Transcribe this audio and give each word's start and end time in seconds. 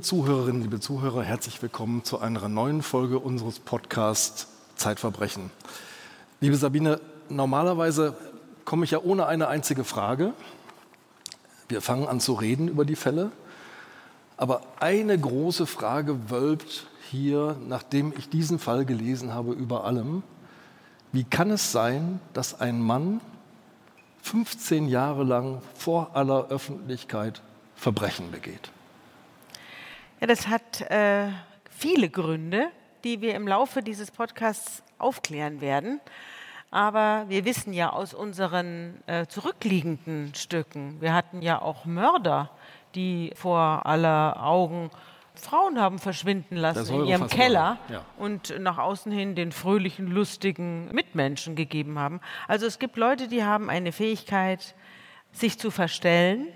Liebe 0.00 0.08
Zuhörerinnen, 0.08 0.62
liebe 0.62 0.80
Zuhörer, 0.80 1.22
herzlich 1.22 1.60
willkommen 1.60 2.04
zu 2.04 2.20
einer 2.20 2.48
neuen 2.48 2.80
Folge 2.80 3.18
unseres 3.18 3.58
Podcasts 3.58 4.48
Zeitverbrechen. 4.74 5.50
Liebe 6.40 6.56
Sabine, 6.56 7.02
normalerweise 7.28 8.16
komme 8.64 8.86
ich 8.86 8.92
ja 8.92 9.02
ohne 9.02 9.26
eine 9.26 9.48
einzige 9.48 9.84
Frage. 9.84 10.32
Wir 11.68 11.82
fangen 11.82 12.08
an 12.08 12.18
zu 12.18 12.32
reden 12.32 12.66
über 12.68 12.86
die 12.86 12.96
Fälle. 12.96 13.30
Aber 14.38 14.62
eine 14.80 15.18
große 15.18 15.66
Frage 15.66 16.30
wölbt 16.30 16.86
hier, 17.10 17.56
nachdem 17.68 18.14
ich 18.16 18.30
diesen 18.30 18.58
Fall 18.58 18.86
gelesen 18.86 19.34
habe, 19.34 19.52
über 19.52 19.84
allem. 19.84 20.22
Wie 21.12 21.24
kann 21.24 21.50
es 21.50 21.72
sein, 21.72 22.20
dass 22.32 22.58
ein 22.58 22.80
Mann 22.80 23.20
15 24.22 24.88
Jahre 24.88 25.24
lang 25.24 25.60
vor 25.74 26.16
aller 26.16 26.48
Öffentlichkeit 26.48 27.42
Verbrechen 27.76 28.30
begeht? 28.30 28.70
Ja, 30.20 30.26
das 30.26 30.48
hat 30.48 30.82
äh, 30.82 31.28
viele 31.70 32.10
Gründe, 32.10 32.68
die 33.04 33.22
wir 33.22 33.34
im 33.34 33.48
Laufe 33.48 33.82
dieses 33.82 34.10
Podcasts 34.10 34.82
aufklären 34.98 35.62
werden. 35.62 35.98
Aber 36.70 37.24
wir 37.28 37.46
wissen 37.46 37.72
ja 37.72 37.90
aus 37.90 38.12
unseren 38.12 39.02
äh, 39.06 39.26
zurückliegenden 39.26 40.34
Stücken, 40.34 41.00
wir 41.00 41.14
hatten 41.14 41.40
ja 41.40 41.60
auch 41.60 41.86
Mörder, 41.86 42.50
die 42.94 43.32
vor 43.34 43.86
aller 43.86 44.44
Augen 44.44 44.90
Frauen 45.34 45.80
haben 45.80 45.98
verschwinden 45.98 46.56
lassen 46.56 46.94
in 46.94 47.06
ihrem 47.06 47.28
Keller 47.28 47.78
ja. 47.88 48.04
und 48.18 48.54
nach 48.60 48.76
außen 48.76 49.10
hin 49.10 49.34
den 49.34 49.52
fröhlichen, 49.52 50.06
lustigen 50.08 50.92
Mitmenschen 50.92 51.56
gegeben 51.56 51.98
haben. 51.98 52.20
Also 52.46 52.66
es 52.66 52.78
gibt 52.78 52.96
Leute, 52.98 53.26
die 53.26 53.42
haben 53.42 53.70
eine 53.70 53.90
Fähigkeit, 53.90 54.74
sich 55.32 55.58
zu 55.58 55.70
verstellen. 55.70 56.48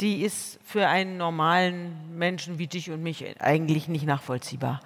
Die 0.00 0.22
ist 0.22 0.60
für 0.64 0.86
einen 0.86 1.16
normalen 1.16 2.16
Menschen 2.16 2.58
wie 2.58 2.68
dich 2.68 2.90
und 2.90 3.02
mich 3.02 3.24
eigentlich 3.40 3.88
nicht 3.88 4.06
nachvollziehbar. 4.06 4.80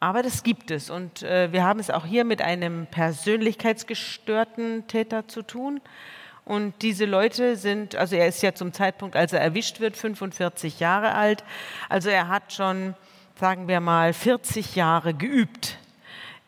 Aber 0.00 0.22
das 0.22 0.42
gibt 0.42 0.70
es 0.70 0.90
und 0.90 1.22
äh, 1.22 1.52
wir 1.52 1.62
haben 1.62 1.78
es 1.78 1.90
auch 1.90 2.06
hier 2.06 2.24
mit 2.24 2.42
einem 2.42 2.86
persönlichkeitsgestörten 2.86 4.86
Täter 4.88 5.28
zu 5.28 5.42
tun. 5.42 5.80
Und 6.44 6.74
diese 6.82 7.04
Leute 7.04 7.54
sind, 7.54 7.94
also 7.94 8.16
er 8.16 8.26
ist 8.26 8.42
ja 8.42 8.54
zum 8.54 8.72
Zeitpunkt, 8.72 9.14
als 9.14 9.32
er 9.32 9.40
erwischt 9.40 9.78
wird, 9.78 9.96
45 9.96 10.80
Jahre 10.80 11.14
alt. 11.14 11.44
Also 11.88 12.08
er 12.08 12.28
hat 12.28 12.52
schon, 12.52 12.94
sagen 13.38 13.68
wir 13.68 13.80
mal, 13.80 14.12
40 14.12 14.74
Jahre 14.74 15.14
geübt, 15.14 15.78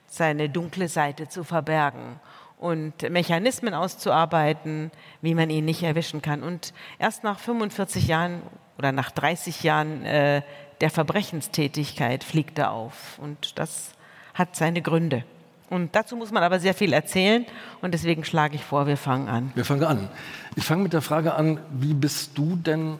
seine 0.09 0.48
dunkle 0.48 0.89
Seite 0.89 1.28
zu 1.28 1.44
verbergen 1.44 2.19
und 2.63 3.11
Mechanismen 3.11 3.75
auszuarbeiten, 3.75 4.93
wie 5.21 5.35
man 5.35 5.51
ihn 5.51 5.65
nicht 5.65 5.83
erwischen 5.83 6.23
kann. 6.23 6.43
Und 6.43 6.73
erst 6.99 7.25
nach 7.25 7.39
45 7.39 8.07
Jahren 8.07 8.43
oder 8.79 8.93
nach 8.93 9.11
30 9.11 9.65
Jahren 9.65 10.05
äh, 10.05 10.43
der 10.81 10.91
Verbrechenstätigkeit 10.91 12.23
fliegt 12.23 12.59
er 12.59 12.71
auf. 12.71 13.19
Und 13.19 13.59
das 13.59 13.93
hat 14.35 14.55
seine 14.55 14.81
Gründe. 14.81 15.25
Und 15.71 15.95
dazu 15.97 16.17
muss 16.17 16.31
man 16.31 16.43
aber 16.43 16.61
sehr 16.61 16.75
viel 16.75 16.93
erzählen 16.93 17.47
und 17.81 17.95
deswegen 17.95 18.25
schlage 18.25 18.57
ich 18.57 18.63
vor, 18.63 18.87
wir 18.87 18.99
fangen 18.99 19.29
an. 19.29 19.53
Wir 19.55 19.65
fangen 19.65 19.85
an. 19.85 20.09
Ich 20.55 20.65
fange 20.65 20.83
mit 20.83 20.93
der 20.93 21.01
Frage 21.01 21.34
an, 21.34 21.61
wie 21.72 21.95
bist 21.95 22.33
du 22.37 22.56
denn 22.56 22.99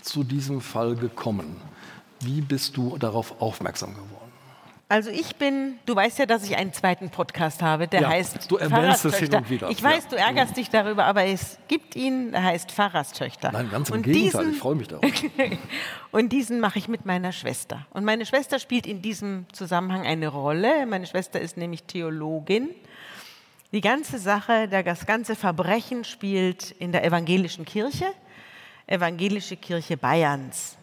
zu 0.00 0.24
diesem 0.24 0.62
Fall 0.62 0.96
gekommen? 0.96 1.60
Wie 2.20 2.40
bist 2.40 2.76
du 2.76 2.96
darauf 2.96 3.40
aufmerksam 3.42 3.90
geworden? 3.90 4.25
Also 4.88 5.10
ich 5.10 5.34
bin, 5.34 5.80
du 5.84 5.96
weißt 5.96 6.20
ja, 6.20 6.26
dass 6.26 6.44
ich 6.44 6.56
einen 6.56 6.72
zweiten 6.72 7.10
Podcast 7.10 7.60
habe, 7.60 7.88
der 7.88 8.02
ja, 8.02 8.08
heißt 8.08 8.48
Du 8.48 8.56
erwähnst 8.56 9.04
es 9.04 9.16
hin 9.16 9.34
und 9.34 9.50
wieder. 9.50 9.68
Ich 9.68 9.82
weiß, 9.82 10.04
ja. 10.04 10.10
du 10.10 10.16
ärgerst 10.16 10.52
mhm. 10.52 10.54
dich 10.54 10.70
darüber, 10.70 11.06
aber 11.06 11.24
es 11.24 11.58
gibt 11.66 11.96
ihn, 11.96 12.30
der 12.30 12.44
heißt 12.44 12.70
Pfarrerstöchter. 12.70 13.50
Nein, 13.50 13.68
ganz 13.68 13.88
im 13.88 13.96
und 13.96 14.02
Gegenteil, 14.02 14.42
diesen, 14.42 14.54
ich 14.54 14.58
freue 14.60 14.76
mich 14.76 14.86
darauf. 14.86 15.10
und 16.12 16.28
diesen 16.28 16.60
mache 16.60 16.78
ich 16.78 16.86
mit 16.86 17.04
meiner 17.04 17.32
Schwester. 17.32 17.84
Und 17.90 18.04
meine 18.04 18.26
Schwester 18.26 18.60
spielt 18.60 18.86
in 18.86 19.02
diesem 19.02 19.46
Zusammenhang 19.52 20.06
eine 20.06 20.28
Rolle. 20.28 20.86
Meine 20.86 21.06
Schwester 21.06 21.40
ist 21.40 21.56
nämlich 21.56 21.82
Theologin. 21.82 22.68
Die 23.72 23.80
ganze 23.80 24.20
Sache, 24.20 24.68
das 24.68 25.04
ganze 25.04 25.34
Verbrechen 25.34 26.04
spielt 26.04 26.70
in 26.70 26.92
der 26.92 27.04
evangelischen 27.04 27.64
Kirche, 27.64 28.06
evangelische 28.86 29.56
Kirche 29.56 29.96
Bayerns. 29.96 30.78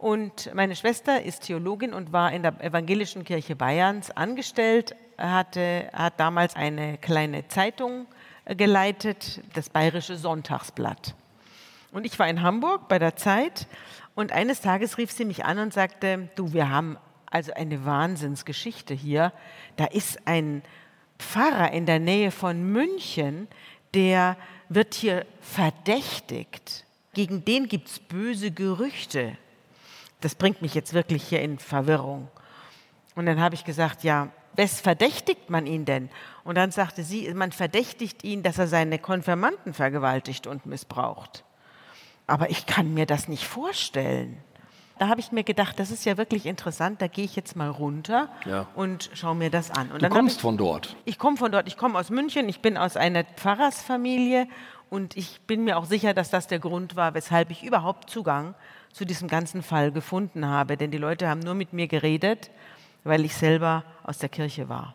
Und 0.00 0.54
meine 0.54 0.76
Schwester 0.76 1.22
ist 1.22 1.42
Theologin 1.42 1.92
und 1.92 2.10
war 2.10 2.32
in 2.32 2.42
der 2.42 2.58
Evangelischen 2.64 3.22
Kirche 3.22 3.54
Bayerns 3.54 4.10
angestellt, 4.10 4.96
hatte, 5.18 5.90
hat 5.92 6.18
damals 6.18 6.56
eine 6.56 6.96
kleine 6.96 7.46
Zeitung 7.48 8.06
äh, 8.46 8.56
geleitet, 8.56 9.42
das 9.52 9.68
Bayerische 9.68 10.16
Sonntagsblatt. 10.16 11.14
Und 11.92 12.06
ich 12.06 12.18
war 12.18 12.26
in 12.28 12.40
Hamburg 12.40 12.88
bei 12.88 12.98
der 12.98 13.16
Zeit 13.16 13.66
und 14.14 14.32
eines 14.32 14.62
Tages 14.62 14.96
rief 14.96 15.12
sie 15.12 15.26
mich 15.26 15.44
an 15.44 15.58
und 15.58 15.74
sagte, 15.74 16.30
du, 16.34 16.54
wir 16.54 16.70
haben 16.70 16.96
also 17.26 17.52
eine 17.52 17.84
Wahnsinnsgeschichte 17.84 18.94
hier. 18.94 19.34
Da 19.76 19.84
ist 19.84 20.26
ein 20.26 20.62
Pfarrer 21.18 21.72
in 21.72 21.84
der 21.84 21.98
Nähe 21.98 22.30
von 22.30 22.72
München, 22.72 23.48
der 23.92 24.38
wird 24.70 24.94
hier 24.94 25.26
verdächtigt. 25.42 26.86
Gegen 27.12 27.44
den 27.44 27.68
gibt 27.68 27.88
es 27.88 27.98
böse 27.98 28.50
Gerüchte 28.50 29.36
das 30.20 30.34
bringt 30.34 30.62
mich 30.62 30.74
jetzt 30.74 30.92
wirklich 30.94 31.24
hier 31.24 31.40
in 31.40 31.58
Verwirrung. 31.58 32.28
Und 33.14 33.26
dann 33.26 33.40
habe 33.40 33.54
ich 33.54 33.64
gesagt, 33.64 34.04
ja, 34.04 34.28
wes 34.54 34.80
verdächtigt 34.80 35.50
man 35.50 35.66
ihn 35.66 35.84
denn? 35.84 36.10
Und 36.44 36.56
dann 36.56 36.70
sagte 36.70 37.02
sie, 37.02 37.32
man 37.34 37.52
verdächtigt 37.52 38.24
ihn, 38.24 38.42
dass 38.42 38.58
er 38.58 38.66
seine 38.66 38.98
Konfirmanden 38.98 39.74
vergewaltigt 39.74 40.46
und 40.46 40.66
missbraucht. 40.66 41.44
Aber 42.26 42.50
ich 42.50 42.66
kann 42.66 42.94
mir 42.94 43.06
das 43.06 43.28
nicht 43.28 43.46
vorstellen. 43.46 44.38
Da 44.98 45.08
habe 45.08 45.20
ich 45.20 45.32
mir 45.32 45.44
gedacht, 45.44 45.78
das 45.78 45.90
ist 45.90 46.04
ja 46.04 46.18
wirklich 46.18 46.44
interessant, 46.44 47.00
da 47.00 47.06
gehe 47.06 47.24
ich 47.24 47.34
jetzt 47.34 47.56
mal 47.56 47.70
runter 47.70 48.28
ja. 48.44 48.66
und 48.74 49.10
schaue 49.14 49.34
mir 49.34 49.50
das 49.50 49.70
an. 49.70 49.90
Und 49.90 50.02
du 50.02 50.08
kommst 50.10 50.36
ich, 50.36 50.42
von 50.42 50.58
dort? 50.58 50.94
Ich 51.06 51.18
komme 51.18 51.38
von 51.38 51.50
dort, 51.50 51.66
ich 51.66 51.78
komme 51.78 51.98
aus 51.98 52.10
München, 52.10 52.50
ich 52.50 52.60
bin 52.60 52.76
aus 52.76 52.98
einer 52.98 53.24
Pfarrersfamilie 53.24 54.46
und 54.90 55.16
ich 55.16 55.40
bin 55.46 55.64
mir 55.64 55.78
auch 55.78 55.86
sicher, 55.86 56.12
dass 56.12 56.28
das 56.28 56.48
der 56.48 56.58
Grund 56.58 56.96
war, 56.96 57.14
weshalb 57.14 57.50
ich 57.50 57.62
überhaupt 57.64 58.10
Zugang 58.10 58.54
zu 58.92 59.04
diesem 59.04 59.28
ganzen 59.28 59.62
Fall 59.62 59.92
gefunden 59.92 60.46
habe. 60.46 60.76
Denn 60.76 60.90
die 60.90 60.98
Leute 60.98 61.28
haben 61.28 61.40
nur 61.40 61.54
mit 61.54 61.72
mir 61.72 61.86
geredet, 61.86 62.50
weil 63.04 63.24
ich 63.24 63.34
selber 63.34 63.84
aus 64.02 64.18
der 64.18 64.28
Kirche 64.28 64.68
war. 64.68 64.94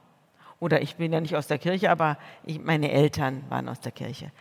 Oder 0.60 0.82
ich 0.82 0.96
bin 0.96 1.12
ja 1.12 1.22
nicht 1.22 1.36
aus 1.36 1.48
der 1.48 1.58
Kirche, 1.58 1.92
aber 1.92 2.18
ich, 2.46 2.60
meine 2.60 2.92
Eltern 2.92 3.44
waren 3.50 3.68
aus 3.70 3.80
der 3.82 3.92
Kirche. 3.92 4.32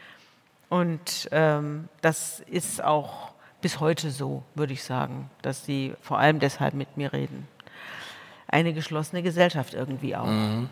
Und 0.68 1.28
ähm, 1.32 1.88
das 2.00 2.40
ist 2.46 2.82
auch 2.82 3.32
bis 3.60 3.80
heute 3.80 4.10
so, 4.10 4.42
würde 4.54 4.72
ich 4.72 4.82
sagen, 4.82 5.30
dass 5.42 5.64
sie 5.64 5.94
vor 6.00 6.18
allem 6.18 6.38
deshalb 6.38 6.74
mit 6.74 6.96
mir 6.96 7.12
reden. 7.12 7.48
Eine 8.46 8.72
geschlossene 8.72 9.22
Gesellschaft 9.22 9.74
irgendwie 9.74 10.14
auch. 10.16 10.26
Mhm. 10.26 10.68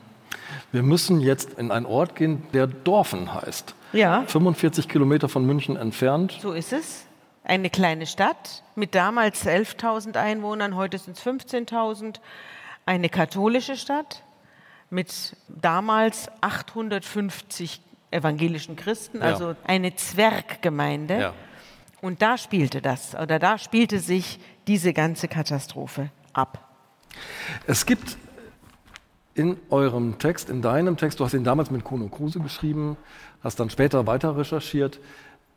Wir 0.71 0.83
müssen 0.83 1.21
jetzt 1.21 1.59
in 1.59 1.71
einen 1.71 1.87
Ort 1.87 2.17
gehen, 2.17 2.43
der 2.53 2.67
Dorfen 2.67 3.33
heißt. 3.35 3.75
Ja. 3.93 4.25
45 4.27 4.89
Kilometer 4.89 5.29
von 5.29 5.45
München 5.45 5.77
entfernt. 5.77 6.39
So 6.41 6.53
ist 6.53 6.73
es 6.73 7.07
eine 7.45 7.71
kleine 7.71 8.07
Stadt 8.07 8.63
mit 8.75 8.95
damals 8.95 9.47
11.000 9.47 10.17
Einwohnern, 10.17 10.77
heute 10.77 10.99
sind 10.99 11.17
es 11.17 11.25
15.000, 11.25 12.17
eine 12.87 13.09
katholische 13.09 13.77
Stadt 13.77 14.23
mit 14.91 15.37
damals 15.49 16.31
850 16.41 17.81
evangelischen 18.11 18.77
Christen, 18.77 19.19
ja. 19.19 19.25
also 19.25 19.57
eine 19.65 19.95
Zwerggemeinde. 19.97 21.19
Ja. 21.19 21.35
Und 22.01 22.21
da 22.21 22.37
spielte 22.37 22.83
das, 22.83 23.15
oder 23.15 23.39
da 23.39 23.59
spielte 23.59 24.01
sich 24.01 24.39
diese 24.67 24.93
ganze 24.93 25.29
Katastrophe 25.29 26.11
ab. 26.33 26.69
Es 27.67 27.87
gibt 27.87 28.17
in 29.35 29.57
eurem 29.71 30.19
Text, 30.19 30.51
in 30.51 30.63
deinem 30.63 30.97
Text, 30.97 31.21
du 31.21 31.25
hast 31.25 31.33
ihn 31.33 31.45
damals 31.45 31.71
mit 31.71 31.85
Kuno 31.85 32.09
Kruse 32.09 32.41
geschrieben, 32.41 32.97
hast 33.43 33.59
dann 33.61 33.71
später 33.71 34.07
weiter 34.07 34.37
recherchiert. 34.37 35.01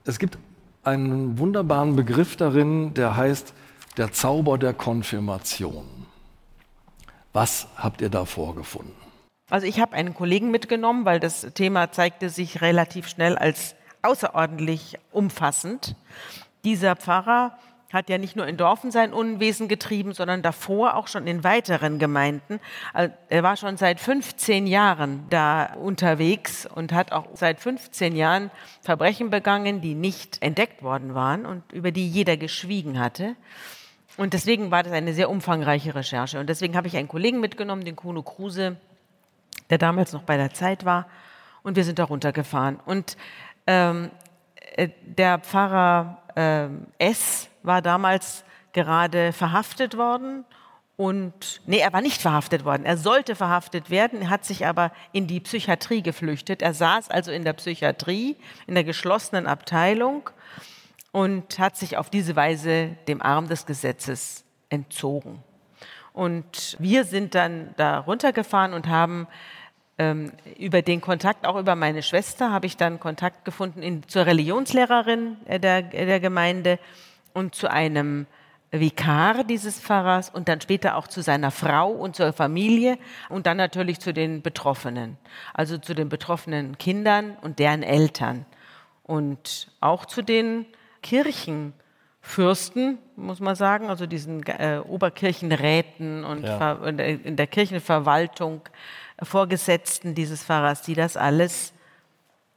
Es 0.06 0.20
gibt 0.20 0.38
einen 0.86 1.38
wunderbaren 1.40 1.96
Begriff 1.96 2.36
darin, 2.36 2.94
der 2.94 3.16
heißt 3.16 3.54
der 3.98 4.12
Zauber 4.12 4.58
der 4.58 4.74
Konfirmation. 4.74 5.86
Was 7.34 7.68
habt 7.76 8.02
ihr 8.02 8.10
da 8.10 8.26
vorgefunden? 8.26 8.94
Also 9.50 9.68
ich 9.68 9.80
habe 9.80 9.94
einen 9.94 10.14
Kollegen 10.14 10.52
mitgenommen, 10.52 11.06
weil 11.06 11.20
das 11.20 11.42
Thema 11.54 11.92
zeigte 11.92 12.30
sich 12.30 12.62
relativ 12.62 13.08
schnell 13.08 13.38
als 13.38 13.76
außerordentlich 14.02 14.98
umfassend. 15.12 15.96
Dieser 16.64 16.96
Pfarrer 16.96 17.58
hat 17.96 18.10
ja 18.10 18.20
nicht 18.20 18.36
nur 18.36 18.46
in 18.46 18.58
Dorfen 18.58 18.92
sein 18.92 19.14
Unwesen 19.14 19.68
getrieben, 19.68 20.14
sondern 20.14 20.42
davor 20.42 20.96
auch 20.96 21.08
schon 21.08 21.26
in 21.26 21.44
weiteren 21.44 21.98
Gemeinden. 21.98 22.60
Er 22.94 23.42
war 23.42 23.58
schon 23.58 23.78
seit 23.78 24.00
15 24.00 24.68
Jahren 24.68 25.26
da 25.30 25.74
unterwegs 25.74 26.68
und 26.68 26.94
hat 26.94 27.12
auch 27.12 27.26
seit 27.34 27.60
15 27.60 28.16
Jahren 28.16 28.52
Verbrechen 28.82 29.30
begangen, 29.30 29.82
die 29.82 29.96
nicht 29.96 30.42
entdeckt 30.42 30.84
worden 30.84 31.16
waren 31.16 31.46
und 31.46 31.72
über 31.72 31.92
die 31.92 32.08
jeder 32.08 32.38
geschwiegen 32.38 33.00
hatte. 33.00 33.36
Und 34.18 34.34
deswegen 34.34 34.72
war 34.72 34.84
das 34.84 34.94
eine 34.94 35.14
sehr 35.14 35.30
umfangreiche 35.30 35.96
Recherche. 35.96 36.40
Und 36.40 36.48
deswegen 36.48 36.76
habe 36.76 36.88
ich 36.88 36.96
einen 36.98 37.08
Kollegen 37.08 37.40
mitgenommen, 37.40 37.84
den 37.84 37.96
Kuno 37.96 38.22
Kruse, 38.22 38.78
der 39.70 39.78
damals 39.78 40.14
noch 40.14 40.24
bei 40.24 40.38
der 40.38 40.54
Zeit 40.54 40.86
war. 40.86 41.08
Und 41.64 41.76
wir 41.76 41.84
sind 41.84 41.98
da 42.00 42.04
runtergefahren. 42.04 42.80
Und 42.86 43.18
ähm, 43.68 44.12
äh, 44.76 44.90
der 45.06 45.40
Pfarrer 45.40 46.22
ähm, 46.36 46.88
S 46.98 47.50
war 47.66 47.82
damals 47.82 48.44
gerade 48.74 49.34
verhaftet 49.34 49.98
worden 49.98 50.46
und, 50.98 51.62
nee, 51.66 51.80
er 51.80 51.92
war 51.92 52.02
nicht 52.02 52.22
verhaftet 52.22 52.64
worden. 52.64 52.86
Er 52.86 52.98
sollte 52.98 53.36
verhaftet 53.36 53.90
werden, 53.90 54.22
er 54.22 54.30
hat 54.30 54.46
sich 54.46 54.66
aber 54.66 54.92
in 55.12 55.28
die 55.28 55.42
Psychiatrie 55.42 56.02
geflüchtet. 56.02 56.62
Er 56.62 56.74
saß 56.74 57.10
also 57.10 57.32
in 57.32 57.44
der 57.44 57.54
Psychiatrie, 57.54 58.38
in 58.66 58.76
der 58.76 58.86
geschlossenen 58.86 59.46
Abteilung 59.46 60.30
und 61.12 61.60
hat 61.60 61.76
sich 61.76 61.98
auf 61.98 62.10
diese 62.10 62.36
Weise 62.36 62.96
dem 63.08 63.22
Arm 63.22 63.48
des 63.50 63.66
Gesetzes 63.66 64.46
entzogen. 64.70 65.44
Und 66.14 66.78
wir 66.80 67.04
sind 67.04 67.36
dann 67.36 67.74
da 67.76 68.00
runtergefahren 68.00 68.74
und 68.74 68.88
haben 68.88 69.28
ähm, 69.98 70.32
über 70.58 70.82
den 70.82 71.02
Kontakt, 71.02 71.46
auch 71.46 71.58
über 71.58 71.76
meine 71.76 72.04
Schwester, 72.04 72.52
habe 72.52 72.68
ich 72.68 72.78
dann 72.78 73.02
Kontakt 73.02 73.44
gefunden 73.44 73.82
in, 73.82 74.08
zur 74.08 74.26
Religionslehrerin 74.26 75.36
der, 75.48 75.82
der 75.82 76.20
Gemeinde 76.22 76.80
und 77.36 77.54
zu 77.54 77.70
einem 77.70 78.26
Vikar 78.72 79.44
dieses 79.44 79.80
Pfarrers 79.80 80.30
und 80.30 80.48
dann 80.48 80.62
später 80.62 80.96
auch 80.96 81.08
zu 81.08 81.22
seiner 81.22 81.52
Frau 81.52 81.92
und 81.92 82.16
zur 82.16 82.34
Familie 82.34 82.98
und 83.30 83.46
dann 83.46 83.58
natürlich 83.58 84.00
zu 84.00 84.14
den 84.14 84.42
Betroffenen, 84.42 85.18
also 85.54 85.78
zu 85.78 85.94
den 85.94 86.10
betroffenen 86.10 86.78
Kindern 86.78 87.38
und 87.42 87.60
deren 87.60 87.84
Eltern. 87.84 88.46
Und 89.04 89.70
auch 89.82 90.06
zu 90.06 90.22
den 90.22 90.66
Kirchenfürsten, 91.04 92.98
muss 93.16 93.40
man 93.40 93.56
sagen, 93.56 93.90
also 93.90 94.08
diesen 94.08 94.44
äh, 94.44 94.80
Oberkirchenräten 94.80 96.24
und 96.24 96.44
ja. 96.44 96.74
in 96.74 97.36
der 97.36 97.48
Kirchenverwaltung 97.48 98.62
Vorgesetzten 99.22 100.16
dieses 100.16 100.44
Pfarrers, 100.44 100.82
die 100.82 100.96
das 100.96 101.16
alles, 101.16 101.74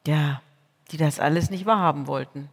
ja, 0.06 0.40
die 0.90 0.96
das 0.96 1.20
alles 1.20 1.50
nicht 1.50 1.66
wahrhaben 1.66 2.06
wollten, 2.06 2.48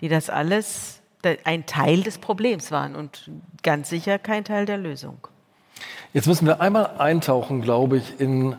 die 0.00 0.08
das 0.08 0.30
alles 0.30 1.01
ein 1.44 1.66
Teil 1.66 2.02
des 2.02 2.18
Problems 2.18 2.70
waren 2.70 2.94
und 2.94 3.30
ganz 3.62 3.88
sicher 3.88 4.18
kein 4.18 4.44
Teil 4.44 4.66
der 4.66 4.78
Lösung. 4.78 5.28
Jetzt 6.12 6.26
müssen 6.26 6.46
wir 6.46 6.60
einmal 6.60 6.98
eintauchen, 6.98 7.62
glaube 7.62 7.96
ich, 7.96 8.20
in 8.20 8.56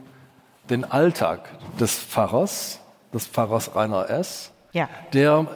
den 0.70 0.86
Alltag 0.86 1.50
des 1.80 1.98
Pfarrers, 1.98 2.80
des 3.14 3.28
Pfarrers 3.28 3.76
Rainer 3.76 4.10
S., 4.10 4.52
ja. 4.72 4.90
der 5.14 5.48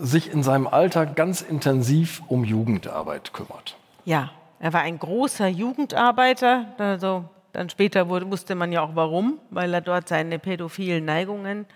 sich 0.00 0.32
in 0.32 0.42
seinem 0.42 0.66
Alltag 0.66 1.16
ganz 1.16 1.40
intensiv 1.40 2.22
um 2.28 2.44
Jugendarbeit 2.44 3.32
kümmert. 3.32 3.76
Ja, 4.04 4.30
er 4.60 4.72
war 4.72 4.80
ein 4.82 4.98
großer 4.98 5.48
Jugendarbeiter. 5.48 6.66
Also 6.78 7.24
dann 7.52 7.68
später 7.68 8.08
wurde, 8.08 8.30
wusste 8.30 8.54
man 8.54 8.72
ja 8.72 8.82
auch 8.82 8.94
warum, 8.94 9.38
weil 9.50 9.74
er 9.74 9.80
dort 9.80 10.08
seine 10.08 10.38
pädophilen 10.38 11.04
Neigungen 11.04 11.66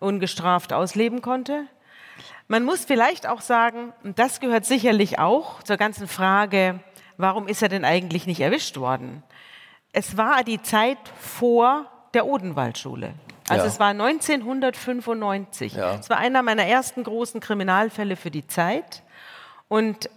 ungestraft 0.00 0.72
ausleben 0.72 1.22
konnte. 1.22 1.64
Man 2.48 2.64
muss 2.64 2.84
vielleicht 2.84 3.26
auch 3.26 3.40
sagen, 3.40 3.92
und 4.02 4.18
das 4.18 4.40
gehört 4.40 4.64
sicherlich 4.64 5.18
auch 5.18 5.62
zur 5.62 5.76
ganzen 5.76 6.08
Frage, 6.08 6.80
warum 7.16 7.48
ist 7.48 7.62
er 7.62 7.68
denn 7.68 7.84
eigentlich 7.84 8.26
nicht 8.26 8.40
erwischt 8.40 8.76
worden? 8.76 9.22
Es 9.92 10.16
war 10.16 10.42
die 10.42 10.60
Zeit 10.62 10.98
vor 11.18 11.86
der 12.14 12.26
Odenwaldschule. 12.26 13.14
Also 13.48 13.64
ja. 13.64 13.70
es 13.70 13.80
war 13.80 13.88
1995. 13.88 15.74
Ja. 15.74 15.94
Es 15.94 16.08
war 16.10 16.18
einer 16.18 16.42
meiner 16.42 16.64
ersten 16.64 17.04
großen 17.04 17.40
Kriminalfälle 17.40 18.16
für 18.16 18.30
die 18.30 18.46
Zeit. 18.46 19.02
Und 19.68 20.08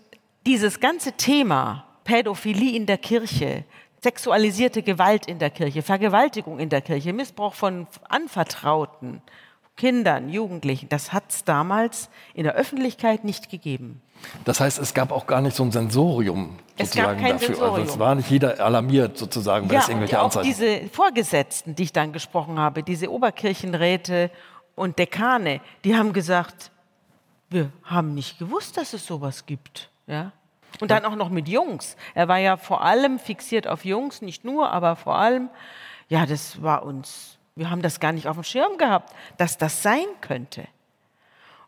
dieses 0.46 0.80
ganze 0.80 1.14
Thema 1.14 1.86
Pädophilie 2.04 2.76
in 2.76 2.86
der 2.86 2.98
Kirche, 2.98 3.64
sexualisierte 4.02 4.84
Gewalt 4.84 5.26
in 5.26 5.40
der 5.40 5.50
Kirche, 5.50 5.82
Vergewaltigung 5.82 6.60
in 6.60 6.70
der 6.70 6.82
Kirche, 6.82 7.14
Missbrauch 7.14 7.56
von 7.56 7.88
Anvertrauten, 8.08 9.22
Kindern, 9.78 10.30
Jugendlichen. 10.30 10.90
Das 10.90 11.12
hat 11.12 11.26
es 11.30 11.44
damals 11.44 12.10
in 12.34 12.44
der 12.44 12.54
Öffentlichkeit 12.54 13.24
nicht 13.24 13.50
gegeben. 13.50 14.02
Das 14.46 14.60
heißt, 14.60 14.80
es 14.80 14.94
gab 14.94 15.12
auch 15.12 15.28
gar 15.28 15.42
nicht 15.42 15.56
so 15.56 15.64
ein 15.64 15.72
Sensorium 15.72 16.58
es 16.78 16.90
sozusagen 16.90 17.18
gab 17.18 17.22
kein 17.22 17.32
dafür. 17.34 17.48
Sensorium. 17.48 17.76
Also 17.76 17.94
es 17.94 18.00
war 18.00 18.16
nicht 18.16 18.30
jeder 18.30 18.60
alarmiert 18.60 19.18
sozusagen, 19.18 19.68
weil 19.68 19.76
ja, 19.76 19.82
es 19.82 19.90
irgendwelche 19.90 20.16
und 20.16 20.22
auch 20.22 20.26
Anzeichen. 20.26 20.48
Diese 20.48 20.90
Vorgesetzten, 20.90 21.76
die 21.76 21.84
ich 21.84 21.94
dann 21.94 22.14
gesprochen 22.14 22.60
habe, 22.60 22.84
diese 22.84 23.12
Oberkirchenräte 23.12 24.32
und 24.76 24.98
Dekane, 24.98 25.62
die 25.84 25.96
haben 25.96 26.14
gesagt, 26.14 26.72
wir 27.50 27.72
haben 27.84 28.14
nicht 28.14 28.40
gewusst, 28.40 28.78
dass 28.78 28.94
es 28.94 29.06
sowas 29.06 29.46
gibt. 29.46 29.90
Ja? 30.08 30.32
Und 30.82 30.92
dann 30.92 31.06
auch 31.06 31.16
noch 31.16 31.30
mit 31.30 31.48
Jungs. 31.48 31.96
Er 32.14 32.28
war 32.28 32.38
ja 32.38 32.58
vor 32.58 32.82
allem 32.82 33.20
fixiert 33.20 33.68
auf 33.68 33.86
Jungs, 33.86 34.22
nicht 34.22 34.44
nur, 34.44 34.72
aber 34.72 34.96
vor 34.96 35.16
allem. 35.16 35.50
Ja, 36.10 36.26
das 36.26 36.62
war 36.62 36.84
uns 36.84 37.35
wir 37.56 37.70
haben 37.70 37.82
das 37.82 38.00
gar 38.00 38.12
nicht 38.12 38.28
auf 38.28 38.36
dem 38.36 38.44
Schirm 38.44 38.78
gehabt, 38.78 39.14
dass 39.38 39.58
das 39.58 39.82
sein 39.82 40.08
könnte. 40.22 40.68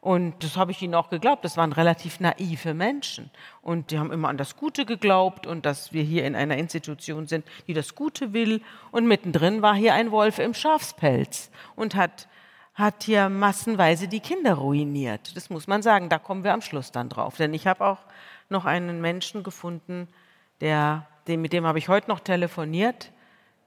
Und 0.02 0.44
das 0.44 0.56
habe 0.56 0.72
ich 0.72 0.82
ihnen 0.82 0.96
auch 0.96 1.10
geglaubt. 1.10 1.44
Das 1.44 1.58
waren 1.58 1.74
relativ 1.74 2.20
naive 2.20 2.74
Menschen. 2.74 3.32
Und 3.62 3.92
die 3.92 4.00
haben 4.00 4.12
immer 4.12 4.30
an 4.30 4.38
das 4.38 4.56
Gute 4.56 4.86
geglaubt 4.86 5.48
und 5.48 5.66
dass 5.66 5.92
wir 5.92 6.04
hier 6.04 6.26
in 6.26 6.36
einer 6.36 6.58
Institution 6.58 7.28
sind, 7.28 7.46
die 7.68 7.74
das 7.74 7.96
Gute 7.96 8.32
will. 8.32 8.62
Und 8.92 9.08
mittendrin 9.08 9.62
war 9.62 9.76
hier 9.76 9.94
ein 9.94 10.12
Wolf 10.12 10.40
im 10.40 10.54
Schafspelz 10.54 11.50
und 11.76 11.96
hat, 11.96 12.28
hat 12.74 13.04
hier 13.04 13.28
massenweise 13.28 14.08
die 14.08 14.20
Kinder 14.20 14.54
ruiniert. 14.54 15.36
Das 15.36 15.50
muss 15.50 15.68
man 15.68 15.82
sagen. 15.82 16.10
Da 16.10 16.20
kommen 16.20 16.44
wir 16.44 16.54
am 16.54 16.62
Schluss 16.62 16.92
dann 16.92 17.10
drauf. 17.10 17.36
Denn 17.38 17.54
ich 17.54 17.66
habe 17.66 17.86
auch 17.86 18.00
noch 18.50 18.66
einen 18.66 19.02
Menschen 19.02 19.44
gefunden, 19.44 20.08
der, 20.62 21.08
mit 21.28 21.54
dem 21.54 21.66
habe 21.66 21.80
ich 21.80 21.90
heute 21.90 22.10
noch 22.10 22.20
telefoniert 22.20 23.12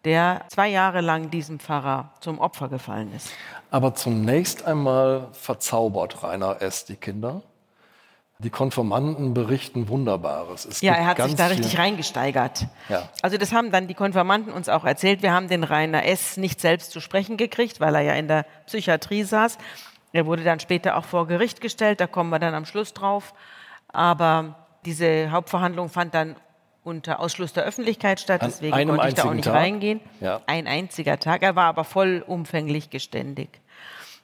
der 0.04 0.42
zwei 0.48 0.68
Jahre 0.68 1.00
lang 1.00 1.30
diesem 1.30 1.60
Pfarrer 1.60 2.10
zum 2.20 2.38
Opfer 2.38 2.68
gefallen 2.68 3.12
ist. 3.14 3.30
Aber 3.70 3.94
zunächst 3.94 4.66
einmal 4.66 5.28
verzaubert 5.32 6.22
Rainer 6.22 6.60
S. 6.62 6.84
die 6.84 6.96
Kinder. 6.96 7.42
Die 8.38 8.48
Konfirmanden 8.48 9.34
berichten 9.34 9.88
Wunderbares. 9.88 10.64
Es 10.64 10.80
ja, 10.80 10.94
er 10.94 11.06
hat 11.06 11.22
sich 11.22 11.34
da 11.34 11.48
richtig 11.48 11.76
reingesteigert. 11.76 12.66
Ja. 12.88 13.06
Also 13.20 13.36
das 13.36 13.52
haben 13.52 13.70
dann 13.70 13.86
die 13.86 13.92
Konfirmanden 13.92 14.50
uns 14.50 14.70
auch 14.70 14.84
erzählt. 14.84 15.22
Wir 15.22 15.32
haben 15.32 15.48
den 15.48 15.62
Rainer 15.62 16.06
S. 16.06 16.38
nicht 16.38 16.58
selbst 16.58 16.90
zu 16.90 17.00
sprechen 17.00 17.36
gekriegt, 17.36 17.80
weil 17.80 17.94
er 17.94 18.00
ja 18.00 18.14
in 18.14 18.28
der 18.28 18.46
Psychiatrie 18.64 19.24
saß. 19.24 19.58
Er 20.12 20.24
wurde 20.24 20.42
dann 20.42 20.58
später 20.58 20.96
auch 20.96 21.04
vor 21.04 21.26
Gericht 21.26 21.60
gestellt, 21.60 22.00
da 22.00 22.06
kommen 22.06 22.30
wir 22.30 22.38
dann 22.38 22.54
am 22.54 22.64
Schluss 22.64 22.94
drauf. 22.94 23.34
Aber 23.88 24.56
diese 24.86 25.30
Hauptverhandlung 25.30 25.90
fand 25.90 26.14
dann 26.14 26.36
unter 26.82 27.20
Ausschluss 27.20 27.52
der 27.52 27.64
Öffentlichkeit 27.64 28.20
statt, 28.20 28.40
deswegen 28.42 28.88
konnte 28.88 29.08
ich 29.08 29.14
da 29.14 29.24
auch 29.24 29.34
nicht 29.34 29.44
Tag? 29.44 29.54
reingehen. 29.54 30.00
Ja. 30.20 30.40
Ein 30.46 30.66
einziger 30.66 31.18
Tag. 31.18 31.42
Er 31.42 31.56
war 31.56 31.66
aber 31.66 31.84
vollumfänglich 31.84 32.90
geständig. 32.90 33.60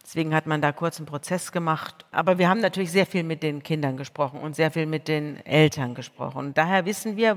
Deswegen 0.02 0.34
hat 0.34 0.46
man 0.46 0.62
da 0.62 0.72
kurz 0.72 0.98
einen 0.98 1.06
Prozess 1.06 1.52
gemacht. 1.52 2.06
Aber 2.12 2.38
wir 2.38 2.48
haben 2.48 2.60
natürlich 2.60 2.92
sehr 2.92 3.06
viel 3.06 3.24
mit 3.24 3.42
den 3.42 3.62
Kindern 3.62 3.96
gesprochen 3.96 4.40
und 4.40 4.54
sehr 4.54 4.70
viel 4.70 4.86
mit 4.86 5.08
den 5.08 5.44
Eltern 5.44 5.94
gesprochen. 5.94 6.38
Und 6.38 6.58
daher 6.58 6.86
wissen 6.86 7.16
wir, 7.16 7.36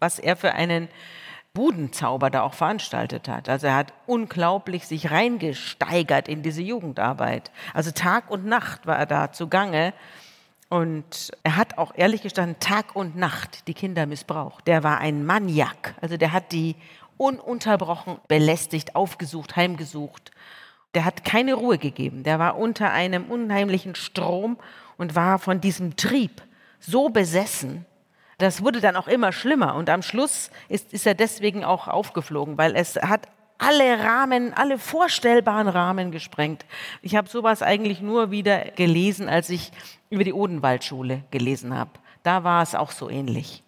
was 0.00 0.18
er 0.18 0.36
für 0.36 0.52
einen 0.54 0.88
Budenzauber 1.54 2.30
da 2.30 2.42
auch 2.42 2.54
veranstaltet 2.54 3.28
hat. 3.28 3.48
Also 3.48 3.66
er 3.66 3.76
hat 3.76 3.92
unglaublich 4.06 4.86
sich 4.86 5.10
reingesteigert 5.10 6.28
in 6.28 6.42
diese 6.42 6.62
Jugendarbeit. 6.62 7.50
Also 7.74 7.90
Tag 7.90 8.30
und 8.30 8.46
Nacht 8.46 8.86
war 8.86 8.96
er 8.96 9.06
da 9.06 9.32
zugange 9.32 9.92
und 10.72 11.32
er 11.42 11.58
hat 11.58 11.76
auch 11.76 11.92
ehrlich 11.96 12.22
gestanden 12.22 12.58
Tag 12.58 12.96
und 12.96 13.14
Nacht 13.14 13.68
die 13.68 13.74
Kinder 13.74 14.06
missbraucht. 14.06 14.66
Der 14.66 14.82
war 14.82 15.00
ein 15.00 15.26
Maniak. 15.26 15.94
Also 16.00 16.16
der 16.16 16.32
hat 16.32 16.50
die 16.50 16.76
ununterbrochen 17.18 18.16
belästigt, 18.26 18.96
aufgesucht, 18.96 19.54
heimgesucht. 19.54 20.30
Der 20.94 21.04
hat 21.04 21.24
keine 21.24 21.52
Ruhe 21.52 21.76
gegeben. 21.76 22.22
Der 22.22 22.38
war 22.38 22.56
unter 22.56 22.90
einem 22.90 23.24
unheimlichen 23.26 23.94
Strom 23.94 24.56
und 24.96 25.14
war 25.14 25.38
von 25.38 25.60
diesem 25.60 25.96
Trieb 25.96 26.40
so 26.80 27.10
besessen. 27.10 27.84
Das 28.38 28.64
wurde 28.64 28.80
dann 28.80 28.96
auch 28.96 29.08
immer 29.08 29.30
schlimmer. 29.32 29.74
Und 29.74 29.90
am 29.90 30.00
Schluss 30.00 30.50
ist, 30.70 30.94
ist 30.94 31.06
er 31.06 31.14
deswegen 31.14 31.64
auch 31.64 31.86
aufgeflogen, 31.86 32.56
weil 32.56 32.76
es 32.76 32.96
hat 32.96 33.28
alle 33.62 33.98
Rahmen, 34.00 34.52
alle 34.54 34.78
vorstellbaren 34.78 35.68
Rahmen 35.68 36.10
gesprengt. 36.10 36.64
Ich 37.00 37.16
habe 37.16 37.28
sowas 37.28 37.62
eigentlich 37.62 38.00
nur 38.00 38.30
wieder 38.30 38.64
gelesen, 38.76 39.28
als 39.28 39.50
ich 39.50 39.70
über 40.10 40.24
die 40.24 40.32
Odenwaldschule 40.32 41.22
gelesen 41.30 41.76
habe. 41.76 41.90
Da 42.22 42.44
war 42.44 42.62
es 42.62 42.74
auch 42.74 42.90
so 42.90 43.08
ähnlich. 43.08 43.62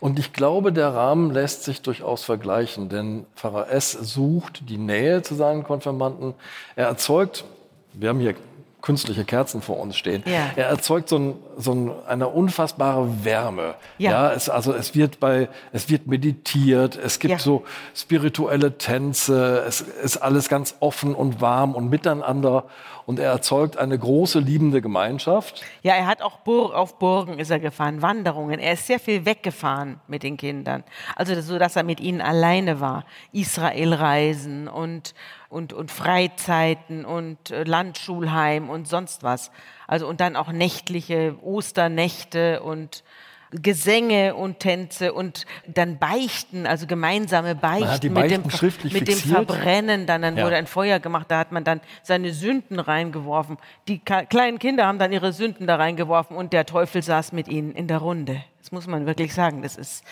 Und 0.00 0.18
ich 0.18 0.32
glaube, 0.32 0.72
der 0.72 0.88
Rahmen 0.88 1.30
lässt 1.30 1.64
sich 1.64 1.82
durchaus 1.82 2.24
vergleichen, 2.24 2.88
denn 2.88 3.26
Pfarrer 3.36 3.70
S. 3.70 3.92
sucht 3.92 4.68
die 4.68 4.78
Nähe 4.78 5.22
zu 5.22 5.34
seinen 5.34 5.62
Konfirmanden. 5.62 6.34
Er 6.74 6.86
erzeugt, 6.86 7.44
wir 7.92 8.08
haben 8.08 8.18
hier 8.18 8.34
künstliche 8.80 9.24
Kerzen 9.24 9.62
vor 9.62 9.78
uns 9.78 9.96
stehen. 9.96 10.24
Ja. 10.26 10.50
Er 10.56 10.66
erzeugt 10.66 11.08
so, 11.08 11.16
ein, 11.16 11.34
so 11.56 11.72
ein, 11.72 11.90
eine 12.06 12.28
unfassbare 12.28 13.24
Wärme. 13.24 13.74
Ja. 13.98 14.10
ja 14.10 14.32
es, 14.32 14.48
also 14.48 14.72
es 14.72 14.94
wird 14.94 15.20
bei, 15.20 15.48
es 15.72 15.88
wird 15.88 16.06
meditiert, 16.06 16.96
es 16.96 17.18
gibt 17.18 17.32
ja. 17.32 17.38
so 17.38 17.64
spirituelle 17.94 18.78
Tänze, 18.78 19.64
es 19.66 19.80
ist 19.80 20.16
alles 20.18 20.48
ganz 20.48 20.74
offen 20.80 21.14
und 21.14 21.40
warm 21.40 21.74
und 21.74 21.88
miteinander 21.88 22.64
und 23.06 23.18
er 23.18 23.30
erzeugt 23.30 23.76
eine 23.76 23.98
große 23.98 24.38
liebende 24.38 24.80
Gemeinschaft. 24.80 25.62
Ja, 25.82 25.94
er 25.94 26.06
hat 26.06 26.22
auch 26.22 26.38
Bur 26.38 26.76
auf 26.76 26.98
Burgen 26.98 27.38
ist 27.38 27.50
er 27.50 27.58
gefahren, 27.58 28.02
Wanderungen. 28.02 28.60
Er 28.60 28.74
ist 28.74 28.86
sehr 28.86 29.00
viel 29.00 29.24
weggefahren 29.24 30.00
mit 30.06 30.22
den 30.22 30.36
Kindern. 30.36 30.84
Also 31.16 31.40
so, 31.40 31.58
dass 31.58 31.76
er 31.76 31.82
mit 31.82 32.00
ihnen 32.00 32.20
alleine 32.20 32.80
war. 32.80 33.04
Israelreisen 33.32 34.68
und 34.68 35.14
und, 35.52 35.74
und 35.74 35.90
Freizeiten 35.90 37.04
und 37.04 37.50
äh, 37.50 37.64
Landschulheim 37.64 38.70
und 38.70 38.88
sonst 38.88 39.22
was. 39.22 39.50
Also 39.92 40.08
und 40.08 40.22
dann 40.22 40.36
auch 40.36 40.50
nächtliche 40.50 41.36
Osternächte 41.42 42.62
und 42.62 43.04
Gesänge 43.50 44.34
und 44.34 44.58
Tänze 44.58 45.12
und 45.12 45.44
dann 45.66 45.98
Beichten, 45.98 46.66
also 46.66 46.86
gemeinsame 46.86 47.54
Beichten, 47.54 48.00
die 48.00 48.08
mit, 48.08 48.30
dem, 48.30 48.48
schriftlich 48.48 48.94
mit 48.94 49.06
dem? 49.06 49.18
Verbrennen. 49.18 50.06
Dann, 50.06 50.22
dann 50.22 50.38
Ja. 50.38 50.46
wurde 50.46 50.56
ein 50.56 50.66
Feuer 50.66 50.98
gemacht, 50.98 51.26
da 51.28 51.38
hat 51.40 51.52
man 51.52 51.62
dann 51.62 51.82
seine 52.02 52.32
Sünden 52.32 52.80
reingeworfen. 52.80 53.58
Die 53.86 53.98
kleinen 53.98 54.58
Kinder 54.58 54.86
haben 54.86 54.98
dann 54.98 55.12
ihre 55.12 55.34
Sünden 55.34 55.66
da 55.66 55.76
reingeworfen 55.76 56.38
und 56.38 56.54
der 56.54 56.64
Teufel 56.64 57.02
saß 57.02 57.32
mit 57.32 57.48
ihnen 57.48 57.72
in 57.72 57.86
der 57.86 57.98
Runde. 57.98 58.42
Das 58.60 58.72
muss 58.72 58.86
man 58.86 59.04
wirklich 59.04 59.34
sagen, 59.34 59.60
das 59.60 59.76
ist 59.76 60.04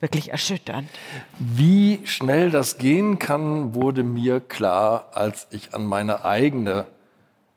wirklich 0.00 0.30
erschütternd. 0.30 0.88
Wie 1.38 2.00
schnell 2.06 2.50
das 2.50 2.78
gehen 2.78 3.18
kann, 3.18 3.74
wurde 3.74 4.02
mir 4.02 4.40
klar, 4.40 5.10
als 5.12 5.46
ich 5.50 5.74
an 5.74 5.84
meine 5.84 6.24
eigene 6.24 6.86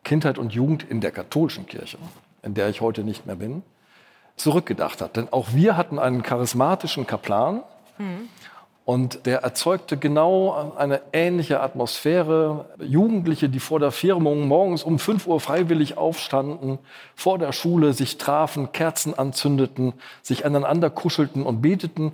Kindheit 0.03 0.37
und 0.37 0.53
Jugend 0.53 0.83
in 0.83 1.01
der 1.01 1.11
katholischen 1.11 1.65
Kirche, 1.65 1.97
in 2.41 2.53
der 2.53 2.69
ich 2.69 2.81
heute 2.81 3.03
nicht 3.03 3.25
mehr 3.25 3.35
bin, 3.35 3.63
zurückgedacht 4.35 5.01
habe. 5.01 5.11
Denn 5.13 5.31
auch 5.31 5.47
wir 5.53 5.77
hatten 5.77 5.99
einen 5.99 6.23
charismatischen 6.23 7.05
Kaplan 7.05 7.63
und 8.89 9.27
der 9.27 9.43
erzeugte 9.43 9.97
genau 9.97 10.73
eine 10.75 11.01
ähnliche 11.13 11.59
Atmosphäre. 11.59 12.65
Jugendliche, 12.79 13.47
die 13.47 13.59
vor 13.59 13.79
der 13.79 13.91
Firmung 13.91 14.47
morgens 14.47 14.81
um 14.81 14.97
5 14.97 15.27
Uhr 15.27 15.39
freiwillig 15.39 15.95
aufstanden, 15.95 16.79
vor 17.13 17.37
der 17.37 17.51
Schule 17.51 17.93
sich 17.93 18.17
trafen, 18.17 18.71
Kerzen 18.71 19.13
anzündeten, 19.13 19.93
sich 20.23 20.43
aneinander 20.43 20.89
kuschelten 20.89 21.43
und 21.43 21.61
beteten. 21.61 22.13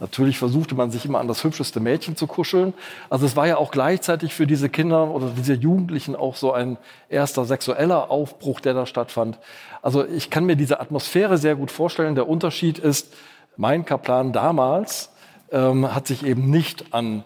Natürlich 0.00 0.36
versuchte 0.36 0.74
man 0.74 0.90
sich 0.90 1.04
immer 1.04 1.20
an 1.20 1.28
das 1.28 1.44
hübscheste 1.44 1.78
Mädchen 1.78 2.16
zu 2.16 2.26
kuscheln. 2.26 2.74
Also 3.08 3.24
es 3.24 3.36
war 3.36 3.46
ja 3.46 3.58
auch 3.58 3.70
gleichzeitig 3.70 4.34
für 4.34 4.48
diese 4.48 4.68
Kinder 4.68 5.12
oder 5.12 5.28
diese 5.28 5.54
Jugendlichen 5.54 6.16
auch 6.16 6.34
so 6.34 6.52
ein 6.52 6.76
erster 7.08 7.44
sexueller 7.44 8.10
Aufbruch, 8.10 8.58
der 8.58 8.74
da 8.74 8.86
stattfand. 8.86 9.38
Also 9.80 10.04
ich 10.04 10.28
kann 10.28 10.44
mir 10.44 10.56
diese 10.56 10.80
Atmosphäre 10.80 11.38
sehr 11.38 11.54
gut 11.54 11.70
vorstellen. 11.70 12.16
Der 12.16 12.28
Unterschied 12.28 12.80
ist, 12.80 13.14
mein 13.56 13.84
Kaplan 13.84 14.32
damals 14.32 15.10
ähm, 15.50 15.94
hat 15.94 16.06
sich 16.06 16.24
eben 16.24 16.50
nicht 16.50 16.92
an 16.92 17.24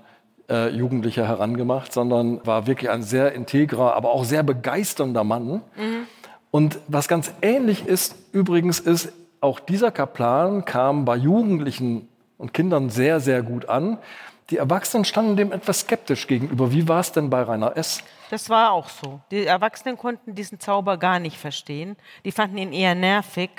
äh, 0.48 0.68
Jugendliche 0.70 1.26
herangemacht, 1.26 1.92
sondern 1.92 2.44
war 2.46 2.66
wirklich 2.66 2.90
ein 2.90 3.02
sehr 3.02 3.32
integrer, 3.32 3.94
aber 3.94 4.10
auch 4.10 4.24
sehr 4.24 4.42
begeisternder 4.42 5.24
Mann. 5.24 5.62
Und 6.50 6.78
was 6.88 7.08
ganz 7.08 7.32
ähnlich 7.42 7.86
ist 7.86 8.16
übrigens 8.32 8.80
ist, 8.80 9.12
auch 9.40 9.60
dieser 9.60 9.90
Kaplan 9.90 10.64
kam 10.64 11.04
bei 11.04 11.16
Jugendlichen 11.16 12.08
und 12.36 12.52
Kindern 12.52 12.90
sehr, 12.90 13.20
sehr 13.20 13.42
gut 13.42 13.68
an. 13.68 13.98
Die 14.50 14.56
Erwachsenen 14.56 15.04
standen 15.04 15.36
dem 15.36 15.52
etwas 15.52 15.80
skeptisch 15.80 16.26
gegenüber. 16.26 16.72
Wie 16.72 16.88
war 16.88 17.00
es 17.00 17.12
denn 17.12 17.30
bei 17.30 17.42
Rainer 17.42 17.76
S.? 17.76 18.02
Das 18.30 18.50
war 18.50 18.72
auch 18.72 18.88
so. 18.88 19.20
Die 19.30 19.46
Erwachsenen 19.46 19.96
konnten 19.96 20.34
diesen 20.34 20.58
Zauber 20.58 20.96
gar 20.96 21.20
nicht 21.20 21.38
verstehen. 21.38 21.96
Die 22.24 22.32
fanden 22.32 22.58
ihn 22.58 22.72
eher 22.72 22.96
nervig 22.96 23.50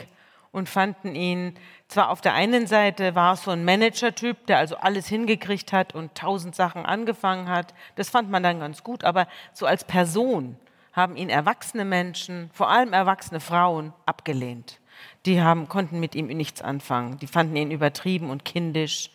und 0.51 0.67
fanden 0.67 1.15
ihn 1.15 1.55
zwar 1.87 2.09
auf 2.09 2.21
der 2.21 2.33
einen 2.33 2.67
Seite 2.67 3.15
war 3.15 3.33
es 3.33 3.43
so 3.43 3.51
ein 3.51 3.65
Manager-Typ, 3.65 4.45
der 4.47 4.57
also 4.57 4.77
alles 4.77 5.07
hingekriegt 5.07 5.73
hat 5.73 5.95
und 5.95 6.15
tausend 6.15 6.55
Sachen 6.55 6.85
angefangen 6.85 7.49
hat. 7.49 7.73
Das 7.95 8.09
fand 8.09 8.29
man 8.29 8.43
dann 8.43 8.59
ganz 8.59 8.83
gut, 8.83 9.03
aber 9.03 9.27
so 9.53 9.65
als 9.65 9.83
Person 9.83 10.57
haben 10.93 11.15
ihn 11.15 11.29
erwachsene 11.29 11.85
Menschen, 11.85 12.49
vor 12.53 12.69
allem 12.69 12.91
erwachsene 12.91 13.39
Frauen, 13.39 13.93
abgelehnt. 14.05 14.79
Die 15.25 15.41
haben, 15.41 15.69
konnten 15.69 15.99
mit 15.99 16.15
ihm 16.15 16.27
nichts 16.27 16.61
anfangen. 16.61 17.17
Die 17.19 17.27
fanden 17.27 17.55
ihn 17.55 17.71
übertrieben 17.71 18.29
und 18.29 18.43
kindisch 18.43 19.09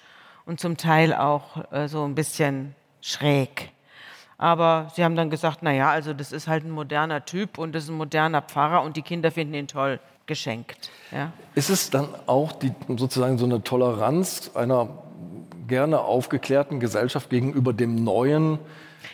und 0.47 0.59
zum 0.59 0.78
Teil 0.78 1.14
auch 1.14 1.71
äh, 1.71 1.88
so 1.88 2.05
ein 2.05 2.14
bisschen 2.14 2.75
schräg. 3.02 3.73
Aber 4.38 4.90
sie 4.95 5.05
haben 5.05 5.16
dann 5.16 5.31
gesagt, 5.31 5.59
na 5.62 5.73
ja, 5.73 5.90
also 5.90 6.12
das 6.14 6.33
ist 6.33 6.49
halt 6.49 6.64
ein 6.64 6.71
moderner 6.71 7.25
Typ 7.25 7.59
und 7.59 7.75
das 7.75 7.85
ist 7.85 7.90
ein 7.90 7.97
moderner 7.97 8.43
Pfarrer 8.43 8.83
und 8.83 8.97
die 8.97 9.02
Kinder 9.02 9.31
finden 9.31 9.55
ihn 9.55 9.69
toll 9.69 10.00
geschenkt. 10.26 10.90
Ja. 11.12 11.33
Ist 11.54 11.71
es 11.71 11.90
dann 11.90 12.09
auch 12.26 12.52
die, 12.52 12.73
sozusagen 12.97 13.38
so 13.38 13.45
eine 13.45 13.62
Toleranz 13.62 14.50
einer 14.54 14.88
gerne 15.66 16.00
aufgeklärten 16.00 16.80
Gesellschaft 16.80 17.30
gegenüber 17.30 17.73
dem 17.73 18.02
Neuen? 18.04 18.59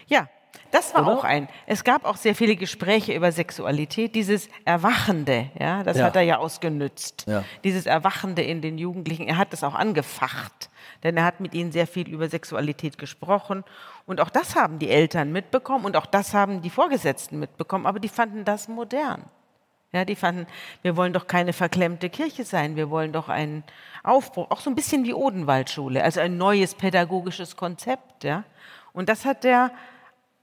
Ja, 0.06 0.28
das 0.70 0.94
war 0.94 1.02
Oder? 1.06 1.18
auch 1.18 1.24
ein. 1.24 1.48
Es 1.66 1.84
gab 1.84 2.04
auch 2.06 2.16
sehr 2.16 2.34
viele 2.34 2.56
Gespräche 2.56 3.12
über 3.14 3.30
Sexualität. 3.30 4.14
Dieses 4.14 4.48
Erwachende, 4.64 5.50
ja, 5.58 5.82
das 5.82 5.98
Ja. 5.98 6.06
hat 6.06 6.16
er 6.16 6.22
ja 6.22 6.38
ausgenützt. 6.38 7.24
Ja. 7.26 7.44
Dieses 7.62 7.84
Erwachende 7.86 8.42
in 8.42 8.62
den 8.62 8.78
Jugendlichen. 8.78 9.28
Er 9.28 9.36
hat 9.36 9.52
das 9.52 9.64
auch 9.64 9.74
angefacht, 9.74 10.70
denn 11.02 11.16
er 11.18 11.24
hat 11.24 11.40
mit 11.40 11.52
ihnen 11.52 11.72
sehr 11.72 11.86
viel 11.86 12.08
über 12.08 12.28
Sexualität 12.28 12.96
gesprochen. 12.96 13.64
Und 14.06 14.20
auch 14.20 14.30
das 14.30 14.56
haben 14.56 14.78
die 14.78 14.88
Eltern 14.88 15.30
mitbekommen 15.30 15.84
und 15.84 15.96
auch 15.96 16.06
das 16.06 16.32
haben 16.32 16.62
die 16.62 16.70
Vorgesetzten 16.70 17.38
mitbekommen. 17.38 17.84
Aber 17.86 18.00
die 18.00 18.08
fanden 18.08 18.44
das 18.46 18.66
modern. 18.68 19.24
Ja, 19.92 20.06
die 20.06 20.16
fanden, 20.16 20.46
wir 20.80 20.96
wollen 20.96 21.12
doch 21.12 21.26
keine 21.26 21.52
verklemmte 21.52 22.08
Kirche 22.08 22.44
sein, 22.44 22.76
wir 22.76 22.88
wollen 22.88 23.12
doch 23.12 23.28
einen 23.28 23.62
Aufbruch, 24.02 24.50
auch 24.50 24.60
so 24.60 24.70
ein 24.70 24.74
bisschen 24.74 25.04
wie 25.04 25.12
Odenwaldschule, 25.12 26.02
also 26.02 26.20
ein 26.20 26.38
neues 26.38 26.74
pädagogisches 26.74 27.56
Konzept. 27.56 28.24
Ja. 28.24 28.44
Und 28.94 29.10
das 29.10 29.26
hat 29.26 29.44
er 29.44 29.70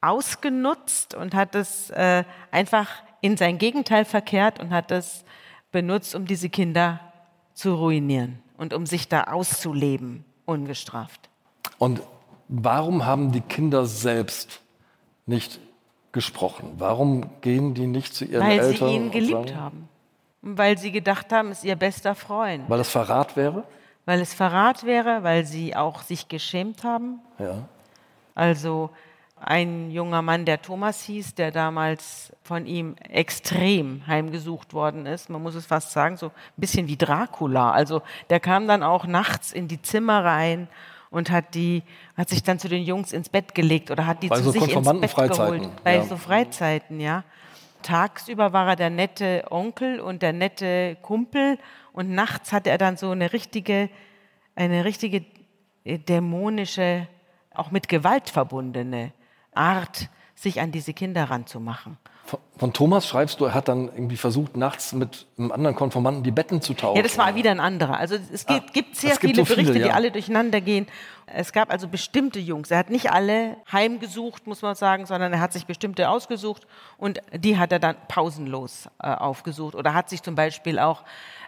ausgenutzt 0.01 1.15
und 1.15 1.33
hat 1.33 1.55
es 1.55 1.89
äh, 1.89 2.23
einfach 2.51 2.87
in 3.21 3.37
sein 3.37 3.57
Gegenteil 3.57 4.05
verkehrt 4.05 4.59
und 4.59 4.69
hat 4.69 4.91
es 4.91 5.25
benutzt, 5.71 6.13
um 6.13 6.25
diese 6.25 6.49
Kinder 6.49 6.99
zu 7.53 7.73
ruinieren 7.73 8.39
und 8.57 8.73
um 8.73 8.85
sich 8.85 9.07
da 9.07 9.23
auszuleben, 9.25 10.25
ungestraft. 10.45 11.29
Und 11.79 12.01
warum 12.47 13.05
haben 13.05 13.31
die 13.31 13.41
Kinder 13.41 13.85
selbst 13.85 14.61
nicht 15.25 15.59
gesprochen? 16.11 16.73
Warum 16.77 17.29
gehen 17.41 17.73
die 17.73 17.87
nicht 17.87 18.13
zu 18.15 18.25
ihren 18.25 18.41
Weil 18.45 18.61
sie 18.63 18.71
Eltern? 18.73 18.89
ihn 18.89 19.03
und 19.03 19.11
geliebt 19.11 19.49
sagen- 19.49 19.59
haben. 19.61 19.89
Weil 20.41 20.77
sie 20.77 20.91
gedacht 20.91 21.31
haben, 21.33 21.51
es 21.51 21.59
ist 21.59 21.65
ihr 21.65 21.75
bester 21.75 22.15
Freund. 22.15 22.69
Weil 22.69 22.77
das 22.77 22.89
Verrat 22.89 23.35
wäre? 23.35 23.63
Weil 24.05 24.21
es 24.21 24.33
Verrat 24.33 24.85
wäre, 24.85 25.21
weil 25.23 25.45
sie 25.45 25.75
auch 25.75 26.01
sich 26.01 26.27
geschämt 26.29 26.83
haben. 26.83 27.19
Ja. 27.37 27.65
Also 28.35 28.89
ein 29.41 29.91
junger 29.91 30.21
Mann, 30.21 30.45
der 30.45 30.61
Thomas 30.61 31.03
hieß, 31.03 31.35
der 31.35 31.51
damals 31.51 32.31
von 32.43 32.65
ihm 32.65 32.95
extrem 33.09 34.05
heimgesucht 34.07 34.73
worden 34.73 35.05
ist. 35.05 35.29
Man 35.29 35.43
muss 35.43 35.55
es 35.55 35.65
fast 35.65 35.91
sagen, 35.91 36.17
so 36.17 36.27
ein 36.27 36.31
bisschen 36.57 36.87
wie 36.87 36.97
Dracula. 36.97 37.71
Also 37.71 38.01
der 38.29 38.39
kam 38.39 38.67
dann 38.67 38.81
auch 38.83 39.05
nachts 39.05 39.51
in 39.51 39.67
die 39.67 39.81
Zimmer 39.81 40.23
rein 40.25 40.67
und 41.09 41.31
hat 41.31 41.55
die, 41.55 41.83
hat 42.15 42.29
sich 42.29 42.43
dann 42.43 42.59
zu 42.59 42.69
den 42.69 42.83
Jungs 42.83 43.13
ins 43.13 43.29
Bett 43.29 43.55
gelegt 43.55 43.91
oder 43.91 44.05
hat 44.05 44.21
die 44.23 44.27
Bei 44.27 44.37
zu 44.37 44.43
so 44.43 44.51
sich 44.51 44.75
ins 44.75 44.87
Bett 44.99 45.15
geholt. 45.15 45.69
Bei 45.83 45.95
ja. 45.95 46.03
so 46.03 46.17
Freizeiten, 46.17 46.99
ja. 46.99 47.23
Tagsüber 47.81 48.53
war 48.53 48.67
er 48.67 48.75
der 48.75 48.89
nette 48.89 49.45
Onkel 49.49 49.99
und 49.99 50.21
der 50.21 50.33
nette 50.33 50.97
Kumpel 51.01 51.57
und 51.93 52.09
nachts 52.09 52.51
hatte 52.51 52.69
er 52.69 52.77
dann 52.77 52.97
so 52.97 53.11
eine 53.11 53.33
richtige, 53.33 53.89
eine 54.55 54.85
richtige 54.85 55.25
äh, 55.85 55.97
dämonische, 55.97 57.07
auch 57.53 57.71
mit 57.71 57.87
Gewalt 57.87 58.29
verbundene 58.29 59.13
Art, 59.53 60.09
sich 60.41 60.61
an 60.61 60.71
diese 60.71 60.93
Kinder 60.93 61.25
ranzumachen. 61.25 61.97
Von, 62.57 62.73
Thomas 62.73 63.07
schreibst 63.07 63.39
du, 63.39 63.45
er 63.45 63.53
hat 63.55 63.67
dann 63.67 63.85
irgendwie 63.85 64.15
versucht, 64.15 64.55
nachts 64.55 64.93
mit 64.93 65.25
einem 65.37 65.51
anderen 65.51 65.75
Konformanten 65.75 66.23
die 66.23 66.31
Betten 66.31 66.61
zu 66.61 66.75
tauschen. 66.75 66.97
Ja, 66.97 67.01
das 67.01 67.17
war 67.17 67.33
wieder 67.35 67.49
ein 67.49 67.59
anderer. 67.59 67.97
Also 67.97 68.15
es 68.15 68.45
gibt, 68.45 68.69
Ah, 68.69 68.71
gibt 68.71 68.95
sehr 68.95 69.11
gibt 69.11 69.21
viele 69.21 69.35
so 69.35 69.45
viele, 69.45 69.55
Berichte, 69.63 69.79
die 69.79 69.87
ja. 69.87 69.93
alle 69.95 70.11
durcheinander 70.11 70.61
gehen. 70.61 70.85
Es 71.25 71.51
gab 71.51 71.71
also 71.71 71.87
bestimmte 71.87 72.39
Jungs. 72.39 72.69
Er 72.69 72.77
hat 72.77 72.89
nicht 72.91 73.11
alle 73.11 73.57
heimgesucht, 73.71 74.45
muss 74.45 74.61
man 74.61 74.75
sagen, 74.75 75.07
sondern 75.07 75.33
er 75.33 75.39
hat 75.39 75.53
sich 75.53 75.65
bestimmte 75.65 76.09
ausgesucht 76.09 76.67
und 76.97 77.19
die 77.35 77.57
hat 77.57 77.71
er 77.71 77.79
dann 77.79 77.95
pausenlos 78.07 78.87
äh, 79.01 79.07
aufgesucht. 79.07 79.73
Oder 79.73 79.93
hat 79.93 80.09
sich 80.09 80.21
zum 80.21 80.35
Beispiel 80.35 80.77
auch 80.77 81.03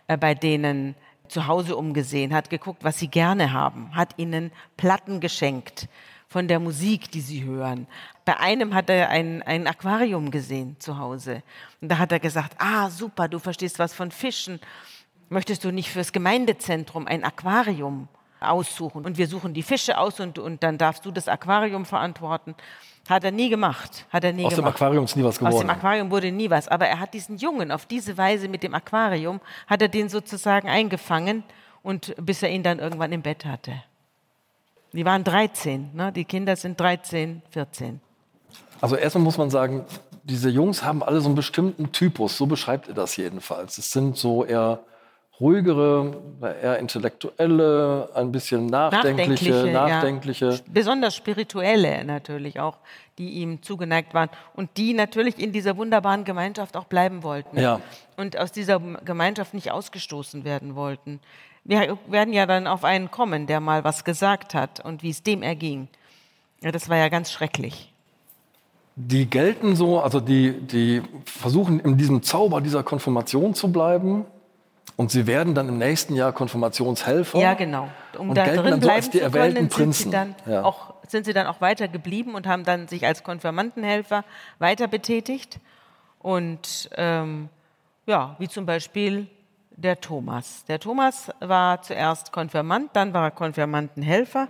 äh, 0.08 0.18
bei 0.18 0.34
denen 0.34 0.96
zu 1.28 1.48
Hause 1.48 1.78
umgesehen, 1.78 2.34
hat 2.34 2.50
geguckt, 2.50 2.84
was 2.84 3.00
sie 3.00 3.08
gerne 3.08 3.54
haben, 3.54 3.96
hat 3.96 4.16
ihnen 4.18 4.52
Platten 4.76 5.22
geschenkt 5.22 5.88
von 6.32 6.48
der 6.48 6.62
Musik, 6.62 7.12
die 7.12 7.20
sie 7.20 7.44
hören. 7.44 7.88
Bei 8.24 8.40
einem 8.40 8.74
hat 8.74 8.90
er 8.90 9.10
ein, 9.10 9.44
ein 9.44 9.68
Aquarium 9.68 10.32
gesehen 10.32 10.78
zu 10.80 10.98
Hause. 10.98 11.44
Und 11.82 11.92
da 11.92 11.98
hat 11.98 12.14
er 12.14 12.22
gesagt, 12.22 12.56
ah, 12.58 12.90
super, 12.90 13.28
du 13.28 13.38
verstehst 13.38 13.80
was 13.80 13.94
von 13.94 14.12
Fischen. 14.12 14.62
Möchtest 15.28 15.66
du 15.66 15.72
nicht 15.72 15.90
fürs 15.90 16.14
Gemeindezentrum 16.14 17.06
ein 17.06 17.26
Aquarium 17.26 18.08
aussuchen? 18.40 19.04
Und 19.04 19.18
wir 19.18 19.28
suchen 19.28 19.54
die 19.54 19.62
Fische 19.62 19.98
aus 19.98 20.22
und, 20.22 20.40
und 20.40 20.64
dann 20.64 20.78
darfst 20.78 21.06
du 21.06 21.12
das 21.12 21.28
Aquarium 21.28 21.84
verantworten. 21.84 22.56
Hat 23.10 23.26
er 23.26 23.32
nie 23.32 23.50
gemacht. 23.50 24.06
Hat 24.10 24.24
er 24.24 24.32
nie 24.32 24.46
Aus 24.46 24.54
dem 24.54 24.60
gemacht. 24.60 24.76
Aquarium 24.76 25.04
ist 25.04 25.18
nie 25.18 25.26
was 25.26 25.36
Aus 25.36 25.40
geworden. 25.40 25.68
dem 25.68 25.70
Aquarium 25.70 26.12
wurde 26.12 26.32
nie 26.32 26.50
was. 26.50 26.70
Aber 26.70 26.88
er 26.88 27.02
hat 27.02 27.14
diesen 27.14 27.36
Jungen 27.40 27.74
auf 27.74 27.86
diese 27.86 28.18
Weise 28.18 28.48
mit 28.48 28.64
dem 28.64 28.74
Aquarium, 28.74 29.42
hat 29.68 29.82
er 29.82 29.90
den 29.90 30.08
sozusagen 30.08 30.70
eingefangen 30.70 31.44
und 31.84 32.16
bis 32.16 32.42
er 32.42 32.52
ihn 32.52 32.64
dann 32.64 32.80
irgendwann 32.80 33.12
im 33.12 33.22
Bett 33.22 33.44
hatte. 33.44 33.84
Die 34.94 35.06
waren 35.06 35.24
13, 35.24 35.92
ne? 35.94 36.12
die 36.12 36.26
Kinder 36.26 36.56
sind 36.56 36.80
13, 36.80 37.42
14. 37.52 38.02
Also 38.82 38.96
erstmal 38.96 39.24
muss 39.24 39.38
man 39.38 39.50
sagen, 39.50 39.86
diese 40.24 40.50
Jungs 40.50 40.84
haben 40.84 41.02
alle 41.04 41.22
so 41.22 41.28
einen 41.28 41.36
bestimmten 41.36 41.92
Typus, 41.92 42.38
so 42.38 42.46
beschreibt 42.46 42.88
er 42.88 42.94
das 42.94 43.16
jedenfalls. 43.16 43.78
Es 43.78 43.92
sind 43.92 44.18
so 44.18 44.44
eher 44.44 44.80
ruhigere, 45.42 46.22
eher 46.62 46.78
intellektuelle, 46.78 48.10
ein 48.14 48.32
bisschen 48.32 48.68
nachdenkliche, 48.68 49.68
ja. 49.68 49.88
nachdenkliche. 49.88 50.60
Besonders 50.68 51.16
spirituelle 51.16 52.06
natürlich 52.06 52.60
auch, 52.60 52.78
die 53.18 53.30
ihm 53.30 53.64
zugeneigt 53.64 54.14
waren 54.14 54.30
und 54.56 54.70
die 54.78 54.94
natürlich 54.94 55.40
in 55.40 55.52
dieser 55.52 55.78
wunderbaren 55.78 56.26
Gemeinschaft 56.26 56.78
auch 56.78 56.86
bleiben 56.86 57.24
wollten. 57.24 57.60
Ja. 57.60 57.82
Und 58.18 58.38
aus 58.38 58.52
dieser 58.52 58.80
Gemeinschaft 58.80 59.56
nicht 59.56 59.72
ausgestoßen 59.72 60.44
werden 60.44 60.76
wollten. 60.76 61.20
Wir 61.64 61.98
werden 62.08 62.34
ja 62.34 62.46
dann 62.46 62.68
auf 62.68 62.84
einen 62.84 63.12
kommen, 63.12 63.48
der 63.48 63.60
mal 63.60 63.84
was 63.84 64.04
gesagt 64.04 64.54
hat 64.54 64.84
und 64.84 65.04
wie 65.04 65.10
es 65.12 65.24
dem 65.24 65.44
erging. 65.44 65.88
Ja, 66.62 66.72
das 66.72 66.90
war 66.90 66.98
ja 66.98 67.10
ganz 67.10 67.32
schrecklich. 67.32 67.92
Die 68.96 69.30
gelten 69.30 69.76
so, 69.76 70.00
also 70.00 70.20
die, 70.20 70.60
die 70.60 71.02
versuchen 71.26 71.80
in 71.80 71.98
diesem 71.98 72.24
Zauber 72.24 72.62
dieser 72.62 72.84
Konfirmation 72.84 73.54
zu 73.54 73.72
bleiben 73.72 74.26
und 74.98 75.12
sie 75.12 75.26
werden 75.28 75.56
dann 75.56 75.70
im 75.70 75.78
nächsten 75.78 76.16
Jahr 76.16 76.34
Konfirmationshelfer. 76.34 77.40
Ja, 77.40 77.54
genau. 77.54 77.90
Um 78.18 78.30
und 78.30 78.38
da 78.38 78.46
gelten 78.46 78.62
drin 78.62 78.72
dann 78.72 78.82
so 78.82 78.90
als 78.90 79.10
die 79.10 79.20
erwählten 79.20 79.70
können, 79.70 79.94
sind 79.94 79.94
Sie 79.94 80.10
dann 80.12 80.36
ja. 80.46 80.64
auch, 80.64 80.94
sind 81.08 81.26
sie 81.26 81.34
dann 81.34 81.48
auch 81.48 81.62
weiter 81.62 81.88
geblieben 81.88 82.36
und 82.36 82.46
haben 82.46 82.66
dann 82.66 82.88
sich 82.88 83.06
als 83.06 83.24
Konfirmandenhelfer 83.24 84.24
weiter 84.60 84.88
betätigt. 84.88 85.60
Und 86.20 86.90
ähm, 86.98 87.50
ja, 88.06 88.36
wie 88.38 88.48
zum 88.48 88.66
Beispiel 88.66 89.28
der 89.76 90.00
Thomas. 90.02 90.66
Der 90.66 90.80
Thomas 90.80 91.32
war 91.40 91.82
zuerst 91.82 92.32
Konfirmand, 92.32 92.92
dann 92.94 93.14
war 93.14 93.26
er 93.26 93.32
Konfirmandenhelfer 93.32 94.48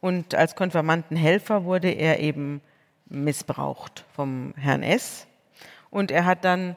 und 0.00 0.34
als 0.34 0.56
Konfirmandenhelfer 0.56 1.64
wurde 1.64 1.90
er 1.90 2.20
eben 2.20 2.62
missbraucht 3.06 4.04
vom 4.14 4.54
Herrn 4.56 4.82
S. 4.82 5.26
Und 5.90 6.10
er 6.10 6.24
hat 6.24 6.44
dann 6.44 6.76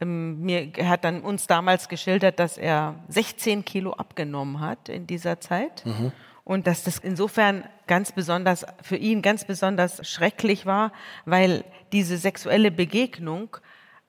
ähm, 0.00 0.40
mir, 0.40 0.70
hat 0.82 1.04
dann 1.04 1.22
uns 1.22 1.46
damals 1.46 1.88
geschildert, 1.88 2.38
dass 2.38 2.58
er 2.58 2.96
16 3.08 3.64
Kilo 3.64 3.92
abgenommen 3.92 4.60
hat 4.60 4.88
in 4.88 5.06
dieser 5.06 5.40
Zeit. 5.40 5.84
Mhm. 5.84 6.12
Und 6.44 6.66
dass 6.66 6.82
das 6.82 6.98
insofern 6.98 7.64
ganz 7.86 8.12
besonders, 8.12 8.64
für 8.82 8.96
ihn 8.96 9.22
ganz 9.22 9.44
besonders 9.44 10.08
schrecklich 10.08 10.66
war, 10.66 10.92
weil 11.26 11.64
diese 11.92 12.16
sexuelle 12.16 12.70
Begegnung 12.70 13.56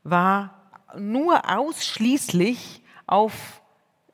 war 0.03 0.71
nur 0.97 1.49
ausschließlich 1.49 2.81
auf 3.11 3.61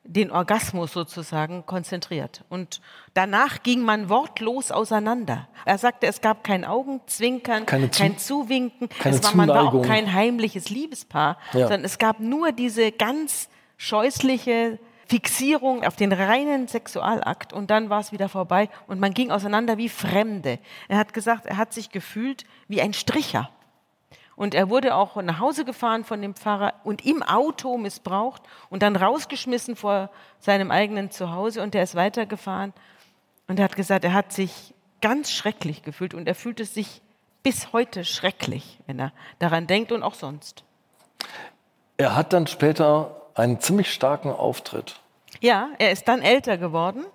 den 0.07 0.31
Orgasmus 0.31 0.93
sozusagen 0.93 1.65
konzentriert. 1.65 2.43
Und 2.49 2.79
danach 3.13 3.63
ging 3.63 3.81
man 3.81 4.09
wortlos 4.09 4.71
auseinander. 4.71 5.47
Er 5.65 5.77
sagte, 5.77 6.07
es 6.07 6.21
gab 6.21 6.43
kein 6.43 6.63
Augenzwinkern, 6.63 7.65
keine 7.65 7.89
kein 7.89 8.17
Zuwinken, 8.17 8.87
keine 8.99 9.15
es 9.15 9.23
war, 9.23 9.35
man 9.35 9.49
war 9.49 9.73
auch 9.73 9.81
kein 9.81 10.13
heimliches 10.13 10.69
Liebespaar, 10.69 11.37
ja. 11.53 11.61
sondern 11.61 11.85
es 11.85 11.97
gab 11.97 12.19
nur 12.19 12.51
diese 12.51 12.91
ganz 12.91 13.49
scheußliche 13.77 14.79
Fixierung 15.07 15.83
auf 15.83 15.95
den 15.95 16.11
reinen 16.11 16.67
Sexualakt 16.67 17.53
und 17.53 17.69
dann 17.69 17.89
war 17.89 17.99
es 17.99 18.11
wieder 18.11 18.29
vorbei 18.29 18.69
und 18.87 18.99
man 18.99 19.13
ging 19.13 19.31
auseinander 19.31 19.77
wie 19.77 19.89
Fremde. 19.89 20.59
Er 20.87 20.97
hat 20.97 21.13
gesagt, 21.13 21.45
er 21.45 21.57
hat 21.57 21.73
sich 21.73 21.89
gefühlt 21.89 22.45
wie 22.67 22.81
ein 22.81 22.93
Stricher. 22.93 23.49
Und 24.35 24.53
er 24.53 24.69
wurde 24.69 24.95
auch 24.95 25.15
nach 25.21 25.39
Hause 25.39 25.63
gefahren 25.63 26.03
von 26.03 26.21
dem 26.21 26.35
Pfarrer 26.35 26.73
und 26.83 27.05
im 27.05 27.23
Auto 27.23 27.77
missbraucht 27.77 28.41
und 28.69 28.83
dann 28.83 28.95
rausgeschmissen 28.95 29.75
vor 29.75 30.09
seinem 30.39 30.71
eigenen 30.71 31.09
Zuhause 31.09 31.61
und 31.61 31.73
er 31.73 31.83
ist 31.83 31.95
weitergefahren. 31.95 32.73
Und 33.47 33.59
er 33.59 33.65
hat 33.65 33.75
gesagt, 33.75 34.03
er 34.03 34.13
hat 34.13 34.33
sich 34.33 34.73
ganz 35.01 35.31
schrecklich 35.31 35.83
gefühlt 35.83 36.13
und 36.13 36.27
er 36.27 36.35
fühlt 36.35 36.59
es 36.59 36.73
sich 36.73 37.01
bis 37.43 37.71
heute 37.71 38.03
schrecklich, 38.03 38.79
wenn 38.87 38.99
er 38.99 39.11
daran 39.39 39.67
denkt 39.67 39.91
und 39.91 40.03
auch 40.03 40.15
sonst. 40.15 40.63
Er 41.97 42.15
hat 42.15 42.33
dann 42.33 42.47
später 42.47 43.21
einen 43.35 43.59
ziemlich 43.61 43.93
starken 43.93 44.31
Auftritt. 44.31 44.99
Ja, 45.41 45.69
er 45.77 45.91
ist 45.91 46.07
dann 46.07 46.21
älter 46.21 46.57
geworden 46.57 47.05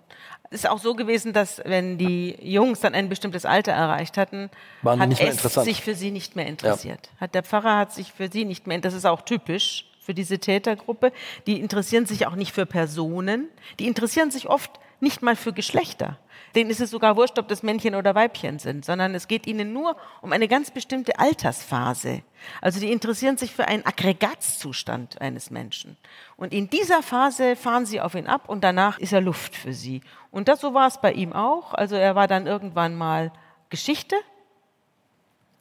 ist 0.51 0.69
auch 0.69 0.81
so 0.81 0.95
gewesen, 0.95 1.33
dass 1.33 1.63
wenn 1.65 1.97
die 1.97 2.37
Jungs 2.43 2.81
dann 2.81 2.95
ein 2.95 3.09
bestimmtes 3.09 3.45
Alter 3.45 3.73
erreicht 3.73 4.17
hatten, 4.17 4.51
Waren 4.83 5.01
hat 5.01 5.11
es 5.21 5.55
sich 5.55 5.83
für 5.83 5.95
sie 5.95 6.11
nicht 6.11 6.35
mehr 6.35 6.47
interessiert. 6.47 7.09
Ja. 7.15 7.21
Hat 7.21 7.35
der 7.35 7.45
Pfarrer 7.45 7.79
hat 7.79 7.93
sich 7.93 8.13
für 8.13 8.29
sie 8.29 8.45
nicht 8.45 8.67
mehr, 8.67 8.79
das 8.79 8.95
ist 8.95 9.07
auch 9.07 9.23
typisch 9.23 9.87
für 10.01 10.13
diese 10.13 10.39
Tätergruppe, 10.39 11.13
die 11.47 11.61
interessieren 11.61 12.05
sich 12.05 12.27
auch 12.27 12.35
nicht 12.35 12.53
für 12.53 12.67
Personen, 12.67 13.49
die 13.79 13.87
interessieren 13.87 14.33
sich 14.33 14.49
oft 14.49 14.73
nicht 14.99 15.23
mal 15.23 15.37
für 15.37 15.53
Geschlechter. 15.53 16.19
Denen 16.55 16.71
ist 16.71 16.81
es 16.81 16.91
sogar 16.91 17.17
wurscht, 17.17 17.39
ob 17.39 17.49
das 17.49 17.63
Männchen 17.63 17.95
oder 17.95 18.15
Weibchen 18.15 18.59
sind, 18.59 18.85
sondern 18.85 19.15
es 19.15 19.29
geht 19.29 19.47
ihnen 19.47 19.73
nur 19.73 19.97
um 20.21 20.33
eine 20.33 20.49
ganz 20.49 20.71
bestimmte 20.71 21.19
Altersphase. 21.19 22.23
Also 22.61 22.81
die 22.81 22.91
interessieren 22.91 23.37
sich 23.37 23.53
für 23.53 23.69
einen 23.69 23.87
Aggregatzustand 23.87 25.21
eines 25.21 25.51
Menschen. 25.51 25.97
Und 26.37 26.53
in 26.53 26.69
dieser 26.69 27.03
Phase 27.03 27.57
fahren 27.57 27.87
sie 27.87 28.01
auf 28.01 28.15
ihn 28.15 28.27
ab 28.27 28.49
und 28.49 28.65
danach 28.65 28.99
ist 28.99 29.13
er 29.13 29.21
Luft 29.21 29.55
für 29.55 29.73
sie. 29.73 30.01
Und 30.31 30.49
das 30.49 30.61
so 30.61 30.75
war 30.75 30.89
es 30.89 31.01
bei 31.01 31.13
ihm 31.13 31.33
auch. 31.33 31.75
Also 31.75 31.97
er 31.97 32.15
war 32.15 32.27
dann 32.27 32.47
irgendwann 32.47 32.97
mal 32.97 33.33
Geschichte 33.69 34.17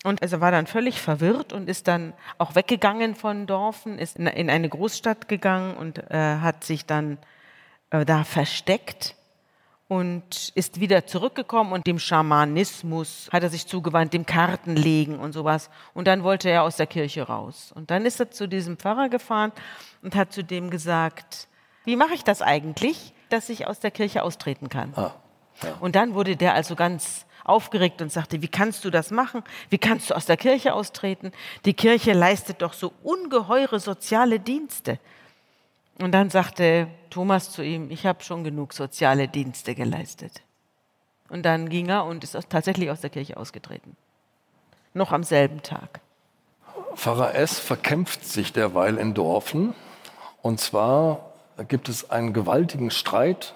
und 0.03 0.21
also 0.21 0.39
war 0.39 0.51
dann 0.51 0.65
völlig 0.65 1.01
verwirrt 1.01 1.51
und 1.51 1.69
ist 1.69 1.87
dann 1.87 2.13
auch 2.37 2.55
weggegangen 2.55 3.15
von 3.15 3.45
Dorfen, 3.47 3.99
ist 3.99 4.17
in 4.17 4.49
eine 4.49 4.69
Großstadt 4.69 5.27
gegangen 5.27 5.75
und 5.75 5.99
äh, 6.09 6.37
hat 6.39 6.63
sich 6.63 6.85
dann 6.85 7.17
äh, 7.89 8.05
da 8.05 8.23
versteckt 8.23 9.15
und 9.89 10.51
ist 10.53 10.79
wieder 10.79 11.07
zurückgekommen 11.07 11.73
und 11.73 11.87
dem 11.87 11.97
Schamanismus 11.97 13.27
hat 13.33 13.41
er 13.41 13.49
sich 13.49 13.65
zugewandt, 13.65 14.13
dem 14.13 14.23
Kartenlegen 14.23 15.17
und 15.19 15.33
sowas. 15.33 15.71
Und 15.95 16.07
dann 16.07 16.23
wollte 16.23 16.47
er 16.47 16.61
aus 16.61 16.75
der 16.75 16.85
Kirche 16.85 17.23
raus. 17.23 17.73
Und 17.73 17.89
dann 17.89 18.05
ist 18.05 18.19
er 18.19 18.29
zu 18.29 18.47
diesem 18.47 18.77
Pfarrer 18.77 19.09
gefahren 19.09 19.51
und 20.03 20.13
hat 20.13 20.31
zu 20.31 20.43
dem 20.43 20.69
gesagt, 20.69 21.47
wie 21.85 21.95
mache 21.95 22.13
ich 22.13 22.23
das 22.23 22.43
eigentlich, 22.43 23.15
dass 23.29 23.49
ich 23.49 23.65
aus 23.65 23.79
der 23.79 23.89
Kirche 23.89 24.21
austreten 24.21 24.69
kann? 24.69 24.93
Ah, 24.95 25.15
ja. 25.63 25.75
Und 25.79 25.95
dann 25.95 26.13
wurde 26.13 26.35
der 26.35 26.53
also 26.53 26.75
ganz 26.75 27.25
aufgeregt 27.43 27.99
und 28.03 28.11
sagte, 28.11 28.43
wie 28.43 28.47
kannst 28.47 28.85
du 28.85 28.91
das 28.91 29.09
machen? 29.09 29.43
Wie 29.71 29.79
kannst 29.79 30.11
du 30.11 30.15
aus 30.15 30.27
der 30.27 30.37
Kirche 30.37 30.75
austreten? 30.75 31.31
Die 31.65 31.73
Kirche 31.73 32.13
leistet 32.13 32.61
doch 32.61 32.73
so 32.73 32.93
ungeheure 33.01 33.79
soziale 33.79 34.39
Dienste. 34.39 34.99
Und 35.99 36.13
dann 36.13 36.29
sagte 36.29 36.87
Thomas 37.09 37.51
zu 37.51 37.61
ihm, 37.61 37.91
ich 37.91 38.05
habe 38.05 38.23
schon 38.23 38.43
genug 38.43 38.73
soziale 38.73 39.27
Dienste 39.27 39.75
geleistet. 39.75 40.41
Und 41.29 41.43
dann 41.43 41.69
ging 41.69 41.89
er 41.89 42.05
und 42.05 42.23
ist 42.23 42.37
tatsächlich 42.49 42.89
aus 42.89 43.01
der 43.01 43.09
Kirche 43.09 43.37
ausgetreten. 43.37 43.95
Noch 44.93 45.11
am 45.11 45.23
selben 45.23 45.61
Tag. 45.61 45.99
Pfarrer 46.95 47.35
S. 47.35 47.59
verkämpft 47.59 48.25
sich 48.25 48.53
derweil 48.53 48.97
in 48.97 49.13
Dorfen. 49.13 49.75
Und 50.41 50.59
zwar 50.59 51.33
gibt 51.67 51.89
es 51.89 52.09
einen 52.09 52.33
gewaltigen 52.33 52.89
Streit, 52.89 53.53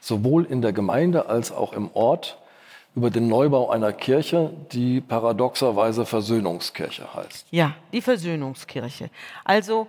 sowohl 0.00 0.44
in 0.44 0.62
der 0.62 0.72
Gemeinde 0.72 1.26
als 1.26 1.52
auch 1.52 1.72
im 1.72 1.90
Ort, 1.94 2.38
über 2.96 3.10
den 3.10 3.28
Neubau 3.28 3.70
einer 3.70 3.92
Kirche, 3.92 4.52
die 4.72 5.00
paradoxerweise 5.00 6.06
Versöhnungskirche 6.06 7.14
heißt. 7.14 7.46
Ja, 7.50 7.74
die 7.92 8.02
Versöhnungskirche. 8.02 9.10
Also 9.44 9.86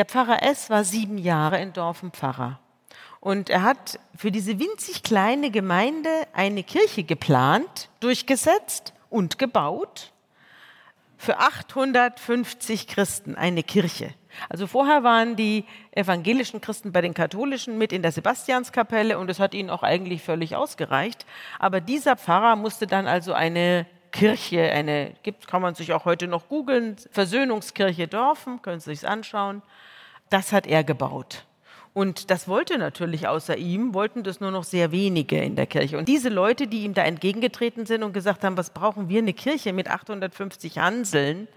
der 0.00 0.06
Pfarrer 0.06 0.42
S. 0.42 0.70
war 0.70 0.82
sieben 0.82 1.18
Jahre 1.18 1.60
in 1.60 1.74
Dorfen 1.74 2.10
Pfarrer. 2.10 2.58
Und 3.20 3.50
er 3.50 3.60
hat 3.60 4.00
für 4.16 4.30
diese 4.30 4.58
winzig 4.58 5.02
kleine 5.02 5.50
Gemeinde 5.50 6.08
eine 6.32 6.62
Kirche 6.62 7.04
geplant, 7.04 7.90
durchgesetzt 8.00 8.94
und 9.10 9.38
gebaut. 9.38 10.12
Für 11.18 11.38
850 11.38 12.86
Christen 12.86 13.34
eine 13.34 13.62
Kirche. 13.62 14.14
Also 14.48 14.66
vorher 14.66 15.04
waren 15.04 15.36
die 15.36 15.66
evangelischen 15.92 16.62
Christen 16.62 16.92
bei 16.92 17.02
den 17.02 17.12
katholischen 17.12 17.76
mit 17.76 17.92
in 17.92 18.00
der 18.00 18.12
Sebastianskapelle 18.12 19.18
und 19.18 19.28
es 19.28 19.38
hat 19.38 19.52
ihnen 19.52 19.68
auch 19.68 19.82
eigentlich 19.82 20.22
völlig 20.22 20.56
ausgereicht. 20.56 21.26
Aber 21.58 21.82
dieser 21.82 22.16
Pfarrer 22.16 22.56
musste 22.56 22.86
dann 22.86 23.06
also 23.06 23.34
eine 23.34 23.84
Kirche, 24.12 24.62
eine 24.72 25.12
gibt, 25.24 25.46
kann 25.46 25.60
man 25.60 25.74
sich 25.74 25.92
auch 25.92 26.06
heute 26.06 26.26
noch 26.26 26.48
googeln, 26.48 26.96
Versöhnungskirche 27.10 28.08
Dorfen, 28.08 28.62
können 28.62 28.80
Sie 28.80 28.94
sich 28.94 29.06
anschauen. 29.06 29.60
Das 30.30 30.52
hat 30.52 30.66
er 30.66 30.84
gebaut. 30.84 31.44
Und 31.92 32.30
das 32.30 32.46
wollte 32.46 32.78
natürlich 32.78 33.26
außer 33.26 33.56
ihm, 33.56 33.94
wollten 33.94 34.22
das 34.22 34.40
nur 34.40 34.52
noch 34.52 34.62
sehr 34.62 34.92
wenige 34.92 35.42
in 35.42 35.56
der 35.56 35.66
Kirche. 35.66 35.98
Und 35.98 36.08
diese 36.08 36.28
Leute, 36.28 36.68
die 36.68 36.84
ihm 36.84 36.94
da 36.94 37.02
entgegengetreten 37.02 37.84
sind 37.84 38.04
und 38.04 38.12
gesagt 38.12 38.44
haben, 38.44 38.56
was 38.56 38.70
brauchen 38.70 39.08
wir 39.08 39.18
eine 39.18 39.32
Kirche 39.32 39.72
mit 39.72 39.88
850 39.88 40.78
Hanseln, 40.78 41.48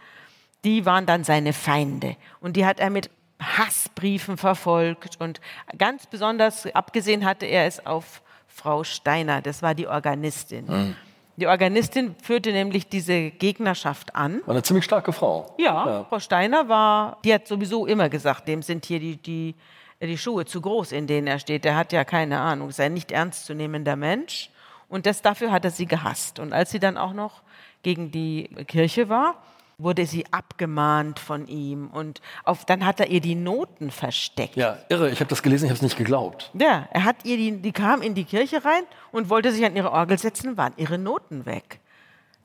die 0.64 0.86
waren 0.86 1.06
dann 1.06 1.24
seine 1.24 1.54
Feinde. 1.54 2.16
Und 2.40 2.56
die 2.56 2.66
hat 2.66 2.80
er 2.80 2.90
mit 2.90 3.12
Hassbriefen 3.40 4.38
verfolgt. 4.38 5.18
Und 5.20 5.40
ganz 5.78 6.08
besonders 6.08 6.66
abgesehen 6.74 7.26
hatte 7.26 7.46
er 7.46 7.68
es 7.68 7.86
auf 7.86 8.24
Frau 8.48 8.84
Steiner, 8.84 9.42
das 9.42 9.62
war 9.62 9.76
die 9.76 9.88
Organistin. 9.88 10.66
Mhm. 10.66 10.96
Die 11.36 11.48
Organistin 11.48 12.16
führte 12.22 12.52
nämlich 12.52 12.88
diese 12.88 13.32
Gegnerschaft 13.32 14.16
an. 14.16 14.42
War 14.46 14.54
eine 14.54 14.64
ziemlich 14.64 14.86
starke 14.86 15.12
Frau. 15.14 15.56
Ja, 15.58 15.86
ja, 15.86 16.04
Frau 16.04 16.20
Steiner 16.20 16.70
war, 16.70 17.18
die 17.26 17.34
hat 17.34 17.48
sowieso 17.48 17.88
immer 17.88 18.10
gesagt, 18.10 18.48
dem 18.48 18.62
sind 18.62 18.86
hier 18.86 19.00
die, 19.00 19.18
die, 19.18 19.56
die 20.00 20.18
Schuhe 20.18 20.46
zu 20.46 20.62
groß, 20.62 20.92
in 20.92 21.08
denen 21.08 21.26
er 21.26 21.40
steht. 21.40 21.66
Der 21.66 21.76
hat 21.76 21.92
ja 21.92 22.04
keine 22.04 22.40
Ahnung, 22.40 22.70
ist 22.70 22.80
ein 22.80 22.94
nicht 22.94 23.12
ernstzunehmender 23.12 23.96
Mensch. 23.96 24.52
Und 24.90 25.08
das, 25.08 25.24
dafür 25.24 25.52
hat 25.52 25.66
er 25.66 25.72
sie 25.72 25.88
gehasst. 25.88 26.38
Und 26.38 26.54
als 26.54 26.70
sie 26.70 26.80
dann 26.80 26.98
auch 26.98 27.14
noch 27.14 27.42
gegen 27.82 28.12
die 28.12 28.50
Kirche 28.68 29.10
war, 29.10 29.42
wurde 29.78 30.06
sie 30.06 30.26
abgemahnt 30.32 31.20
von 31.20 31.48
ihm 31.48 31.88
und 31.88 32.22
auf, 32.44 32.66
dann 32.66 32.86
hat 32.86 33.00
er 33.00 33.08
ihr 33.08 33.22
die 33.22 33.36
Noten 33.36 33.92
versteckt. 33.92 34.56
Ja, 34.56 34.78
irre, 34.90 35.10
ich 35.10 35.20
habe 35.20 35.30
das 35.30 35.44
gelesen, 35.44 35.66
ich 35.66 35.70
habe 35.72 35.78
es 35.78 35.82
nicht 35.82 35.98
geglaubt. 35.98 36.52
Ja, 36.54 36.88
er 36.92 37.04
hat 37.04 37.26
ihr 37.26 37.38
die, 37.38 37.62
die 37.62 37.72
kam 37.72 38.02
in 38.02 38.16
die 38.16 38.26
Kirche 38.26 38.64
rein 38.64 38.84
und 39.12 39.30
wollte 39.30 39.52
sich 39.52 39.66
an 39.66 39.76
ihre 39.76 39.92
Orgel 39.92 40.18
setzen, 40.18 40.58
waren 40.58 40.74
ihre 40.78 40.98
Noten 40.98 41.46
weg. 41.46 41.80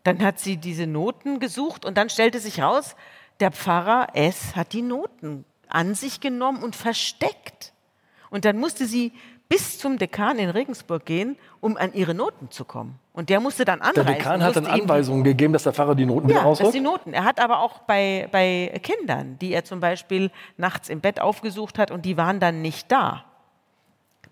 Dann 0.05 0.23
hat 0.23 0.38
sie 0.38 0.57
diese 0.57 0.87
Noten 0.87 1.38
gesucht 1.38 1.85
und 1.85 1.99
dann 1.99 2.09
stellte 2.09 2.41
sich 2.41 2.62
raus, 2.62 2.97
der 3.41 3.53
Pfarrer 3.53 4.09
S. 4.14 4.57
hat 4.57 4.73
die 4.73 4.83
Noten 4.83 5.45
an 5.69 5.95
sich 5.95 6.21
genommen 6.21 6.62
und 6.62 6.75
versteckt. 6.75 7.73
Und 8.31 8.45
dann 8.45 8.59
musste 8.59 8.87
sie 8.87 9.12
bis 9.49 9.79
zum 9.79 9.99
Dekan 9.99 10.38
in 10.38 10.51
Regensburg 10.51 11.05
gehen, 11.07 11.37
um 11.61 11.77
an 11.77 11.93
ihre 11.95 12.14
Noten 12.14 12.51
zu 12.51 12.64
kommen. 12.64 12.99
Und 13.18 13.31
der 13.31 13.40
musste 13.40 13.64
dann 13.64 13.81
anreisen. 13.81 14.07
Der 14.07 14.14
Dekan 14.14 14.44
hat 14.44 14.54
dann 14.54 14.66
Anweisungen 14.66 15.24
gegeben, 15.24 15.52
dass 15.52 15.64
der 15.64 15.72
Pfarrer 15.72 15.96
die 15.96 16.07
Noten 16.07 16.28
wieder 16.28 16.38
ja, 16.38 16.44
dass 16.44 16.61
rausholt? 16.61 16.72
die 16.72 16.78
Noten. 16.78 17.14
Er 17.14 17.24
hat 17.24 17.40
aber 17.40 17.59
auch 17.59 17.81
bei, 17.81 18.28
bei 18.31 18.81
Kindern, 18.81 19.37
die 19.40 19.52
er 19.52 19.64
zum 19.64 19.81
Beispiel 19.81 20.31
nachts 20.57 20.88
im 20.88 21.00
Bett 21.00 21.20
aufgesucht 21.20 21.81
hat 21.81 21.90
und 21.90 22.04
die 22.04 22.16
waren 22.16 22.38
dann 22.38 22.62
nicht 22.62 22.92
da. 22.92 23.24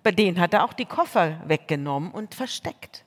Bei 0.04 0.12
denen 0.12 0.38
hat 0.38 0.54
er 0.54 0.62
auch 0.62 0.72
die 0.72 0.84
Koffer 0.84 1.40
weggenommen 1.48 2.12
und 2.12 2.36
versteckt. 2.36 3.04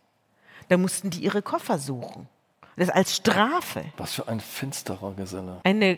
Da 0.67 0.75
mussten 0.75 1.11
die 1.11 1.21
ihre 1.21 1.41
Koffer 1.41 1.79
suchen. 1.79 2.27
Das 2.75 2.89
als 2.89 3.15
Strafe. 3.15 3.85
Was 3.95 4.13
für 4.13 4.27
ein 4.27 4.41
finsterer 4.41 5.13
Geselle. 5.13 5.61
Eine 5.63 5.97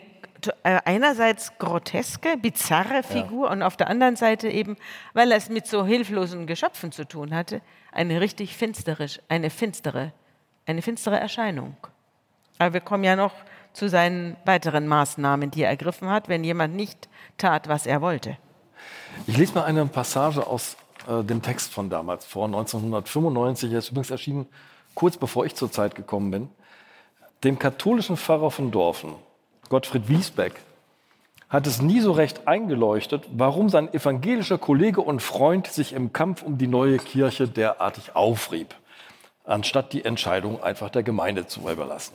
einerseits 0.62 1.58
groteske, 1.58 2.36
bizarre 2.36 3.02
Figur 3.02 3.50
und 3.50 3.62
auf 3.62 3.76
der 3.76 3.88
anderen 3.88 4.16
Seite 4.16 4.48
eben, 4.48 4.76
weil 5.14 5.30
er 5.30 5.38
es 5.38 5.48
mit 5.48 5.66
so 5.66 5.84
hilflosen 5.84 6.46
Geschöpfen 6.46 6.92
zu 6.92 7.06
tun 7.06 7.34
hatte, 7.34 7.60
eine 7.92 8.20
richtig 8.20 8.56
finstere, 8.56 9.06
eine 9.28 9.50
finstere, 9.50 10.12
eine 10.66 10.82
finstere 10.82 11.18
Erscheinung. 11.18 11.76
Aber 12.58 12.74
wir 12.74 12.80
kommen 12.80 13.04
ja 13.04 13.16
noch 13.16 13.34
zu 13.72 13.88
seinen 13.88 14.36
weiteren 14.44 14.86
Maßnahmen, 14.86 15.50
die 15.50 15.62
er 15.62 15.70
ergriffen 15.70 16.08
hat, 16.10 16.28
wenn 16.28 16.44
jemand 16.44 16.76
nicht 16.76 17.08
tat, 17.38 17.68
was 17.68 17.86
er 17.86 18.00
wollte. 18.00 18.36
Ich 19.26 19.36
lese 19.36 19.54
mal 19.54 19.64
eine 19.64 19.86
Passage 19.86 20.46
aus 20.46 20.76
äh, 21.08 21.22
dem 21.22 21.42
Text 21.42 21.72
von 21.72 21.88
damals 21.88 22.24
vor, 22.24 22.46
1995. 22.46 23.72
Er 23.72 23.78
ist 23.78 23.90
übrigens 23.90 24.10
erschienen 24.10 24.46
kurz 24.94 25.16
bevor 25.16 25.46
ich 25.46 25.54
zur 25.54 25.70
Zeit 25.70 25.94
gekommen 25.94 26.30
bin. 26.30 26.48
Dem 27.44 27.58
katholischen 27.58 28.16
Pfarrer 28.16 28.50
von 28.50 28.70
Dorfen, 28.70 29.14
Gottfried 29.72 30.06
Wiesbeck, 30.10 30.52
hat 31.48 31.66
es 31.66 31.80
nie 31.80 32.02
so 32.02 32.12
recht 32.12 32.46
eingeleuchtet, 32.46 33.24
warum 33.32 33.70
sein 33.70 33.90
evangelischer 33.94 34.58
Kollege 34.58 35.00
und 35.00 35.22
Freund 35.22 35.66
sich 35.66 35.94
im 35.94 36.12
Kampf 36.12 36.42
um 36.42 36.58
die 36.58 36.66
neue 36.66 36.98
Kirche 36.98 37.48
derartig 37.48 38.14
aufrieb, 38.14 38.74
anstatt 39.46 39.94
die 39.94 40.04
Entscheidung 40.04 40.62
einfach 40.62 40.90
der 40.90 41.02
Gemeinde 41.02 41.46
zu 41.46 41.60
überlassen. 41.60 42.12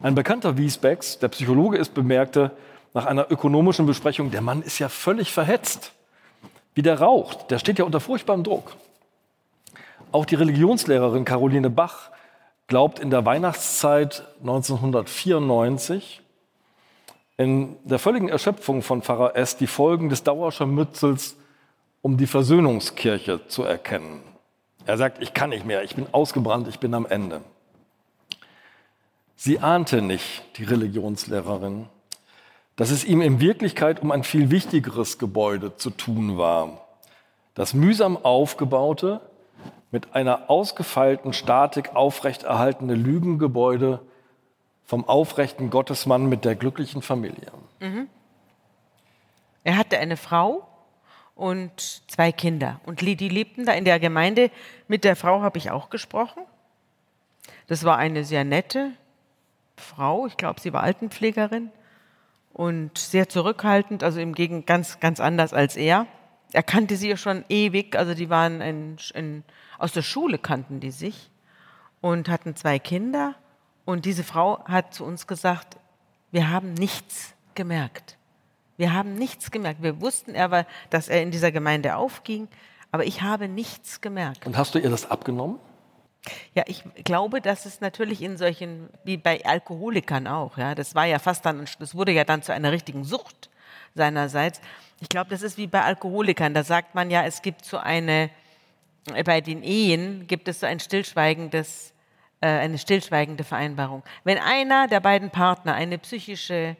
Ein 0.00 0.16
Bekannter 0.16 0.58
Wiesbecks, 0.58 1.20
der 1.20 1.28
Psychologe 1.28 1.78
ist, 1.78 1.94
bemerkte 1.94 2.50
nach 2.94 3.06
einer 3.06 3.30
ökonomischen 3.30 3.86
Besprechung, 3.86 4.32
der 4.32 4.42
Mann 4.42 4.60
ist 4.62 4.80
ja 4.80 4.88
völlig 4.88 5.30
verhetzt. 5.30 5.92
Wie 6.74 6.82
der 6.82 6.98
raucht, 6.98 7.52
der 7.52 7.60
steht 7.60 7.78
ja 7.78 7.84
unter 7.84 8.00
furchtbarem 8.00 8.42
Druck. 8.42 8.74
Auch 10.10 10.26
die 10.26 10.34
Religionslehrerin 10.34 11.24
Caroline 11.24 11.70
Bach 11.70 12.10
glaubt 12.66 12.98
in 12.98 13.10
der 13.10 13.24
Weihnachtszeit 13.24 14.24
1994 14.40 16.22
in 17.36 17.76
der 17.84 17.98
völligen 17.98 18.28
Erschöpfung 18.28 18.82
von 18.82 19.02
Pfarrer 19.02 19.36
S. 19.36 19.56
die 19.56 19.66
Folgen 19.66 20.08
des 20.08 20.22
Dauerscharmützels 20.22 21.36
um 22.02 22.16
die 22.16 22.26
Versöhnungskirche 22.26 23.46
zu 23.48 23.64
erkennen. 23.64 24.22
Er 24.86 24.96
sagt, 24.96 25.20
ich 25.20 25.34
kann 25.34 25.50
nicht 25.50 25.66
mehr, 25.66 25.82
ich 25.82 25.96
bin 25.96 26.06
ausgebrannt, 26.12 26.68
ich 26.68 26.78
bin 26.78 26.94
am 26.94 27.04
Ende. 27.04 27.40
Sie 29.34 29.58
ahnte 29.58 30.00
nicht, 30.00 30.44
die 30.56 30.64
Religionslehrerin, 30.64 31.86
dass 32.76 32.90
es 32.90 33.04
ihm 33.04 33.20
in 33.20 33.40
Wirklichkeit 33.40 34.00
um 34.00 34.12
ein 34.12 34.22
viel 34.22 34.50
wichtigeres 34.50 35.18
Gebäude 35.18 35.76
zu 35.76 35.90
tun 35.90 36.38
war. 36.38 36.86
Das 37.54 37.74
mühsam 37.74 38.16
aufgebaute, 38.16 39.20
mit 39.90 40.14
einer 40.14 40.48
ausgefeilten 40.50 41.32
Statik 41.32 41.94
aufrechterhaltene 41.94 42.94
Lügengebäude 42.94 44.00
vom 44.86 45.04
aufrechten 45.06 45.68
Gottesmann 45.70 46.26
mit 46.26 46.44
der 46.44 46.54
glücklichen 46.54 47.02
Familie. 47.02 47.52
Mhm. 47.80 48.08
Er 49.64 49.76
hatte 49.76 49.98
eine 49.98 50.16
Frau 50.16 50.66
und 51.34 52.02
zwei 52.08 52.32
Kinder. 52.32 52.80
Und 52.86 53.00
die 53.00 53.28
lebten 53.28 53.66
da 53.66 53.72
in 53.72 53.84
der 53.84 53.98
Gemeinde. 53.98 54.50
Mit 54.88 55.04
der 55.04 55.16
Frau 55.16 55.42
habe 55.42 55.58
ich 55.58 55.70
auch 55.70 55.90
gesprochen. 55.90 56.42
Das 57.66 57.84
war 57.84 57.98
eine 57.98 58.24
sehr 58.24 58.44
nette 58.44 58.92
Frau. 59.76 60.26
Ich 60.26 60.36
glaube, 60.36 60.60
sie 60.60 60.72
war 60.72 60.82
Altenpflegerin 60.82 61.70
und 62.52 62.96
sehr 62.96 63.28
zurückhaltend, 63.28 64.02
also 64.02 64.18
im 64.20 64.34
Gegenteil 64.34 64.64
ganz, 64.64 65.00
ganz 65.00 65.20
anders 65.20 65.52
als 65.52 65.76
er. 65.76 66.06
Er 66.52 66.62
kannte 66.62 66.96
sie 66.96 67.10
ja 67.10 67.16
schon 67.16 67.44
ewig, 67.48 67.96
also 67.96 68.14
die 68.14 68.30
waren 68.30 68.60
in, 68.60 68.96
in, 69.14 69.44
aus 69.78 69.92
der 69.92 70.02
Schule 70.02 70.38
kannten 70.38 70.80
die 70.80 70.92
sich 70.92 71.30
und 72.00 72.28
hatten 72.28 72.56
zwei 72.56 72.78
Kinder. 72.78 73.34
Und 73.86 74.04
diese 74.04 74.24
Frau 74.24 74.62
hat 74.66 74.92
zu 74.92 75.04
uns 75.04 75.26
gesagt, 75.26 75.78
wir 76.32 76.50
haben 76.50 76.74
nichts 76.74 77.34
gemerkt. 77.54 78.18
Wir 78.76 78.92
haben 78.92 79.14
nichts 79.14 79.50
gemerkt. 79.50 79.82
Wir 79.82 80.02
wussten 80.02 80.36
aber, 80.36 80.66
dass 80.90 81.08
er 81.08 81.22
in 81.22 81.30
dieser 81.30 81.50
Gemeinde 81.50 81.96
aufging, 81.96 82.48
aber 82.90 83.06
ich 83.06 83.22
habe 83.22 83.48
nichts 83.48 84.02
gemerkt. 84.02 84.44
Und 84.44 84.58
hast 84.58 84.74
du 84.74 84.78
ihr 84.78 84.90
das 84.90 85.10
abgenommen? 85.10 85.58
Ja, 86.54 86.64
ich 86.66 86.82
glaube, 87.04 87.40
dass 87.40 87.64
es 87.64 87.80
natürlich 87.80 88.20
in 88.20 88.36
solchen, 88.36 88.90
wie 89.04 89.16
bei 89.16 89.44
Alkoholikern 89.44 90.26
auch, 90.26 90.58
ja, 90.58 90.74
das 90.74 90.94
war 90.96 91.04
ja 91.04 91.20
fast 91.20 91.46
dann, 91.46 91.64
das 91.78 91.94
wurde 91.94 92.10
ja 92.10 92.24
dann 92.24 92.42
zu 92.42 92.52
einer 92.52 92.72
richtigen 92.72 93.04
Sucht 93.04 93.48
seinerseits. 93.94 94.60
Ich 95.00 95.08
glaube, 95.08 95.30
das 95.30 95.42
ist 95.42 95.56
wie 95.56 95.68
bei 95.68 95.82
Alkoholikern. 95.82 96.52
Da 96.52 96.64
sagt 96.64 96.94
man 96.94 97.10
ja, 97.10 97.24
es 97.24 97.42
gibt 97.42 97.64
so 97.64 97.78
eine, 97.78 98.30
bei 99.24 99.40
den 99.40 99.62
Ehen 99.62 100.26
gibt 100.26 100.48
es 100.48 100.60
so 100.60 100.66
ein 100.66 100.80
stillschweigendes, 100.80 101.92
eine 102.44 102.78
stillschweigende 102.78 103.44
Vereinbarung. 103.44 104.02
Wenn 104.24 104.38
einer 104.38 104.88
der 104.88 105.00
beiden 105.00 105.30
Partner 105.30 105.74
eine 105.74 105.98
psychische 105.98 106.76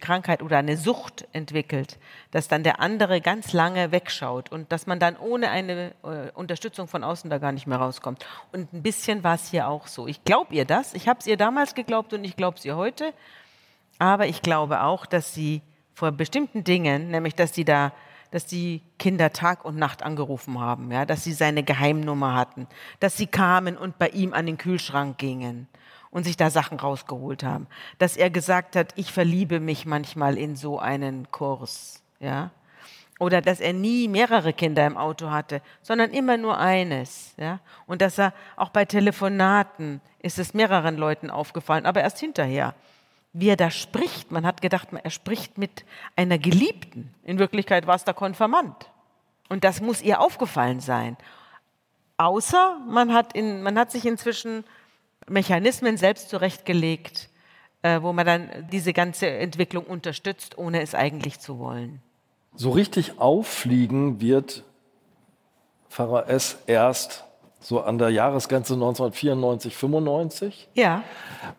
Krankheit 0.00 0.42
oder 0.42 0.58
eine 0.58 0.76
Sucht 0.76 1.26
entwickelt, 1.32 1.98
dass 2.30 2.48
dann 2.48 2.62
der 2.62 2.80
andere 2.80 3.20
ganz 3.20 3.52
lange 3.52 3.90
wegschaut 3.90 4.52
und 4.52 4.70
dass 4.70 4.86
man 4.86 4.98
dann 4.98 5.16
ohne 5.16 5.50
eine 5.50 5.92
äh, 6.02 6.30
Unterstützung 6.34 6.88
von 6.88 7.02
außen 7.02 7.30
da 7.30 7.38
gar 7.38 7.52
nicht 7.52 7.66
mehr 7.66 7.78
rauskommt. 7.78 8.24
Und 8.52 8.72
ein 8.72 8.82
bisschen 8.82 9.24
war 9.24 9.36
es 9.36 9.50
hier 9.50 9.68
auch 9.68 9.86
so. 9.86 10.06
Ich 10.06 10.22
glaube 10.24 10.54
ihr 10.54 10.64
das. 10.66 10.94
Ich 10.94 11.08
habe 11.08 11.20
es 11.20 11.26
ihr 11.26 11.36
damals 11.36 11.74
geglaubt 11.74 12.12
und 12.12 12.22
ich 12.24 12.36
glaube 12.36 12.58
es 12.58 12.64
ihr 12.64 12.76
heute. 12.76 13.12
Aber 13.98 14.26
ich 14.26 14.42
glaube 14.42 14.82
auch, 14.82 15.06
dass 15.06 15.32
sie 15.32 15.62
vor 15.94 16.12
bestimmten 16.12 16.64
Dingen, 16.64 17.10
nämlich 17.10 17.34
dass 17.34 17.54
sie 17.54 17.64
da 17.64 17.92
dass 18.34 18.46
die 18.46 18.82
Kinder 18.98 19.32
Tag 19.32 19.64
und 19.64 19.76
Nacht 19.76 20.02
angerufen 20.02 20.58
haben, 20.58 20.90
ja, 20.90 21.06
dass 21.06 21.22
sie 21.22 21.32
seine 21.32 21.62
Geheimnummer 21.62 22.34
hatten, 22.34 22.66
dass 22.98 23.16
sie 23.16 23.28
kamen 23.28 23.76
und 23.76 23.96
bei 23.96 24.08
ihm 24.08 24.34
an 24.34 24.46
den 24.46 24.58
Kühlschrank 24.58 25.18
gingen, 25.18 25.68
und 26.10 26.24
sich 26.24 26.36
da 26.36 26.50
Sachen 26.50 26.78
rausgeholt 26.78 27.44
haben. 27.44 27.68
Dass 27.98 28.16
er 28.16 28.30
gesagt 28.30 28.76
hat, 28.76 28.92
ich 28.96 29.12
verliebe 29.12 29.60
mich 29.60 29.86
manchmal 29.86 30.36
in 30.36 30.56
so 30.56 30.78
einen 30.80 31.30
Kurs, 31.30 32.02
ja. 32.18 32.50
Oder 33.20 33.40
dass 33.40 33.60
er 33.60 33.72
nie 33.72 34.08
mehrere 34.08 34.52
Kinder 34.52 34.84
im 34.84 34.96
Auto 34.96 35.30
hatte, 35.30 35.62
sondern 35.82 36.10
immer 36.10 36.36
nur 36.36 36.58
eines, 36.58 37.34
ja. 37.36 37.60
Und 37.86 38.02
dass 38.02 38.18
er 38.18 38.32
auch 38.56 38.70
bei 38.70 38.84
Telefonaten 38.84 40.00
ist 40.20 40.40
es 40.40 40.54
mehreren 40.54 40.96
Leuten 40.96 41.30
aufgefallen, 41.30 41.86
aber 41.86 42.00
erst 42.00 42.18
hinterher. 42.18 42.74
Wie 43.34 43.48
er 43.48 43.56
da 43.56 43.70
spricht, 43.70 44.30
man 44.30 44.46
hat 44.46 44.62
gedacht, 44.62 44.88
er 44.92 45.10
spricht 45.10 45.58
mit 45.58 45.84
einer 46.14 46.38
Geliebten. 46.38 47.12
In 47.24 47.40
Wirklichkeit 47.40 47.86
war 47.86 47.96
es 47.96 48.04
der 48.04 48.14
Konfirmand. 48.14 48.88
Und 49.48 49.64
das 49.64 49.80
muss 49.80 50.00
ihr 50.00 50.20
aufgefallen 50.20 50.78
sein. 50.78 51.16
Außer 52.16 52.78
man 52.88 53.12
hat, 53.12 53.34
in, 53.34 53.62
man 53.62 53.76
hat 53.76 53.90
sich 53.90 54.06
inzwischen 54.06 54.64
Mechanismen 55.28 55.96
selbst 55.96 56.30
zurechtgelegt, 56.30 57.28
äh, 57.82 58.00
wo 58.02 58.12
man 58.12 58.24
dann 58.24 58.68
diese 58.70 58.92
ganze 58.92 59.28
Entwicklung 59.28 59.84
unterstützt, 59.84 60.56
ohne 60.56 60.80
es 60.80 60.94
eigentlich 60.94 61.40
zu 61.40 61.58
wollen. 61.58 62.00
So 62.54 62.70
richtig 62.70 63.18
auffliegen 63.18 64.20
wird 64.20 64.62
Pfarrer 65.90 66.28
S. 66.28 66.58
erst 66.68 67.24
so 67.64 67.80
an 67.80 67.96
der 67.98 68.10
Jahresgrenze 68.10 68.74
1994, 68.74 69.74
95. 69.74 70.68
Ja. 70.74 71.02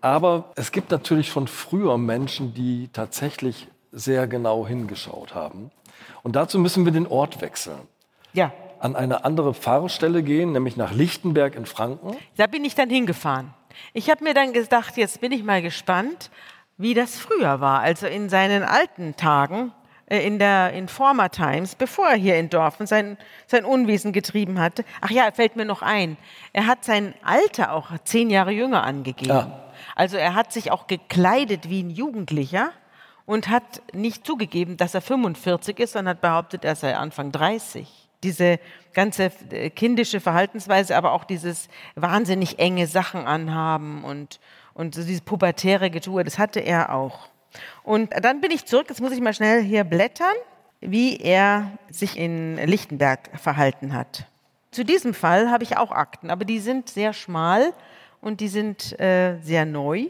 Aber 0.01 0.51
es 0.55 0.71
gibt 0.71 0.91
natürlich 0.91 1.29
schon 1.29 1.47
früher 1.47 1.97
Menschen, 1.97 2.53
die 2.53 2.89
tatsächlich 2.93 3.67
sehr 3.91 4.27
genau 4.27 4.67
hingeschaut 4.67 5.33
haben. 5.33 5.71
Und 6.21 6.35
dazu 6.35 6.59
müssen 6.59 6.85
wir 6.85 6.91
den 6.91 7.07
Ort 7.07 7.41
wechseln. 7.41 7.79
Ja 8.33 8.51
an 8.77 8.95
eine 8.95 9.25
andere 9.25 9.55
Pfarrstelle 9.55 10.21
gehen, 10.21 10.51
nämlich 10.51 10.77
nach 10.77 10.91
Lichtenberg 10.93 11.55
in 11.55 11.65
Franken. 11.65 12.15
Da 12.37 12.45
bin 12.45 12.63
ich 12.63 12.75
dann 12.75 12.89
hingefahren. 12.89 13.51
Ich 13.93 14.11
habe 14.11 14.23
mir 14.23 14.35
dann 14.35 14.53
gedacht, 14.53 14.97
jetzt 14.97 15.21
bin 15.21 15.31
ich 15.31 15.43
mal 15.43 15.61
gespannt, 15.63 16.29
wie 16.77 16.93
das 16.93 17.17
früher 17.17 17.61
war, 17.61 17.79
also 17.79 18.05
in 18.05 18.29
seinen 18.29 18.61
alten 18.61 19.15
Tagen, 19.15 19.71
in 20.07 20.37
der 20.37 20.73
in 20.73 20.87
Former 20.87 21.31
Times, 21.31 21.75
bevor 21.75 22.09
er 22.09 22.15
hier 22.15 22.37
in 22.37 22.49
Dorfen 22.49 22.85
sein, 22.85 23.17
sein 23.47 23.65
Unwesen 23.65 24.13
getrieben 24.13 24.59
hatte. 24.59 24.85
Ach 25.01 25.09
ja, 25.09 25.31
fällt 25.31 25.55
mir 25.55 25.65
noch 25.65 25.81
ein. 25.81 26.17
Er 26.53 26.67
hat 26.67 26.85
sein 26.85 27.15
Alter 27.23 27.73
auch 27.73 27.89
zehn 28.03 28.29
Jahre 28.29 28.51
jünger 28.51 28.83
angegeben. 28.83 29.31
Ja. 29.31 29.65
Also 29.95 30.17
er 30.17 30.35
hat 30.35 30.53
sich 30.53 30.71
auch 30.71 30.87
gekleidet 30.87 31.69
wie 31.69 31.81
ein 31.81 31.89
Jugendlicher 31.89 32.71
und 33.25 33.49
hat 33.49 33.81
nicht 33.93 34.25
zugegeben, 34.25 34.77
dass 34.77 34.93
er 34.93 35.01
45 35.01 35.79
ist, 35.79 35.93
sondern 35.93 36.15
hat 36.15 36.21
behauptet, 36.21 36.65
er 36.65 36.75
sei 36.75 36.95
Anfang 36.95 37.31
30 37.31 38.05
diese 38.23 38.59
ganze 38.93 39.31
äh, 39.51 39.69
kindische 39.69 40.19
Verhaltensweise, 40.19 40.97
aber 40.97 41.11
auch 41.11 41.23
dieses 41.23 41.69
wahnsinnig 41.95 42.59
enge 42.59 42.87
Sachen 42.87 43.25
anhaben 43.27 44.03
und, 44.03 44.39
und 44.73 44.95
so 44.95 45.01
dieses 45.03 45.21
pubertäre 45.21 45.89
Getue, 45.89 46.23
das 46.23 46.39
hatte 46.39 46.59
er 46.59 46.93
auch. 46.93 47.29
Und 47.83 48.13
dann 48.21 48.41
bin 48.41 48.51
ich 48.51 48.65
zurück, 48.65 48.87
jetzt 48.89 49.01
muss 49.01 49.11
ich 49.11 49.21
mal 49.21 49.33
schnell 49.33 49.61
hier 49.61 49.83
blättern. 49.83 50.35
wie 50.81 51.17
er 51.17 51.71
sich 51.89 52.17
in 52.17 52.57
Lichtenberg 52.57 53.29
verhalten 53.39 53.93
hat. 53.93 54.25
Zu 54.71 54.83
diesem 54.83 55.13
Fall 55.13 55.49
habe 55.49 55.63
ich 55.63 55.77
auch 55.77 55.91
Akten, 55.91 56.29
aber 56.29 56.45
die 56.45 56.59
sind 56.59 56.89
sehr 56.89 57.13
schmal 57.13 57.73
und 58.21 58.41
die 58.41 58.49
sind 58.49 58.99
äh, 58.99 59.37
sehr 59.41 59.65
neu. 59.65 60.07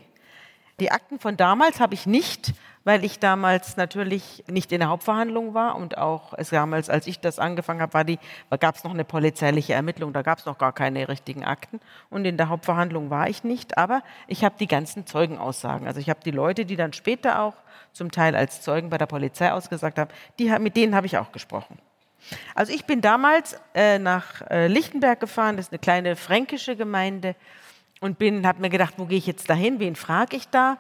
Die 0.80 0.92
Akten 0.92 1.20
von 1.20 1.38
damals 1.38 1.80
habe 1.80 1.94
ich 1.94 2.06
nicht, 2.06 2.54
weil 2.86 3.04
ich 3.04 3.20
damals 3.20 3.76
natürlich 3.76 4.46
nicht 4.48 4.72
in 4.72 4.80
der 4.80 4.90
Hauptverhandlung 4.90 5.54
war 5.54 5.76
und 5.76 5.98
auch 5.98 6.34
es 6.38 6.52
damals, 6.52 6.90
als 6.90 7.08
ich 7.08 7.20
das 7.20 7.40
angefangen 7.40 7.82
habe, 7.82 8.18
gab 8.60 8.76
es 8.76 8.84
noch 8.84 8.94
eine 8.94 9.04
polizeiliche 9.04 9.74
Ermittlung, 9.74 10.14
da 10.14 10.22
gab 10.22 10.38
es 10.38 10.46
noch 10.46 10.58
gar 10.58 10.72
keine 10.72 11.10
richtigen 11.10 11.44
Akten 11.44 11.82
und 12.10 12.26
in 12.26 12.38
der 12.38 12.48
Hauptverhandlung 12.48 13.10
war 13.10 13.28
ich 13.28 13.44
nicht, 13.44 13.78
aber 13.78 14.04
ich 14.28 14.46
habe 14.46 14.56
die 14.60 14.68
ganzen 14.68 15.06
Zeugenaussagen, 15.06 15.88
also 15.88 16.00
ich 16.00 16.10
habe 16.10 16.20
die 16.24 16.32
Leute, 16.32 16.66
die 16.66 16.76
dann 16.78 16.94
später 16.94 17.42
auch 17.42 17.56
zum 17.92 18.12
Teil 18.12 18.36
als 18.36 18.62
Zeugen 18.62 18.90
bei 18.90 18.98
der 18.98 19.08
Polizei 19.08 19.52
ausgesagt 19.52 19.98
haben, 19.98 20.12
die, 20.38 20.50
mit 20.60 20.78
denen 20.78 20.96
habe 20.96 21.08
ich 21.08 21.18
auch 21.18 21.32
gesprochen. 21.32 21.80
Also 22.54 22.74
ich 22.74 22.86
bin 22.86 23.02
damals 23.02 23.60
äh, 23.74 24.00
nach 24.00 24.42
äh, 24.50 24.68
Lichtenberg 24.68 25.20
gefahren, 25.20 25.58
das 25.58 25.68
ist 25.68 25.72
eine 25.72 25.80
kleine 25.80 26.16
fränkische 26.16 26.76
Gemeinde 26.76 27.36
und 28.00 28.20
bin, 28.20 28.46
habe 28.46 28.62
mir 28.62 28.70
gedacht, 28.70 28.96
wo 28.98 29.06
gehe 29.06 29.18
ich 29.18 29.28
jetzt 29.28 29.50
dahin, 29.50 29.80
wen 29.80 29.96
frage 29.96 30.36
ich 30.36 30.48
da? 30.50 30.78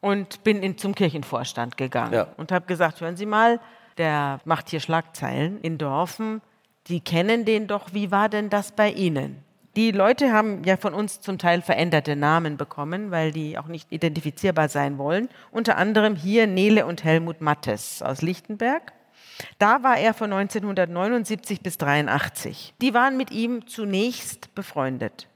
Und 0.00 0.44
bin 0.44 0.62
in, 0.62 0.78
zum 0.78 0.94
Kirchenvorstand 0.94 1.76
gegangen 1.76 2.12
ja. 2.12 2.28
und 2.36 2.52
habe 2.52 2.66
gesagt, 2.66 3.00
hören 3.00 3.16
Sie 3.16 3.26
mal, 3.26 3.60
der 3.96 4.40
macht 4.44 4.68
hier 4.70 4.80
Schlagzeilen 4.80 5.60
in 5.60 5.76
Dorfen, 5.76 6.40
die 6.86 7.00
kennen 7.00 7.44
den 7.44 7.66
doch, 7.66 7.92
wie 7.92 8.10
war 8.10 8.28
denn 8.28 8.48
das 8.48 8.72
bei 8.72 8.90
Ihnen? 8.90 9.42
Die 9.76 9.92
Leute 9.92 10.32
haben 10.32 10.64
ja 10.64 10.76
von 10.76 10.94
uns 10.94 11.20
zum 11.20 11.38
Teil 11.38 11.62
veränderte 11.62 12.16
Namen 12.16 12.56
bekommen, 12.56 13.10
weil 13.10 13.30
die 13.30 13.58
auch 13.58 13.68
nicht 13.68 13.92
identifizierbar 13.92 14.68
sein 14.68 14.98
wollen. 14.98 15.28
Unter 15.52 15.76
anderem 15.76 16.16
hier 16.16 16.46
Nele 16.46 16.86
und 16.86 17.04
Helmut 17.04 17.40
Mattes 17.40 18.02
aus 18.02 18.22
Lichtenberg. 18.22 18.92
Da 19.58 19.82
war 19.84 19.96
er 19.96 20.14
von 20.14 20.32
1979 20.32 21.60
bis 21.60 21.78
83. 21.78 22.74
Die 22.80 22.92
waren 22.92 23.16
mit 23.16 23.30
ihm 23.30 23.68
zunächst 23.68 24.52
befreundet. 24.54 25.28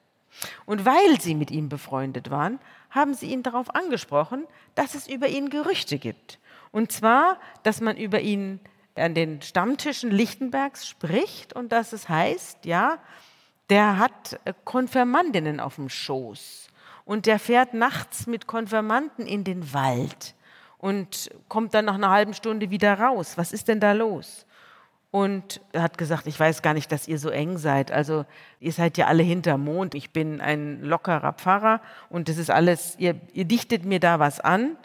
Und 0.65 0.85
weil 0.85 1.21
sie 1.21 1.35
mit 1.35 1.51
ihm 1.51 1.69
befreundet 1.69 2.31
waren, 2.31 2.59
haben 2.93 3.15
sie 3.15 3.33
ihn 3.33 3.43
darauf 3.43 3.75
angesprochen, 3.75 4.47
dass 4.75 4.95
es 4.95 5.09
über 5.09 5.27
ihn 5.27 5.51
Gerüchte 5.51 5.99
gibt. 5.99 6.39
Und 6.71 6.93
zwar, 6.93 7.39
dass 7.65 7.81
man 7.81 7.97
über 7.97 8.21
ihn 8.21 8.61
an 8.95 9.15
den 9.15 9.43
Stammtischen 9.43 10.11
Lichtenbergs 10.11 10.87
spricht 10.87 11.55
und 11.55 11.73
dass 11.73 11.93
es 11.93 12.09
heißt, 12.09 12.65
ja, 12.65 12.99
der 13.71 13.99
hat 13.99 14.39
äh, 14.45 14.53
Konfirmandinnen 14.65 15.61
auf 15.61 15.77
dem 15.77 15.89
Schoß 15.89 16.69
und 17.05 17.27
der 17.27 17.39
fährt 17.39 17.75
nachts 17.75 18.27
mit 18.27 18.47
Konfirmanden 18.47 19.27
in 19.27 19.45
den 19.45 19.73
Wald 19.73 20.35
und 20.79 21.31
kommt 21.49 21.73
dann 21.75 21.87
nach 21.87 21.95
einer 21.95 22.11
halben 22.11 22.35
Stunde 22.35 22.71
wieder 22.71 22.99
raus. 22.99 23.39
Was 23.39 23.53
ist 23.53 23.69
denn 23.69 23.81
da 23.81 23.93
los? 23.93 24.47
Und 25.13 25.61
hat 25.77 25.99
gesagt, 25.99 26.27
ich 26.27 26.41
weiß 26.41 26.63
gar 26.63 26.73
nicht, 26.73 26.91
dass 26.91 27.07
ihr 27.07 27.19
so 27.19 27.29
eng 27.29 27.59
seid. 27.59 27.93
Also 27.93 28.25
ihr 28.61 28.73
seid 28.73 28.97
ja 28.97 29.07
alle 29.07 29.23
hinterm 29.23 29.63
Mond. 29.63 29.95
Ich 29.95 30.11
bin 30.11 30.41
ein 30.41 30.83
lockerer 30.83 31.35
Pfarrer 31.35 31.83
und 32.09 32.31
das 32.31 32.39
ist 32.39 32.51
alles, 32.51 32.97
ihr, 32.99 33.21
ihr 33.35 33.45
dichtet 33.45 33.85
mir 33.85 34.01
da 34.01 34.19
was 34.19 34.41
an. 34.41 34.77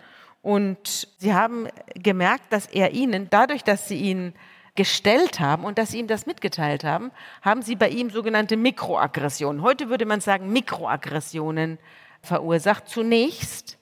Und 0.41 1.07
sie 1.17 1.33
haben 1.33 1.67
gemerkt, 1.95 2.51
dass 2.51 2.67
er 2.67 2.91
ihnen, 2.91 3.29
dadurch, 3.29 3.63
dass 3.63 3.87
sie 3.87 3.97
ihn 3.97 4.33
gestellt 4.75 5.39
haben 5.39 5.63
und 5.63 5.77
dass 5.77 5.91
sie 5.91 5.99
ihm 5.99 6.07
das 6.07 6.25
mitgeteilt 6.25 6.83
haben, 6.83 7.11
haben 7.41 7.61
sie 7.61 7.77
bei 7.77 7.87
ihm 7.87 8.09
sogenannte 8.09 8.57
Mikroaggressionen. 8.57 9.61
Heute 9.61 9.89
würde 9.89 10.05
man 10.05 10.19
sagen 10.19 10.51
Mikroaggressionen 10.51 11.79
verursacht. 12.21 12.89
Zunächst, 12.89 13.77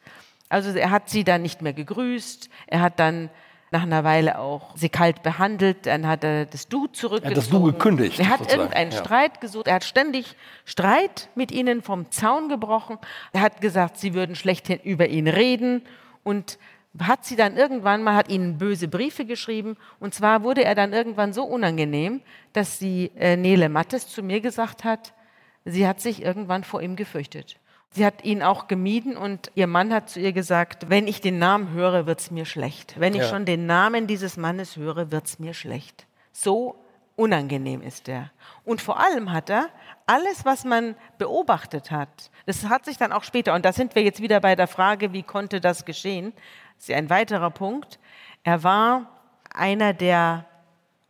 also 0.47 0.69
er 0.69 0.91
hat 0.91 1.09
sie 1.09 1.23
dann 1.23 1.41
nicht 1.41 1.63
mehr 1.63 1.73
gegrüßt, 1.73 2.51
er 2.67 2.81
hat 2.81 2.99
dann 2.99 3.31
nach 3.71 3.83
einer 3.83 4.03
Weile 4.03 4.39
auch 4.39 4.75
sie 4.75 4.89
kalt 4.89 5.23
behandelt, 5.23 5.85
dann 5.85 6.07
hat 6.07 6.23
er 6.23 6.45
das 6.45 6.67
Du 6.67 6.87
zurückgezogen. 6.87 7.23
Er 7.23 7.29
hat 7.29 7.37
das 7.37 7.49
Du 7.49 7.63
gekündigt. 7.63 8.19
Er 8.19 8.29
hat 8.29 8.39
sozusagen. 8.39 8.61
irgendeinen 8.61 8.91
ja. 8.91 8.97
Streit 8.97 9.41
gesucht, 9.41 9.67
er 9.67 9.75
hat 9.75 9.83
ständig 9.83 10.35
Streit 10.65 11.29
mit 11.35 11.51
ihnen 11.51 11.81
vom 11.81 12.11
Zaun 12.11 12.49
gebrochen. 12.49 12.97
Er 13.33 13.41
hat 13.41 13.61
gesagt, 13.61 13.97
sie 13.97 14.13
würden 14.13 14.35
schlecht 14.35 14.69
über 14.83 15.07
ihn 15.07 15.27
reden 15.27 15.81
und 16.23 16.57
hat 16.99 17.25
sie 17.25 17.35
dann 17.35 17.57
irgendwann 17.57 18.03
mal, 18.03 18.15
hat 18.15 18.29
ihnen 18.29 18.57
böse 18.57 18.87
Briefe 18.87 19.25
geschrieben 19.25 19.75
und 19.99 20.13
zwar 20.13 20.43
wurde 20.43 20.63
er 20.63 20.75
dann 20.75 20.93
irgendwann 20.93 21.33
so 21.33 21.43
unangenehm, 21.43 22.21
dass 22.53 22.79
die 22.79 23.11
äh, 23.17 23.35
Nele 23.35 23.67
Mattes 23.67 24.07
zu 24.07 24.23
mir 24.23 24.39
gesagt 24.39 24.83
hat, 24.83 25.13
sie 25.65 25.87
hat 25.87 25.99
sich 25.99 26.23
irgendwann 26.23 26.63
vor 26.63 26.81
ihm 26.81 26.95
gefürchtet. 26.95 27.57
Sie 27.95 28.05
hat 28.05 28.25
ihn 28.25 28.43
auch 28.43 28.67
gemieden 28.67 29.15
und 29.15 29.51
ihr 29.55 29.67
Mann 29.67 29.93
hat 29.93 30.09
zu 30.09 30.19
ihr 30.19 30.33
gesagt, 30.33 30.89
wenn 30.89 31.07
ich 31.07 31.21
den 31.21 31.39
Namen 31.39 31.71
höre, 31.71 32.05
wird 32.05 32.19
es 32.19 32.29
mir 32.29 32.43
schlecht. 32.43 32.99
Wenn 32.99 33.13
ich 33.13 33.21
ja. 33.21 33.29
schon 33.29 33.45
den 33.45 33.67
Namen 33.67 34.05
dieses 34.05 34.35
Mannes 34.35 34.75
höre, 34.75 35.11
wird 35.11 35.27
es 35.27 35.39
mir 35.39 35.53
schlecht. 35.53 36.05
So 36.33 36.75
unangenehm 37.15 37.81
ist 37.81 38.09
er. 38.09 38.31
Und 38.65 38.81
vor 38.81 38.99
allem 38.99 39.31
hat 39.31 39.49
er 39.49 39.69
alles, 40.07 40.43
was 40.43 40.65
man 40.65 40.95
beobachtet 41.17 41.89
hat, 41.89 42.31
das 42.45 42.65
hat 42.65 42.83
sich 42.83 42.97
dann 42.97 43.13
auch 43.13 43.23
später, 43.23 43.53
und 43.53 43.63
da 43.63 43.71
sind 43.71 43.95
wir 43.95 44.03
jetzt 44.03 44.21
wieder 44.21 44.41
bei 44.41 44.57
der 44.57 44.67
Frage, 44.67 45.13
wie 45.13 45.23
konnte 45.23 45.61
das 45.61 45.85
geschehen, 45.85 46.33
das 46.75 46.89
ist 46.89 46.95
ein 46.95 47.09
weiterer 47.09 47.49
Punkt. 47.49 47.97
Er 48.43 48.61
war 48.63 49.09
einer, 49.53 49.93
der 49.93 50.45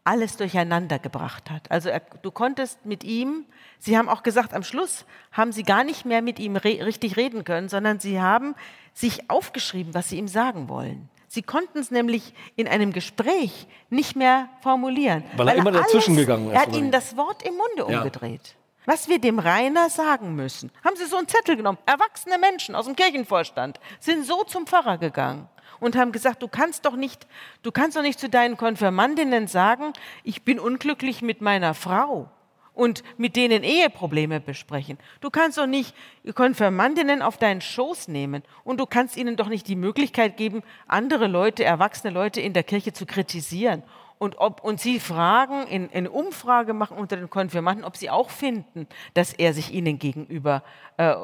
alles 0.05 0.37
durcheinander 0.37 0.99
gebracht 0.99 1.51
hat. 1.51 1.69
Also 1.69 1.89
er, 1.89 2.01
du 2.21 2.31
konntest 2.31 2.85
mit 2.85 3.03
ihm 3.03 3.45
Sie 3.85 3.97
haben 3.97 4.09
auch 4.09 4.23
gesagt, 4.23 4.53
am 4.53 4.63
Schluss 4.63 5.05
haben 5.31 5.51
Sie 5.51 5.61
gar 5.61 5.83
nicht 5.83 6.05
mehr 6.05 6.23
mit 6.23 6.39
ihm 6.39 6.55
re 6.55 6.85
richtig 6.85 7.17
reden 7.17 7.43
können, 7.43 7.69
sondern 7.69 7.99
Sie 7.99 8.19
haben 8.19 8.55
sich 8.93 9.29
aufgeschrieben, 9.29 9.93
was 9.93 10.09
Sie 10.09 10.17
ihm 10.17 10.27
sagen 10.27 10.69
wollen. 10.69 11.09
Sie 11.27 11.43
konnten 11.43 11.77
es 11.77 11.91
nämlich 11.91 12.33
in 12.55 12.67
einem 12.67 12.93
Gespräch 12.93 13.67
nicht 13.89 14.15
mehr 14.15 14.49
formulieren. 14.61 15.23
Weil, 15.35 15.47
weil 15.47 15.55
er 15.55 15.55
immer 15.57 15.69
alles, 15.69 15.81
dazwischen 15.83 16.15
gegangen 16.15 16.47
ist. 16.47 16.53
Er 16.53 16.61
hat 16.61 16.75
ihnen 16.75 16.91
das 16.91 17.15
Wort 17.17 17.43
im 17.43 17.53
Munde 17.55 17.91
ja. 17.91 17.99
umgedreht. 17.99 18.55
Was 18.85 19.07
wir 19.07 19.19
dem 19.19 19.39
Rainer 19.39 19.89
sagen 19.89 20.35
müssen. 20.35 20.71
Haben 20.83 20.95
Sie 20.95 21.05
so 21.05 21.17
einen 21.17 21.27
Zettel 21.27 21.55
genommen? 21.55 21.77
Erwachsene 21.85 22.37
Menschen 22.37 22.73
aus 22.73 22.85
dem 22.85 22.95
Kirchenvorstand 22.95 23.79
sind 23.99 24.25
so 24.25 24.43
zum 24.43 24.65
Pfarrer 24.65 24.97
gegangen 24.97 25.47
und 25.79 25.95
haben 25.95 26.11
gesagt, 26.11 26.41
du 26.41 26.47
kannst 26.47 26.85
doch 26.85 26.95
nicht, 26.95 27.27
du 27.63 27.71
kannst 27.71 27.97
doch 27.97 28.01
nicht 28.01 28.19
zu 28.19 28.29
deinen 28.29 28.57
Konfirmandinnen 28.57 29.47
sagen, 29.47 29.93
ich 30.23 30.43
bin 30.43 30.59
unglücklich 30.59 31.21
mit 31.21 31.41
meiner 31.41 31.73
Frau 31.73 32.29
und 32.75 33.03
mit 33.17 33.35
denen 33.35 33.63
Eheprobleme 33.63 34.39
besprechen. 34.39 34.97
Du 35.21 35.29
kannst 35.29 35.57
doch 35.57 35.65
nicht 35.65 35.95
Konfirmandinnen 36.33 37.21
auf 37.21 37.37
deinen 37.37 37.61
Schoß 37.61 38.09
nehmen 38.09 38.43
und 38.63 38.79
du 38.79 38.85
kannst 38.85 39.17
ihnen 39.17 39.37
doch 39.37 39.47
nicht 39.47 39.67
die 39.67 39.75
Möglichkeit 39.75 40.37
geben, 40.37 40.61
andere 40.87 41.27
Leute, 41.27 41.63
erwachsene 41.63 42.13
Leute 42.13 42.41
in 42.41 42.53
der 42.53 42.63
Kirche 42.63 42.93
zu 42.93 43.05
kritisieren. 43.05 43.81
Und, 44.17 44.37
ob, 44.37 44.63
und 44.63 44.79
sie 44.79 44.99
fragen, 44.99 45.67
in, 45.67 45.89
in 45.89 46.07
Umfrage 46.07 46.73
machen 46.73 46.97
unter 46.97 47.17
den 47.17 47.29
Konfirmanden, 47.29 47.83
ob 47.83 47.97
sie 47.97 48.09
auch 48.09 48.29
finden, 48.29 48.87
dass 49.13 49.33
er 49.33 49.53
sich 49.53 49.73
ihnen 49.73 49.99
gegenüber 49.99 50.63
äh, 50.97 51.15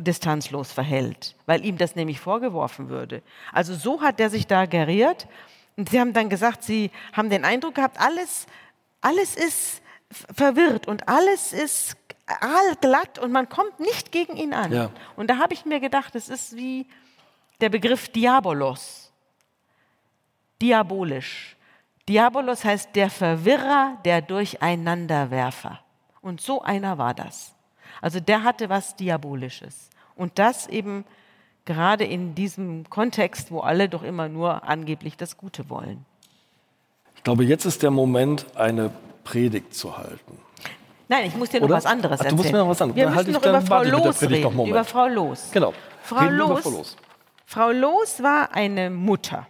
distanzlos 0.00 0.72
verhält, 0.72 1.36
weil 1.46 1.64
ihm 1.64 1.78
das 1.78 1.94
nämlich 1.94 2.18
vorgeworfen 2.18 2.88
würde. 2.88 3.22
Also 3.52 3.74
so 3.74 4.00
hat 4.02 4.18
er 4.18 4.28
sich 4.28 4.46
da 4.46 4.66
geriert. 4.66 5.28
Und 5.76 5.90
sie 5.90 6.00
haben 6.00 6.12
dann 6.12 6.28
gesagt, 6.28 6.64
sie 6.64 6.90
haben 7.12 7.30
den 7.30 7.44
Eindruck 7.44 7.76
gehabt, 7.76 7.98
alles, 8.00 8.46
alles 9.00 9.36
ist 9.36 9.80
verwirrt 10.10 10.86
und 10.86 11.08
alles 11.08 11.52
ist 11.52 11.96
glatt 12.80 13.18
und 13.18 13.32
man 13.32 13.48
kommt 13.48 13.80
nicht 13.80 14.12
gegen 14.12 14.36
ihn 14.36 14.52
an. 14.52 14.72
Ja. 14.72 14.90
Und 15.16 15.28
da 15.28 15.38
habe 15.38 15.54
ich 15.54 15.64
mir 15.64 15.80
gedacht, 15.80 16.14
es 16.14 16.28
ist 16.28 16.56
wie 16.56 16.86
der 17.60 17.68
Begriff 17.68 18.08
Diabolos. 18.08 19.12
Diabolisch. 20.60 21.56
Diabolos 22.08 22.64
heißt 22.64 22.90
der 22.94 23.10
Verwirrer, 23.10 23.98
der 24.04 24.22
Durcheinanderwerfer. 24.22 25.80
Und 26.20 26.40
so 26.40 26.62
einer 26.62 26.98
war 26.98 27.14
das. 27.14 27.54
Also 28.00 28.20
der 28.20 28.42
hatte 28.42 28.68
was 28.68 28.96
Diabolisches. 28.96 29.90
Und 30.16 30.38
das 30.38 30.66
eben 30.66 31.04
gerade 31.64 32.04
in 32.04 32.34
diesem 32.34 32.88
Kontext, 32.90 33.50
wo 33.50 33.60
alle 33.60 33.88
doch 33.88 34.02
immer 34.02 34.28
nur 34.28 34.68
angeblich 34.68 35.16
das 35.16 35.36
Gute 35.36 35.70
wollen. 35.70 36.04
Ich 37.14 37.22
glaube, 37.22 37.44
jetzt 37.44 37.64
ist 37.64 37.82
der 37.82 37.92
Moment, 37.92 38.46
eine 38.56 38.90
Predigt 39.22 39.74
zu 39.74 39.96
halten. 39.96 40.38
Nein, 41.08 41.26
ich 41.26 41.36
muss 41.36 41.50
dir 41.50 41.60
noch 41.60 41.66
Oder? 41.66 41.76
was 41.76 41.86
anderes 41.86 42.20
erzählen. 42.20 42.26
Ach, 42.26 42.30
du 42.30 42.36
musst 42.36 42.52
mir 42.52 42.58
noch 42.58 42.68
was 42.68 42.82
anderes 42.82 42.96
Wir 42.96 43.10
müssen 43.10 43.32
noch 43.32 43.44
über 43.44 43.60
Frau 43.60 43.82
Loos 43.82 44.22
reden. 44.22 44.66
Über 44.66 44.84
Frau 44.84 45.06
Loos. 45.06 45.50
Genau. 45.52 45.72
Frau 46.02 46.28
Loos, 46.28 46.62
Frau 46.62 46.70
Loos. 46.70 46.96
Frau 47.46 47.70
Loos 47.70 48.22
war 48.22 48.54
eine 48.54 48.90
Mutter. 48.90 49.46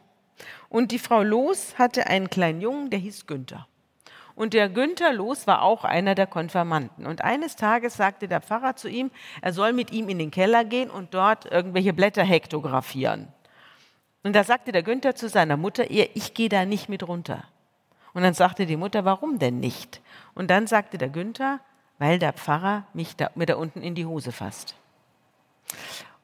Und 0.72 0.90
die 0.90 0.98
Frau 0.98 1.22
Loos 1.22 1.74
hatte 1.76 2.06
einen 2.06 2.30
kleinen 2.30 2.62
Jungen, 2.62 2.88
der 2.88 2.98
hieß 2.98 3.26
Günther. 3.26 3.66
Und 4.34 4.54
der 4.54 4.70
Günther 4.70 5.12
Loos 5.12 5.46
war 5.46 5.60
auch 5.60 5.84
einer 5.84 6.14
der 6.14 6.26
Konfirmanden. 6.26 7.04
Und 7.04 7.22
eines 7.22 7.56
Tages 7.56 7.98
sagte 7.98 8.26
der 8.26 8.40
Pfarrer 8.40 8.74
zu 8.74 8.88
ihm, 8.88 9.10
er 9.42 9.52
soll 9.52 9.74
mit 9.74 9.92
ihm 9.92 10.08
in 10.08 10.18
den 10.18 10.30
Keller 10.30 10.64
gehen 10.64 10.88
und 10.88 11.12
dort 11.12 11.44
irgendwelche 11.44 11.92
Blätter 11.92 12.24
hektografieren. 12.24 13.28
Und 14.22 14.34
da 14.34 14.44
sagte 14.44 14.72
der 14.72 14.82
Günther 14.82 15.14
zu 15.14 15.28
seiner 15.28 15.58
Mutter, 15.58 15.90
ich 15.90 16.32
gehe 16.32 16.48
da 16.48 16.64
nicht 16.64 16.88
mit 16.88 17.06
runter. 17.06 17.44
Und 18.14 18.22
dann 18.22 18.32
sagte 18.32 18.64
die 18.64 18.78
Mutter, 18.78 19.04
warum 19.04 19.38
denn 19.38 19.60
nicht? 19.60 20.00
Und 20.32 20.50
dann 20.50 20.66
sagte 20.66 20.96
der 20.96 21.10
Günther, 21.10 21.60
weil 21.98 22.18
der 22.18 22.32
Pfarrer 22.32 22.86
mich 22.94 23.14
da, 23.14 23.30
mir 23.34 23.44
da 23.44 23.56
unten 23.56 23.82
in 23.82 23.94
die 23.94 24.06
Hose 24.06 24.32
fasst. 24.32 24.74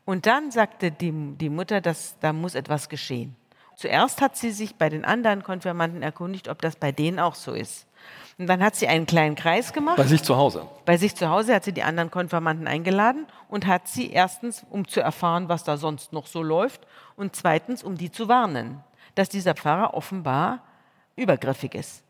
Und 0.06 0.24
dann 0.24 0.50
sagte 0.50 0.90
die, 0.90 1.12
die 1.37 1.50
Mutter, 1.50 1.82
dass 1.82 2.18
da 2.20 2.32
muss 2.32 2.54
etwas 2.54 2.88
geschehen. 2.88 3.37
Zuerst 3.79 4.21
hat 4.21 4.37
sie 4.37 4.51
sich 4.51 4.75
bei 4.75 4.88
den 4.88 5.05
anderen 5.05 5.43
Konfirmanden 5.43 6.03
erkundigt, 6.03 6.49
ob 6.49 6.61
das 6.61 6.77
bei 6.77 6.91
denen 6.93 7.21
auch 7.21 7.37
so 7.37 7.53
ist. 7.53 7.87
Und 8.37 8.47
dann 8.49 8.62
hat 8.62 8.77
sie 8.77 8.88
einen 8.88 9.07
kleinen 9.07 9.35
Kreis 9.35 9.73
gemacht. 9.73 9.97
Bei 9.97 10.05
sich 10.05 10.23
zu 10.23 10.37
Hause. 10.37 10.67
Bei 10.85 10.97
sich 10.97 11.14
zu 11.14 11.29
Hause 11.29 11.55
hat 11.55 11.64
sie 11.64 11.73
die 11.73 11.83
anderen 11.83 12.11
Konfirmanden 12.11 12.67
eingeladen 12.67 13.27
und 13.49 13.67
hat 13.67 13.88
sie 13.88 14.11
erstens, 14.11 14.64
um 14.69 14.87
zu 14.87 15.01
erfahren, 15.01 15.49
was 15.49 15.64
da 15.64 15.77
sonst 15.77 16.12
noch 16.12 16.27
so 16.27 16.43
läuft, 16.43 16.87
und 17.17 17.35
zweitens, 17.35 17.83
um 17.83 17.97
die 17.97 18.12
zu 18.12 18.29
warnen, 18.29 18.83
dass 19.14 19.29
dieser 19.29 19.55
Pfarrer 19.55 19.95
offenbar 19.95 20.62
übergriffig 21.17 21.75
ist. 21.75 22.05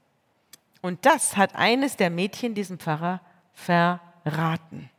Und 0.83 1.05
das 1.07 1.37
hat 1.37 1.55
eines 1.55 1.97
der 1.97 2.11
Mädchen 2.11 2.55
diesem 2.55 2.79
Pfarrer 2.79 3.21
verraten. 3.55 4.91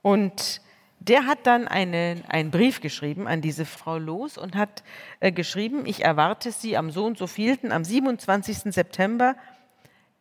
Und 0.00 0.60
der 1.08 1.26
hat 1.26 1.46
dann 1.46 1.68
einen, 1.68 2.24
einen 2.28 2.50
Brief 2.50 2.80
geschrieben 2.80 3.26
an 3.26 3.40
diese 3.40 3.64
Frau 3.64 3.98
Los 3.98 4.38
und 4.38 4.56
hat 4.56 4.82
äh, 5.20 5.32
geschrieben, 5.32 5.86
ich 5.86 6.04
erwarte 6.04 6.50
sie 6.50 6.76
am 6.76 6.90
so 6.90 7.04
und 7.04 7.18
so 7.18 7.26
vielten, 7.26 7.72
am 7.72 7.84
27. 7.84 8.72
September 8.74 9.36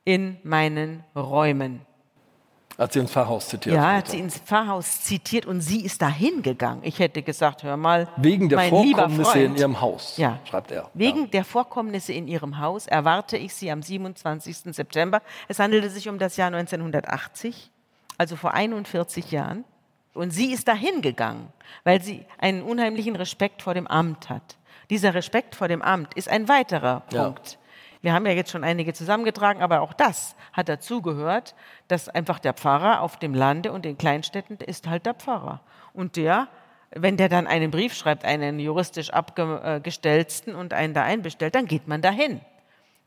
in 0.04 0.38
meinen 0.44 1.04
Räumen. 1.16 1.82
Hat 2.78 2.92
sie 2.92 3.00
ins 3.00 3.12
Pfarrhaus 3.12 3.50
zitiert? 3.50 3.76
Ja, 3.76 3.98
hat 3.98 4.08
sie 4.08 4.20
ins 4.20 4.40
Pfarrhaus 4.40 5.04
zitiert 5.04 5.46
und 5.46 5.62
sie 5.62 5.86
ist 5.86 6.02
dahin 6.02 6.42
gegangen. 6.42 6.82
Ich 6.84 6.98
hätte 6.98 7.22
gesagt, 7.22 7.62
hör 7.62 7.78
mal. 7.78 8.08
Wegen 8.18 8.50
der 8.50 8.62
Vorkommnisse 8.62 9.40
in 9.40 9.56
ihrem 9.56 9.80
Haus, 9.80 10.18
ja. 10.18 10.40
schreibt 10.50 10.72
er. 10.72 10.90
Wegen 10.96 11.22
ja. 11.22 11.28
der 11.28 11.46
Vorkommnisse 11.46 12.14
in 12.14 12.28
ihrem 12.28 12.58
Haus 12.58 12.88
erwarte 12.88 13.38
ich 13.38 13.54
sie 13.54 13.70
am 13.70 13.84
27. 13.84 14.76
September. 14.76 15.22
Es 15.48 15.60
handelte 15.60 15.90
sich 15.92 16.10
um 16.10 16.18
das 16.18 16.36
Jahr 16.36 16.48
1980, 16.48 17.72
also 18.18 18.36
vor 18.36 18.56
41 18.56 19.30
Jahren. 19.32 19.66
Und 20.14 20.32
sie 20.32 20.54
ist 20.54 20.68
dahin 20.68 21.02
gegangen, 21.02 21.52
weil 21.84 22.02
sie 22.02 22.26
einen 22.38 22.62
unheimlichen 22.62 23.16
Respekt 23.16 23.62
vor 23.62 23.74
dem 23.74 23.88
Amt 23.88 24.30
hat. 24.30 24.58
Dieser 24.90 25.14
Respekt 25.14 25.56
vor 25.56 25.68
dem 25.68 25.82
Amt 25.82 26.14
ist 26.14 26.30
ein 26.30 26.48
weiterer 26.48 27.02
Punkt. 27.02 27.52
Ja 27.54 27.58
wir 28.04 28.12
haben 28.12 28.26
ja 28.26 28.34
jetzt 28.34 28.52
schon 28.52 28.66
einige 28.66 28.94
zusammengetragen, 28.94 29.62
aber 29.62 29.80
auch 29.80 29.94
das 29.94 30.36
hat 30.52 30.68
dazugehört, 30.68 31.56
dass 31.88 32.10
einfach 32.10 32.38
der 32.38 32.54
Pfarrer 32.54 33.00
auf 33.00 33.18
dem 33.18 33.34
Lande 33.34 33.72
und 33.72 33.86
in 33.86 33.98
Kleinstädten 33.98 34.58
ist 34.58 34.88
halt 34.88 35.06
der 35.06 35.14
Pfarrer. 35.14 35.62
Und 35.94 36.18
der, 36.18 36.50
wenn 36.92 37.16
der 37.16 37.30
dann 37.30 37.48
einen 37.48 37.72
Brief 37.72 37.94
schreibt, 37.94 38.26
einen 38.26 38.60
juristisch 38.60 39.10
abgestellten 39.10 40.54
und 40.54 40.74
einen 40.74 40.94
da 40.94 41.04
einbestellt, 41.04 41.56
dann 41.56 41.66
geht 41.66 41.88
man 41.88 42.02
dahin. 42.02 42.42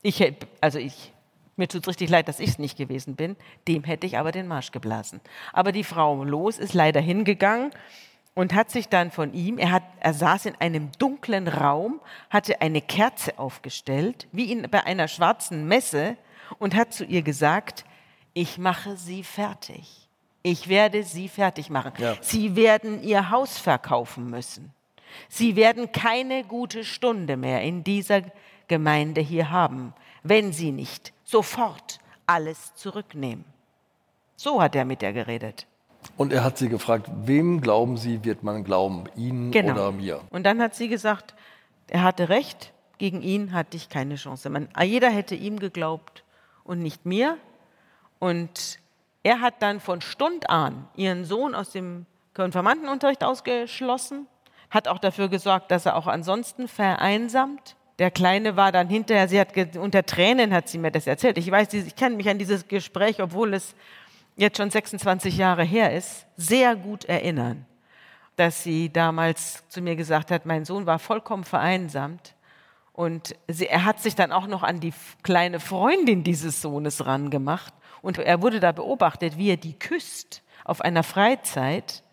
Ich, 0.01 0.33
also 0.61 0.79
ich, 0.79 1.13
mir 1.57 1.67
tut 1.67 1.81
es 1.81 1.87
richtig 1.87 2.09
leid, 2.09 2.27
dass 2.27 2.39
ich 2.39 2.51
es 2.51 2.59
nicht 2.59 2.77
gewesen 2.77 3.15
bin. 3.15 3.35
Dem 3.67 3.83
hätte 3.83 4.07
ich 4.07 4.17
aber 4.17 4.31
den 4.31 4.47
Marsch 4.47 4.71
geblasen. 4.71 5.19
Aber 5.53 5.71
die 5.71 5.83
Frau 5.83 6.23
Los 6.23 6.59
ist 6.59 6.73
leider 6.73 7.01
hingegangen 7.01 7.71
und 8.35 8.53
hat 8.53 8.69
sich 8.69 8.87
dann 8.87 9.09
von 9.09 9.33
ihm, 9.33 9.57
er, 9.57 9.71
hat, 9.71 9.83
er 9.99 10.13
saß 10.13 10.45
in 10.45 10.55
einem 10.59 10.91
dunklen 10.99 11.47
Raum, 11.47 11.99
hatte 12.29 12.61
eine 12.61 12.81
Kerze 12.81 13.39
aufgestellt, 13.39 14.27
wie 14.31 14.51
in, 14.51 14.69
bei 14.69 14.83
einer 14.83 15.07
schwarzen 15.07 15.67
Messe, 15.67 16.15
und 16.59 16.75
hat 16.75 16.93
zu 16.93 17.03
ihr 17.03 17.23
gesagt, 17.23 17.83
ich 18.33 18.57
mache 18.57 18.95
sie 18.95 19.23
fertig. 19.23 20.07
Ich 20.43 20.69
werde 20.69 21.03
sie 21.03 21.27
fertig 21.27 21.69
machen. 21.69 21.91
Ja. 21.97 22.15
Sie 22.21 22.55
werden 22.55 23.03
ihr 23.03 23.31
Haus 23.31 23.57
verkaufen 23.57 24.29
müssen. 24.29 24.71
Sie 25.27 25.55
werden 25.55 25.91
keine 25.91 26.43
gute 26.43 26.83
Stunde 26.83 27.35
mehr 27.35 27.63
in 27.63 27.83
dieser 27.83 28.21
Gemeinde 28.67 29.19
hier 29.19 29.49
haben, 29.49 29.93
wenn 30.23 30.53
sie 30.53 30.71
nicht 30.71 31.11
sofort 31.27 31.99
alles 32.25 32.73
zurücknehmen. 32.75 33.43
So 34.37 34.61
hat 34.61 34.75
er 34.75 34.85
mit 34.85 35.03
ihr 35.03 35.11
geredet. 35.11 35.67
Und 36.15 36.31
er 36.31 36.43
hat 36.43 36.57
sie 36.57 36.69
gefragt, 36.69 37.09
wem 37.25 37.59
glauben 37.59 37.97
Sie, 37.97 38.23
wird 38.23 38.43
man 38.43 38.63
glauben, 38.63 39.05
Ihnen 39.15 39.51
genau. 39.51 39.73
oder 39.73 39.91
mir? 39.91 40.21
Und 40.29 40.43
dann 40.43 40.61
hat 40.61 40.73
sie 40.73 40.87
gesagt, 40.87 41.35
er 41.87 42.03
hatte 42.03 42.29
recht, 42.29 42.71
gegen 42.97 43.21
ihn 43.21 43.51
hatte 43.51 43.75
ich 43.75 43.89
keine 43.89 44.15
Chance. 44.15 44.49
Man, 44.49 44.69
jeder 44.83 45.09
hätte 45.09 45.35
ihm 45.35 45.59
geglaubt 45.59 46.23
und 46.63 46.79
nicht 46.79 47.05
mir. 47.05 47.37
Und 48.19 48.79
er 49.23 49.41
hat 49.41 49.61
dann 49.61 49.79
von 49.79 50.01
Stund 50.01 50.49
an 50.49 50.87
ihren 50.95 51.25
Sohn 51.25 51.53
aus 51.53 51.71
dem 51.71 52.05
Konfirmandenunterricht 52.35 53.23
ausgeschlossen, 53.23 54.27
hat 54.69 54.87
auch 54.87 54.99
dafür 54.99 55.27
gesorgt, 55.27 55.71
dass 55.71 55.85
er 55.85 55.95
auch 55.95 56.07
ansonsten 56.07 56.67
vereinsamt. 56.67 57.75
Der 57.99 58.11
Kleine 58.11 58.55
war 58.55 58.71
dann 58.71 58.89
hinterher, 58.89 59.27
sie 59.27 59.39
hat 59.39 59.75
unter 59.75 60.05
Tränen 60.05 60.53
hat 60.53 60.69
sie 60.69 60.77
mir 60.77 60.91
das 60.91 61.07
erzählt. 61.07 61.37
Ich 61.37 61.49
weiß, 61.49 61.73
ich 61.73 61.95
kann 61.95 62.15
mich 62.15 62.29
an 62.29 62.37
dieses 62.37 62.67
Gespräch, 62.67 63.21
obwohl 63.21 63.55
es 63.55 63.73
jetzt 64.35 64.57
schon 64.57 64.69
26 64.69 65.37
Jahre 65.37 65.63
her 65.63 65.95
ist, 65.95 66.27
sehr 66.35 66.75
gut 66.75 67.05
erinnern, 67.05 67.65
dass 68.35 68.63
sie 68.63 68.91
damals 68.91 69.67
zu 69.67 69.81
mir 69.81 69.95
gesagt 69.95 70.29
hat, 70.29 70.45
mein 70.45 70.63
Sohn 70.63 70.85
war 70.85 70.99
vollkommen 70.99 71.43
vereinsamt 71.43 72.35
und 72.93 73.35
sie, 73.47 73.67
er 73.67 73.83
hat 73.83 73.99
sich 73.99 74.13
dann 74.13 74.31
auch 74.31 74.45
noch 74.45 74.61
an 74.61 74.79
die 74.79 74.93
kleine 75.23 75.59
Freundin 75.59 76.23
dieses 76.23 76.61
Sohnes 76.61 77.07
rangemacht 77.07 77.73
und 78.03 78.19
er 78.19 78.41
wurde 78.43 78.59
da 78.59 78.71
beobachtet, 78.71 79.37
wie 79.37 79.49
er 79.49 79.57
die 79.57 79.77
küsst 79.77 80.43
auf 80.65 80.81
einer 80.81 81.03
Freizeit 81.03 82.03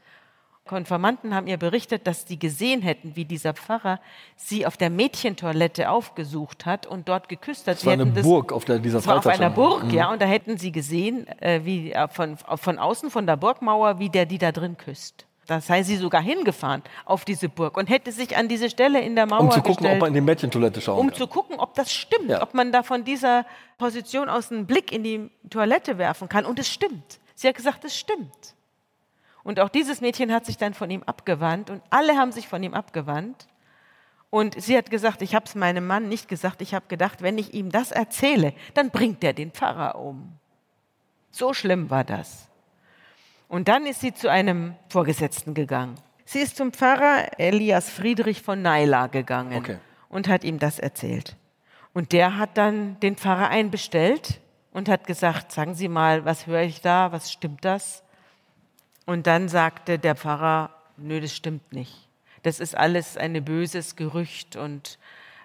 Konfirmanden 0.67 1.35
haben 1.35 1.47
ihr 1.47 1.59
berichtet, 1.59 2.07
dass 2.07 2.27
sie 2.27 2.39
gesehen 2.39 2.81
hätten, 2.81 3.17
wie 3.17 3.27
dieser 3.27 3.53
Pfarrer 3.53 4.01
sie 4.37 4.65
auf 4.67 4.79
der 4.79 4.89
Mädchentoilette 4.89 5.91
aufgesucht 5.91 6.65
hat 6.65 6.87
und 6.87 7.07
dort 7.07 7.29
geküsst 7.29 7.67
hat. 7.67 7.77
Das 7.77 7.85
war 7.85 7.93
eine 7.93 8.07
Burg 8.07 8.51
auf 8.51 8.65
der, 8.65 8.79
dieser 8.79 8.99
das 8.99 9.07
war 9.07 9.19
auf 9.19 9.27
einer 9.27 9.51
Burg, 9.51 9.85
mhm. 9.85 9.91
ja, 9.91 10.11
und 10.11 10.23
da 10.23 10.27
hätten 10.27 10.57
sie 10.57 10.73
gesehen, 10.73 11.27
äh, 11.43 11.61
wie 11.65 11.93
äh, 11.93 12.09
von, 12.09 12.39
von 12.39 12.79
außen 12.79 13.11
von 13.11 13.27
der 13.27 13.37
Burgmauer, 13.37 13.99
wie 13.99 14.09
der 14.09 14.25
die 14.25 14.39
da 14.39 14.53
drin 14.53 14.79
küsst. 14.79 15.27
Da 15.47 15.61
sei 15.61 15.83
sie 15.83 15.97
sogar 15.97 16.23
hingefahren 16.23 16.83
auf 17.05 17.27
diese 17.27 17.51
Burg 17.51 17.77
und 17.77 17.91
hätte 17.91 18.11
sich 18.11 18.35
an 18.35 18.49
diese 18.49 18.71
Stelle 18.71 19.03
in 19.03 19.15
der 19.15 19.27
Mauer 19.27 19.41
Um 19.41 19.51
zu 19.51 19.61
gucken, 19.61 19.77
gestellt, 19.77 19.95
ob 19.97 20.01
man 20.01 20.09
in 20.09 20.15
die 20.15 20.21
Mädchentoilette 20.23 20.81
schauen 20.81 20.99
Um 20.99 21.09
kann. 21.09 21.17
zu 21.19 21.27
gucken, 21.27 21.61
ob 21.61 21.75
das 21.75 21.93
stimmt, 21.93 22.31
ja. 22.31 22.43
ob 22.43 22.55
man 22.55 22.73
da 22.73 22.83
von 22.83 23.05
dieser 23.05 23.45
Position 23.77 24.31
aus 24.31 24.51
einen 24.51 24.65
Blick 24.65 24.93
in 24.93 25.03
die 25.03 25.31
Toilette 25.51 25.99
werfen 25.99 26.31
kann. 26.31 26.47
Und 26.47 26.59
es 26.59 26.71
stimmt. 26.71 27.19
Sie 27.35 27.47
hat 27.47 27.57
gesagt, 27.57 27.85
es 27.85 27.95
stimmt. 27.95 28.55
Und 29.45 29.61
auch 29.61 29.69
dieses 29.69 30.01
Mädchen 30.01 30.33
hat 30.33 30.47
sich 30.47 30.57
dann 30.57 30.75
von 30.75 30.91
ihm 30.91 31.03
abgewandt 31.05 31.71
und 31.71 31.83
alle 31.91 32.17
haben 32.17 32.33
sich 32.33 32.49
von 32.49 32.63
ihm 32.63 32.75
abgewandt. 32.75 33.47
Und 34.31 34.61
sie 34.61 34.77
hat 34.77 34.91
gesagt, 34.91 35.23
ich 35.23 35.35
habe 35.35 35.45
es 35.45 35.55
meinem 35.55 35.87
Mann 35.87 36.09
nicht 36.09 36.29
gesagt, 36.29 36.61
ich 36.63 36.75
habe 36.75 36.87
gedacht, 36.89 37.23
wenn 37.23 37.39
ich 37.39 37.55
ihm 37.55 37.71
das 37.71 37.93
erzähle, 37.93 38.55
dann 38.73 38.91
bringt 38.91 39.23
er 39.23 39.35
den 39.35 39.53
Pfarrer 39.53 39.97
um. 39.97 40.33
So 41.31 41.53
schlimm 41.53 41.91
war 41.91 42.05
das. 42.05 42.49
Und 43.49 43.69
dann 43.69 43.87
ist 43.87 44.01
sie 44.01 44.15
zu 44.15 44.31
einem 44.31 44.75
Vorgesetzten 44.89 45.55
gegangen. 45.55 45.97
Sie 46.25 46.41
ist 46.41 46.57
zum 46.57 46.73
Pfarrer 46.73 47.39
Elias 47.39 47.91
Friedrich 47.91 48.41
von 48.41 48.63
Naila 48.63 49.09
gegangen 49.09 49.59
okay. 49.59 49.79
und 50.09 50.27
hat 50.27 50.43
ihm 50.43 50.59
das 50.59 50.79
erzählt. 50.79 51.37
Und 51.93 52.13
der 52.13 52.39
hat 52.39 52.57
dann 52.57 52.99
den 53.01 53.17
Pfarrer 53.17 53.49
einbestellt 53.49 54.41
und 54.73 54.89
hat 54.89 55.07
gesagt, 55.07 55.53
sagen 55.53 55.75
Sie 55.75 55.89
mal, 55.89 56.25
was 56.25 56.47
höre 56.47 56.63
ich 56.63 56.81
da, 56.81 57.13
was 57.13 57.31
stimmt 57.31 57.65
das? 57.65 58.04
Und 59.07 59.27
dann 59.27 59.49
sagte 59.49 59.99
der 59.99 60.15
Pfarrer, 60.15 60.71
nö, 60.97 61.21
das 61.21 61.35
stimmt 61.35 61.73
nicht. 61.73 62.09
Das 62.43 62.61
ist 62.61 62.77
alles 62.77 63.17
ein 63.17 63.45
böses 63.45 63.97
Gerücht 63.97 64.57
und 64.57 64.99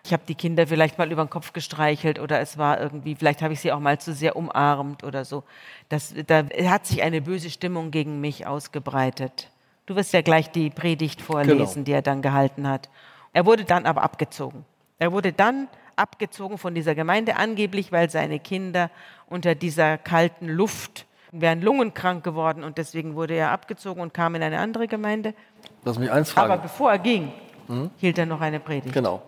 ich 0.03 0.13
habe 0.13 0.23
die 0.27 0.35
Kinder 0.35 0.65
vielleicht 0.67 0.97
mal 0.97 1.11
über 1.11 1.23
den 1.23 1.29
Kopf 1.29 1.53
gestreichelt 1.53 2.19
oder 2.19 2.39
es 2.39 2.57
war 2.57 2.79
irgendwie, 2.79 3.15
vielleicht 3.15 3.41
habe 3.41 3.53
ich 3.53 3.59
sie 3.59 3.71
auch 3.71 3.79
mal 3.79 3.99
zu 3.99 4.13
sehr 4.13 4.35
umarmt 4.35 5.03
oder 5.03 5.25
so. 5.25 5.43
Das, 5.89 6.13
da 6.27 6.45
hat 6.69 6.85
sich 6.85 7.03
eine 7.03 7.21
böse 7.21 7.49
Stimmung 7.49 7.91
gegen 7.91 8.21
mich 8.21 8.47
ausgebreitet. 8.47 9.49
Du 9.85 9.95
wirst 9.95 10.13
ja 10.13 10.21
gleich 10.21 10.51
die 10.51 10.69
Predigt 10.69 11.21
vorlesen, 11.21 11.73
genau. 11.73 11.85
die 11.85 11.91
er 11.93 12.01
dann 12.01 12.21
gehalten 12.21 12.67
hat. 12.67 12.89
Er 13.33 13.45
wurde 13.45 13.65
dann 13.65 13.85
aber 13.85 14.03
abgezogen. 14.03 14.65
Er 14.99 15.11
wurde 15.11 15.33
dann 15.33 15.67
abgezogen 15.95 16.57
von 16.57 16.75
dieser 16.75 16.95
Gemeinde, 16.95 17.35
angeblich, 17.35 17.91
weil 17.91 18.09
seine 18.09 18.39
Kinder 18.39 18.89
unter 19.27 19.55
dieser 19.55 19.97
kalten 19.97 20.47
Luft 20.47 21.05
wären 21.31 21.61
lungenkrank 21.61 22.23
geworden 22.23 22.63
und 22.63 22.77
deswegen 22.77 23.15
wurde 23.15 23.35
er 23.35 23.51
abgezogen 23.51 24.01
und 24.01 24.13
kam 24.13 24.35
in 24.35 24.43
eine 24.43 24.59
andere 24.59 24.87
Gemeinde. 24.87 25.33
Lass 25.83 25.99
mich 25.99 26.11
eins 26.11 26.31
fragen. 26.31 26.51
Aber 26.51 26.61
bevor 26.61 26.91
er 26.91 26.99
ging, 26.99 27.31
mhm. 27.67 27.91
hielt 27.97 28.17
er 28.17 28.25
noch 28.25 28.41
eine 28.41 28.59
Predigt. 28.59 28.93
Genau. 28.93 29.21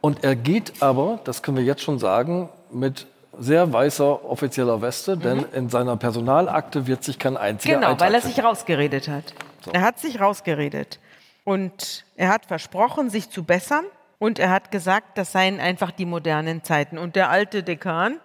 Und 0.00 0.22
er 0.22 0.36
geht 0.36 0.80
aber, 0.80 1.20
das 1.24 1.42
können 1.42 1.56
wir 1.56 1.64
jetzt 1.64 1.82
schon 1.82 1.98
sagen, 1.98 2.48
mit 2.70 3.06
sehr 3.38 3.72
weißer 3.72 4.24
offizieller 4.24 4.80
Weste, 4.82 5.16
mhm. 5.16 5.20
denn 5.20 5.44
in 5.52 5.68
seiner 5.68 5.96
Personalakte 5.96 6.86
wird 6.86 7.04
sich 7.04 7.18
kein 7.18 7.36
einziger 7.36 7.76
Genau, 7.76 7.90
Eintrag 7.90 8.06
weil 8.06 8.14
er 8.14 8.20
sich 8.20 8.42
rausgeredet 8.42 9.08
hat. 9.08 9.34
So. 9.64 9.72
Er 9.72 9.82
hat 9.82 9.98
sich 9.98 10.20
rausgeredet. 10.20 10.98
Und 11.44 12.04
er 12.16 12.28
hat 12.28 12.46
versprochen, 12.46 13.10
sich 13.10 13.30
zu 13.30 13.42
bessern. 13.42 13.84
Und 14.18 14.38
er 14.38 14.50
hat 14.50 14.70
gesagt, 14.70 15.16
das 15.16 15.32
seien 15.32 15.60
einfach 15.60 15.92
die 15.92 16.04
modernen 16.04 16.62
Zeiten. 16.64 16.98
Und 16.98 17.16
der 17.16 17.30
alte 17.30 17.62
Dekan 17.62 18.18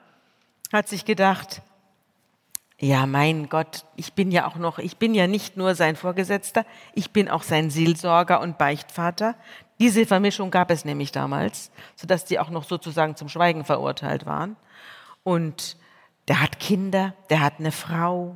hat 0.74 0.90
sich 0.90 1.06
gedacht, 1.06 1.62
ja, 2.84 3.06
mein 3.06 3.48
Gott, 3.48 3.86
ich 3.96 4.12
bin 4.12 4.30
ja 4.30 4.46
auch 4.46 4.58
noch, 4.58 4.78
ich 4.78 4.98
bin 4.98 5.16
ja 5.16 5.26
nicht 5.26 5.56
nur 5.56 5.74
sein 5.74 5.96
Vorgesetzter, 5.96 6.66
ich 6.94 7.12
bin 7.12 7.30
auch 7.30 7.44
sein 7.44 7.70
Seelsorger 7.70 8.42
und 8.42 8.58
Beichtvater. 8.58 9.36
Diese 9.80 10.06
Vermischung 10.06 10.52
gab 10.52 10.70
es 10.70 10.84
nämlich 10.84 11.14
damals, 11.14 11.72
sodass 11.96 12.26
die 12.26 12.40
auch 12.40 12.50
noch 12.50 12.66
sozusagen 12.66 13.16
zum 13.16 13.30
Schweigen 13.30 13.64
verurteilt 13.64 14.26
waren. 14.26 14.58
Und 15.24 15.78
der 16.28 16.42
hat 16.42 16.60
Kinder, 16.60 17.14
der 17.30 17.40
hat 17.40 17.54
eine 17.60 17.72
Frau 17.72 18.36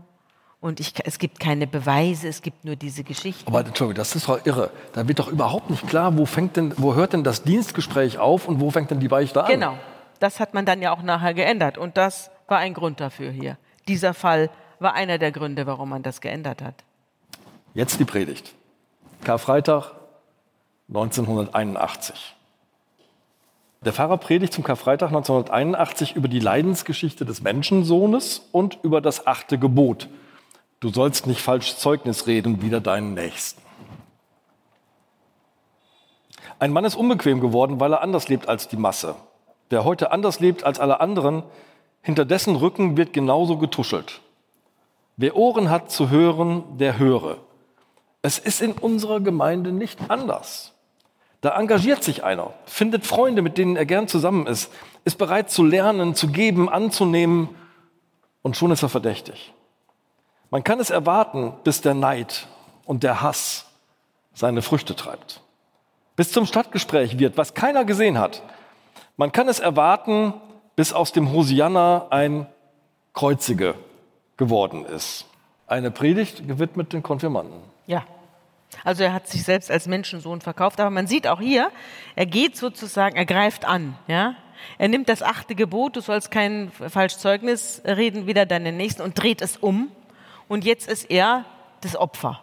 Und 0.61 0.79
ich, 0.79 0.93
es 1.03 1.19
gibt 1.19 1.41
keine 1.41 1.67
Beweise, 1.67 2.29
es 2.29 2.41
gibt 2.41 2.63
nur 2.63 2.77
diese 2.77 3.03
Geschichten. 3.03 3.47
Aber 3.47 3.59
Entschuldigung, 3.59 3.95
das 3.95 4.15
ist 4.15 4.29
doch 4.29 4.45
irre. 4.45 4.71
Da 4.93 5.07
wird 5.09 5.19
doch 5.19 5.27
überhaupt 5.27 5.69
nicht 5.69 5.85
klar, 5.87 6.17
wo, 6.17 6.25
fängt 6.25 6.55
denn, 6.55 6.73
wo 6.77 6.95
hört 6.95 7.11
denn 7.11 7.25
das 7.25 7.43
Dienstgespräch 7.43 8.17
auf 8.17 8.47
und 8.47 8.61
wo 8.61 8.71
fängt 8.71 8.91
denn 8.91 9.01
die 9.01 9.09
Beichte 9.09 9.43
an? 9.43 9.51
Genau, 9.51 9.77
das 10.19 10.39
hat 10.39 10.53
man 10.53 10.65
dann 10.65 10.81
ja 10.81 10.93
auch 10.93 11.03
nachher 11.03 11.33
geändert. 11.33 11.77
Und 11.77 11.97
das 11.97 12.31
war 12.47 12.59
ein 12.59 12.73
Grund 12.73 13.01
dafür 13.01 13.29
hier. 13.29 13.57
Dieser 13.87 14.13
Fall 14.13 14.49
war 14.79 14.93
einer 14.93 15.17
der 15.17 15.31
Gründe, 15.31 15.65
warum 15.65 15.89
man 15.89 16.03
das 16.03 16.21
geändert 16.21 16.61
hat. 16.61 16.83
Jetzt 17.73 17.99
die 17.99 18.05
Predigt. 18.05 18.53
Karfreitag 19.23 19.91
1981. 20.89 22.35
Der 23.81 23.93
Pfarrer 23.93 24.17
predigt 24.17 24.53
zum 24.53 24.63
Karfreitag 24.63 25.09
1981 25.09 26.15
über 26.15 26.27
die 26.27 26.39
Leidensgeschichte 26.39 27.25
des 27.25 27.41
Menschensohnes 27.41 28.47
und 28.51 28.79
über 28.83 29.01
das 29.01 29.27
achte 29.27 29.57
Gebot. 29.57 30.09
Du 30.79 30.89
sollst 30.89 31.27
nicht 31.27 31.41
falsch 31.41 31.75
Zeugnis 31.77 32.27
reden 32.27 32.61
wider 32.61 32.81
deinen 32.81 33.13
Nächsten. 33.13 33.61
Ein 36.59 36.71
Mann 36.71 36.85
ist 36.85 36.95
unbequem 36.95 37.39
geworden, 37.39 37.79
weil 37.79 37.93
er 37.93 38.01
anders 38.01 38.29
lebt 38.29 38.49
als 38.49 38.67
die 38.67 38.77
Masse. 38.77 39.15
Wer 39.69 39.83
heute 39.83 40.11
anders 40.11 40.39
lebt 40.39 40.63
als 40.63 40.79
alle 40.79 40.99
anderen, 40.99 41.43
hinter 42.01 42.25
dessen 42.25 42.55
Rücken 42.55 42.97
wird 42.97 43.13
genauso 43.13 43.57
getuschelt. 43.57 44.21
Wer 45.17 45.35
Ohren 45.35 45.69
hat 45.69 45.91
zu 45.91 46.09
hören, 46.09 46.77
der 46.77 46.99
höre. 46.99 47.37
Es 48.21 48.39
ist 48.39 48.61
in 48.61 48.73
unserer 48.73 49.19
Gemeinde 49.19 49.71
nicht 49.71 50.09
anders. 50.09 50.73
Da 51.41 51.57
engagiert 51.57 52.03
sich 52.03 52.23
einer, 52.23 52.53
findet 52.65 53.05
Freunde, 53.05 53.41
mit 53.41 53.57
denen 53.57 53.75
er 53.75 53.85
gern 53.85 54.07
zusammen 54.07 54.47
ist, 54.47 54.71
ist 55.05 55.17
bereit 55.17 55.49
zu 55.51 55.63
lernen, 55.63 56.15
zu 56.15 56.27
geben, 56.27 56.67
anzunehmen 56.67 57.49
und 58.41 58.57
schon 58.57 58.71
ist 58.71 58.83
er 58.83 58.89
verdächtig. 58.89 59.53
Man 60.49 60.63
kann 60.63 60.79
es 60.79 60.89
erwarten, 60.89 61.53
bis 61.63 61.81
der 61.81 61.93
Neid 61.93 62.47
und 62.85 63.03
der 63.03 63.21
Hass 63.21 63.65
seine 64.33 64.61
Früchte 64.61 64.95
treibt. 64.95 65.41
Bis 66.15 66.31
zum 66.31 66.45
Stadtgespräch 66.45 67.19
wird, 67.19 67.37
was 67.37 67.53
keiner 67.53 67.85
gesehen 67.85 68.17
hat. 68.17 68.41
Man 69.17 69.31
kann 69.31 69.47
es 69.47 69.59
erwarten, 69.59 70.33
bis 70.77 70.93
aus 70.93 71.11
dem 71.11 71.33
Hosianna 71.33 72.07
ein 72.11 72.45
Kreuzige 73.13 73.75
geworden 74.37 74.85
ist. 74.85 75.25
Eine 75.65 75.91
Predigt 75.91 76.47
gewidmet 76.47 76.93
den 76.93 77.03
Konfirmanden. 77.03 77.59
Ja. 77.87 78.05
Also 78.83 79.03
er 79.03 79.13
hat 79.13 79.27
sich 79.27 79.43
selbst 79.43 79.71
als 79.71 79.87
Menschensohn 79.87 80.39
verkauft, 80.39 80.79
aber 80.79 80.91
man 80.91 81.07
sieht 81.07 81.25
auch 81.25 81.39
hier, 81.39 81.71
er 82.15 82.25
geht 82.25 82.55
sozusagen, 82.55 83.15
er 83.15 83.25
greift 83.25 83.65
an, 83.65 83.97
ja. 84.07 84.35
Er 84.77 84.87
nimmt 84.87 85.09
das 85.09 85.23
achte 85.23 85.55
Gebot, 85.55 85.95
du 85.95 86.01
sollst 86.01 86.31
kein 86.31 86.71
Falschzeugnis 86.71 87.81
reden, 87.85 88.27
wieder 88.27 88.45
deinen 88.45 88.77
Nächsten 88.77 89.01
und 89.01 89.21
dreht 89.21 89.41
es 89.41 89.57
um. 89.57 89.91
Und 90.47 90.65
jetzt 90.65 90.87
ist 90.87 91.09
er 91.09 91.45
das 91.81 91.95
Opfer. 91.95 92.41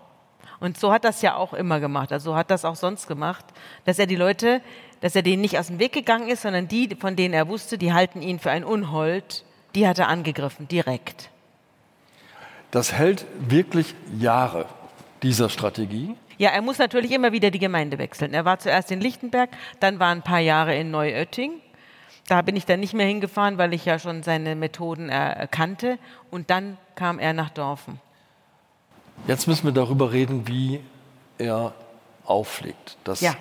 Und 0.61 0.79
so 0.79 0.93
hat 0.93 1.05
das 1.05 1.23
ja 1.23 1.37
auch 1.37 1.53
immer 1.53 1.81
gemacht. 1.81 2.13
Also 2.13 2.37
hat 2.37 2.51
das 2.51 2.65
auch 2.65 2.77
sonst 2.77 3.07
gemacht, 3.07 3.45
dass 3.85 3.99
er 3.99 4.07
die 4.07 4.17
Leute, 4.17 4.63
dass 5.05 5.15
er 5.15 5.21
denen 5.21 5.43
nicht 5.43 5.59
aus 5.59 5.67
dem 5.67 5.79
Weg 5.79 5.93
gegangen 5.93 6.31
ist, 6.31 6.41
sondern 6.41 6.67
die, 6.67 6.97
von 6.99 7.15
denen 7.15 7.35
er 7.35 7.47
wusste, 7.47 7.77
die 7.77 7.93
halten 7.93 8.23
ihn 8.23 8.39
für 8.39 8.51
ein 8.51 8.65
Unhold, 8.65 9.45
die 9.75 9.87
hat 9.87 9.99
er 9.99 10.09
angegriffen, 10.09 10.67
direkt. 10.67 11.29
Das 12.71 12.95
hält 12.95 13.27
wirklich 13.39 13.95
Jahre 14.19 14.65
dieser 15.23 15.51
Strategie? 15.51 16.17
Ja, 16.39 16.53
er 16.53 16.63
muss 16.63 16.79
natürlich 16.79 17.13
immer 17.13 17.33
wieder 17.33 17.51
die 17.51 17.59
Gemeinde 17.59 17.99
wechseln. 17.99 18.33
Er 18.33 18.47
war 18.47 18.59
zuerst 18.59 18.91
in 18.93 19.03
Lichtenberg, 19.03 19.51
dann 19.79 19.99
war 19.99 20.09
ein 20.09 20.23
paar 20.23 20.39
Jahre 20.39 20.75
in 20.75 20.91
Neuötting. 20.91 21.61
Da 22.27 22.41
bin 22.41 22.57
ich 22.57 22.65
dann 22.65 22.81
nicht 22.81 22.95
mehr 22.95 23.07
hingefahren, 23.07 23.59
weil 23.59 23.75
ich 23.75 23.85
ja 23.85 23.99
schon 23.99 24.23
seine 24.23 24.57
Methoden 24.57 25.11
erkannte. 25.11 25.99
Und 26.31 26.49
dann 26.49 26.79
kam 26.95 27.19
er 27.19 27.35
nach 27.35 27.51
Dorfen. 27.51 28.01
Jetzt 29.27 29.49
müssen 29.49 29.67
wir 29.67 29.73
darüber 29.73 30.13
reden, 30.13 30.49
wie 30.49 30.81
er 31.37 31.75
auffliegt. 32.25 32.97
Das 33.05 33.21
ja. 33.21 33.35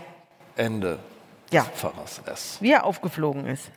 Ende 0.57 0.99
ja. 1.53 1.63
Pfarrers 1.63 2.21
S. 2.25 2.57
Wie 2.59 2.71
er 2.71 2.85
aufgeflogen 2.85 3.45
ist. 3.45 3.71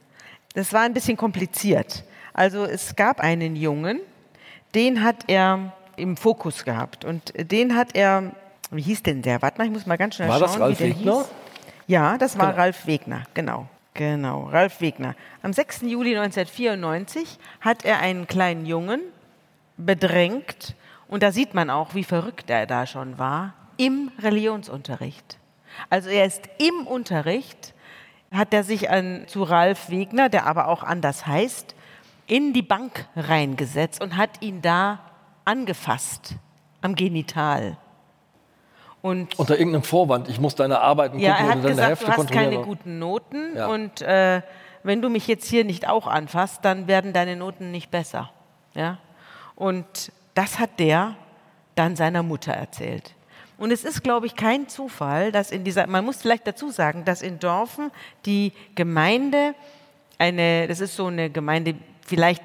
Das 0.55 0.73
war 0.73 0.83
ein 0.83 0.95
bisschen 0.95 1.17
kompliziert. 1.17 2.05
Also 2.33 2.65
es 2.65 2.97
gab 2.97 3.21
einen 3.21 3.57
Jungen, 3.57 4.01
den 4.75 5.03
hat 5.03 5.25
er 5.29 5.73
im 5.97 6.17
Fokus 6.17 6.65
gehabt. 6.65 7.05
Und 7.05 7.33
den 7.37 7.75
hat 7.77 7.95
er, 7.95 8.33
wie 8.71 8.83
hieß 8.83 9.03
denn 9.03 9.23
der? 9.23 9.43
Warte 9.43 9.59
mal, 9.59 9.65
ich 9.65 9.73
muss 9.73 9.87
mal 9.87 9.97
ganz 9.97 10.17
schnell 10.17 10.29
war 10.29 10.39
schauen. 10.39 10.61
War 10.61 10.71
das 10.71 10.81
Ralf 10.81 10.81
Wegner? 10.81 11.19
Hieß. 11.19 11.29
Ja, 11.87 12.19
das 12.19 12.39
war 12.39 12.47
genau. 12.49 12.59
Ralf 12.59 12.87
Wegner, 12.87 13.23
genau. 13.35 13.69
Genau, 13.95 14.45
Ralf 14.45 14.81
Wegner. 14.83 15.15
Am 15.43 15.53
6. 15.55 15.83
Juli 15.83 16.17
1994 16.17 17.39
hat 17.61 17.85
er 17.85 18.01
einen 18.01 18.27
kleinen 18.27 18.67
Jungen 18.67 19.01
bedrängt, 19.79 20.75
und 21.09 21.23
da 21.23 21.33
sieht 21.33 21.55
man 21.55 21.71
auch, 21.71 21.95
wie 21.95 22.05
verrückt 22.05 22.51
er 22.51 22.67
da 22.67 22.87
schon 22.87 23.19
war, 23.19 23.55
im 23.77 24.11
Religionsunterricht. 24.21 25.39
Also 25.91 26.09
er 26.09 26.27
ist 26.27 26.43
im 26.59 26.87
Unterricht, 26.87 27.75
hat 28.33 28.53
er 28.53 28.65
sich 28.65 28.91
an, 28.91 29.25
zu 29.27 29.43
Ralf 29.43 29.91
Wegner, 29.91 30.29
der 30.29 30.47
aber 30.47 30.69
auch 30.69 30.83
anders 30.83 31.27
heißt, 31.27 31.75
in 32.27 32.53
die 32.53 32.63
Bank 32.63 33.07
reingesetzt 33.15 34.03
und 34.03 34.17
hat 34.17 34.43
ihn 34.43 34.63
da 34.63 35.01
angefasst 35.45 36.37
am 36.83 36.95
Genital. 36.95 37.77
Und 39.03 39.39
Unter 39.39 39.57
irgendeinem 39.57 39.85
Vorwand, 39.85 40.29
ich 40.29 40.41
muss 40.41 40.57
deine 40.57 40.81
Arbeiten 40.81 41.21
ja, 41.21 41.35
gucken 41.35 41.47
er 41.47 41.51
hat 41.51 41.59
oder 41.61 41.69
gesagt, 41.69 41.91
Hefte 41.91 42.07
du 42.07 42.13
hast 42.13 42.31
keine 42.33 42.59
guten 42.63 42.99
Noten 42.99 43.57
ja. 43.57 43.69
und 43.69 44.03
äh, 44.03 44.43
wenn 44.83 45.03
du 45.03 45.09
mich 45.09 45.27
jetzt 45.27 45.49
hier 45.49 45.65
nicht 45.65 45.89
auch 45.89 46.07
anfasst, 46.07 46.65
dann 46.65 46.87
werden 46.87 47.13
deine 47.13 47.37
Noten 47.37 47.71
nicht 47.71 47.91
besser. 47.91 48.31
Ja? 48.75 48.99
Und 49.57 50.13
das 50.35 50.59
hat 50.59 50.79
der 50.79 51.17
dann 51.75 51.97
seiner 51.97 52.23
Mutter 52.23 52.53
erzählt. 52.53 53.16
Und 53.59 53.71
es 53.71 53.85
ist, 53.85 54.03
glaube 54.03 54.27
ich, 54.27 54.37
kein 54.37 54.69
Zufall, 54.69 55.33
dass 55.33 55.51
in 55.51 55.65
dieser, 55.65 55.87
man 55.87 56.05
muss 56.05 56.19
vielleicht 56.19 56.47
dazu 56.47 56.71
sagen, 56.71 57.05
dass 57.05 57.23
in 57.23 57.39
Dorfen 57.39 57.91
die 58.27 58.53
Gemeinde 58.75 59.55
eine, 60.19 60.67
das 60.67 60.81
ist 60.81 60.97
so 60.97 61.07
eine 61.07 61.31
Gemeinde, 61.31 61.75
vielleicht 62.07 62.45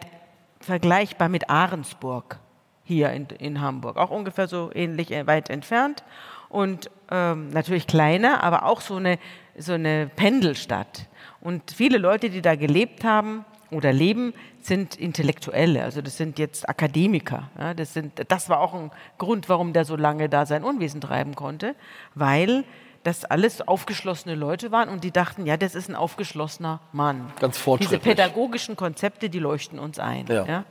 vergleichbar 0.60 1.28
mit 1.28 1.50
Ahrensburg 1.50 2.40
hier 2.84 3.12
in, 3.12 3.28
in 3.40 3.62
Hamburg, 3.62 3.98
auch 3.98 4.10
ungefähr 4.10 4.48
so 4.48 4.72
ähnlich 4.74 5.12
äh, 5.12 5.28
weit 5.28 5.50
entfernt 5.50 6.04
und 6.50 6.90
ähm, 7.10 7.50
natürlich 7.50 7.88
kleiner, 7.88 8.44
aber 8.44 8.66
auch 8.66 8.82
so 8.82 8.96
eine, 8.96 9.18
so 9.58 9.74
eine 9.74 10.10
Pendelstadt. 10.16 11.08
Und 11.40 11.72
viele 11.72 11.98
Leute, 11.98 12.30
die 12.30 12.42
da 12.42 12.56
gelebt 12.56 13.04
haben 13.04 13.46
oder 13.72 13.94
leben, 13.94 14.34
sind 14.60 14.96
Intellektuelle, 14.96 15.84
also 15.84 16.02
das 16.02 16.18
sind 16.18 16.38
jetzt 16.38 16.68
Akademiker. 16.68 17.50
Ja, 17.58 17.74
das, 17.74 17.94
sind, 17.94 18.26
das 18.28 18.50
war 18.50 18.60
auch 18.60 18.74
ein 18.74 18.92
Grund, 19.18 19.50
warum 19.50 19.74
der 19.74 19.86
so 19.86 19.96
lange 19.96 20.30
da 20.30 20.46
sein 20.46 20.64
Unwesen 20.64 21.02
treiben 21.02 21.36
konnte, 21.36 21.76
weil 22.14 22.64
das 23.04 23.26
alles 23.26 23.68
aufgeschlossene 23.68 24.36
Leute 24.36 24.72
waren 24.72 24.90
und 24.90 25.04
die 25.04 25.12
dachten, 25.12 25.48
ja, 25.48 25.58
das 25.58 25.74
ist 25.74 25.90
ein 25.90 25.96
aufgeschlossener 25.96 26.82
Mann. 26.92 27.32
Ganz 27.40 27.58
fortschrittlich. 27.58 28.02
Diese 28.02 28.10
pädagogischen 28.10 28.76
Konzepte, 28.76 29.30
die 29.30 29.40
leuchten 29.40 29.80
uns 29.80 29.98
ein. 29.98 30.28
Ja. 30.28 30.46
ja? 30.46 30.66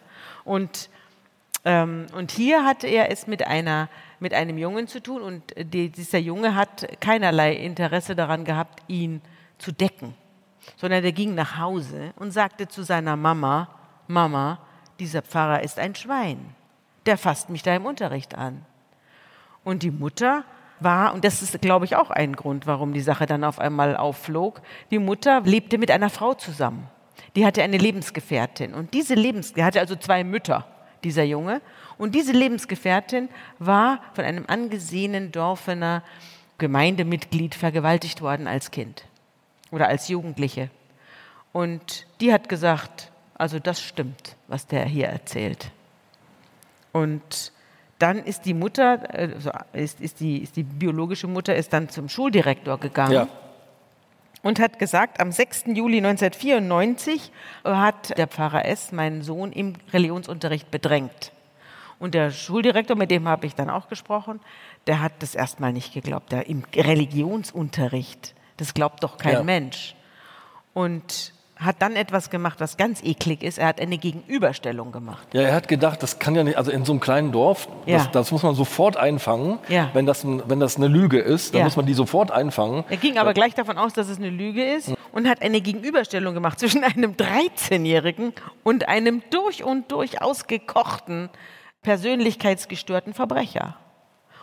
Und 0.44 0.90
ähm, 1.64 2.06
und 2.14 2.30
hier 2.30 2.64
hatte 2.64 2.86
er 2.86 3.10
es 3.10 3.26
mit, 3.26 3.46
einer, 3.46 3.88
mit 4.18 4.32
einem 4.32 4.56
Jungen 4.56 4.86
zu 4.86 5.02
tun 5.02 5.20
und 5.20 5.42
die, 5.58 5.90
dieser 5.90 6.18
Junge 6.18 6.54
hat 6.54 6.88
keinerlei 7.00 7.54
Interesse 7.54 8.16
daran 8.16 8.44
gehabt, 8.44 8.82
ihn 8.88 9.20
zu 9.58 9.72
decken, 9.72 10.14
sondern 10.76 11.04
er 11.04 11.12
ging 11.12 11.34
nach 11.34 11.58
Hause 11.58 12.12
und 12.16 12.30
sagte 12.30 12.68
zu 12.68 12.82
seiner 12.82 13.16
Mama, 13.16 13.68
Mama, 14.06 14.58
dieser 14.98 15.22
Pfarrer 15.22 15.62
ist 15.62 15.78
ein 15.78 15.94
Schwein, 15.94 16.54
der 17.06 17.16
fasst 17.16 17.50
mich 17.50 17.62
da 17.62 17.74
im 17.74 17.86
Unterricht 17.86 18.36
an. 18.36 18.64
Und 19.64 19.82
die 19.82 19.90
Mutter 19.90 20.44
war, 20.80 21.12
und 21.12 21.24
das 21.24 21.42
ist, 21.42 21.60
glaube 21.60 21.84
ich, 21.84 21.96
auch 21.96 22.10
ein 22.10 22.34
Grund, 22.34 22.66
warum 22.66 22.92
die 22.92 23.00
Sache 23.00 23.26
dann 23.26 23.44
auf 23.44 23.58
einmal 23.58 23.96
aufflog, 23.96 24.62
die 24.90 24.98
Mutter 24.98 25.42
lebte 25.42 25.78
mit 25.78 25.90
einer 25.90 26.10
Frau 26.10 26.34
zusammen. 26.34 26.88
Die 27.36 27.44
hatte 27.44 27.62
eine 27.62 27.78
Lebensgefährtin 27.78 28.74
und 28.74 28.94
diese 28.94 29.14
Lebensgefährtin 29.14 29.64
hatte 29.64 29.80
also 29.80 29.96
zwei 29.96 30.24
Mütter 30.24 30.66
dieser 31.04 31.22
Junge. 31.22 31.60
Und 31.98 32.14
diese 32.14 32.32
Lebensgefährtin 32.32 33.28
war 33.58 34.00
von 34.14 34.24
einem 34.24 34.44
angesehenen 34.46 35.32
Dorfener 35.32 36.02
Gemeindemitglied 36.58 37.54
vergewaltigt 37.54 38.20
worden 38.20 38.46
als 38.46 38.70
Kind 38.70 39.04
oder 39.70 39.88
als 39.88 40.08
Jugendliche. 40.08 40.70
Und 41.52 42.06
die 42.20 42.32
hat 42.32 42.48
gesagt, 42.48 43.10
also 43.34 43.58
das 43.58 43.80
stimmt, 43.80 44.36
was 44.48 44.66
der 44.66 44.84
hier 44.84 45.06
erzählt. 45.06 45.70
Und 46.92 47.52
dann 47.98 48.18
ist 48.18 48.44
die 48.44 48.54
Mutter, 48.54 49.02
also 49.12 49.50
ist, 49.72 50.00
ist, 50.00 50.20
die, 50.20 50.38
ist 50.38 50.56
die 50.56 50.62
biologische 50.62 51.26
Mutter, 51.26 51.54
ist 51.54 51.72
dann 51.72 51.88
zum 51.88 52.08
Schuldirektor 52.08 52.78
gegangen. 52.78 53.12
Ja 53.12 53.28
und 54.42 54.58
hat 54.58 54.78
gesagt, 54.78 55.20
am 55.20 55.32
6. 55.32 55.64
Juli 55.74 55.98
1994 55.98 57.30
hat 57.64 58.16
der 58.16 58.26
Pfarrer 58.26 58.64
S. 58.64 58.92
meinen 58.92 59.22
Sohn 59.22 59.52
im 59.52 59.74
Religionsunterricht 59.92 60.70
bedrängt. 60.70 61.32
Und 61.98 62.14
der 62.14 62.30
Schuldirektor, 62.30 62.96
mit 62.96 63.10
dem 63.10 63.28
habe 63.28 63.46
ich 63.46 63.54
dann 63.54 63.68
auch 63.68 63.88
gesprochen, 63.88 64.40
der 64.86 65.02
hat 65.02 65.12
das 65.18 65.34
erstmal 65.34 65.72
nicht 65.72 65.92
geglaubt. 65.92 66.32
Der, 66.32 66.48
Im 66.48 66.64
Religionsunterricht, 66.74 68.34
das 68.60 68.74
glaubt 68.74 69.02
doch 69.02 69.18
kein 69.18 69.32
ja. 69.32 69.42
Mensch. 69.42 69.94
Und 70.74 71.32
hat 71.56 71.76
dann 71.82 71.94
etwas 71.94 72.30
gemacht, 72.30 72.58
was 72.58 72.78
ganz 72.78 73.02
eklig 73.02 73.42
ist. 73.42 73.58
Er 73.58 73.66
hat 73.66 73.82
eine 73.82 73.98
Gegenüberstellung 73.98 74.92
gemacht. 74.92 75.28
Ja, 75.34 75.42
er 75.42 75.54
hat 75.54 75.68
gedacht, 75.68 76.02
das 76.02 76.18
kann 76.18 76.34
ja 76.34 76.42
nicht, 76.42 76.56
also 76.56 76.70
in 76.70 76.86
so 76.86 76.92
einem 76.92 77.00
kleinen 77.00 77.32
Dorf, 77.32 77.68
Ja. 77.84 77.98
das, 77.98 78.10
das 78.12 78.30
muss 78.32 78.42
man 78.42 78.54
sofort 78.54 78.96
einfangen. 78.96 79.58
Ja. 79.68 79.90
Wenn, 79.92 80.06
das, 80.06 80.24
wenn 80.26 80.58
das 80.58 80.76
eine 80.76 80.88
Lüge 80.88 81.18
ist, 81.18 81.52
dann 81.52 81.58
Ja. 81.58 81.64
muss 81.64 81.76
man 81.76 81.84
die 81.84 81.92
sofort 81.92 82.30
einfangen. 82.30 82.84
Er 82.88 82.96
ging 82.96 83.18
aber 83.18 83.34
gleich 83.34 83.54
davon 83.54 83.76
aus, 83.76 83.92
dass 83.92 84.08
es 84.08 84.16
eine 84.16 84.30
Lüge 84.30 84.64
ist 84.64 84.94
und 85.12 85.28
hat 85.28 85.42
eine 85.42 85.60
Gegenüberstellung 85.60 86.32
gemacht 86.32 86.58
zwischen 86.58 86.82
einem 86.84 87.12
13-Jährigen 87.12 88.32
und 88.62 88.88
einem 88.88 89.22
durch 89.28 89.62
und 89.62 89.92
durch 89.92 90.22
ausgekochten, 90.22 91.28
persönlichkeitsgestörten 91.82 93.12
Verbrecher. 93.12 93.76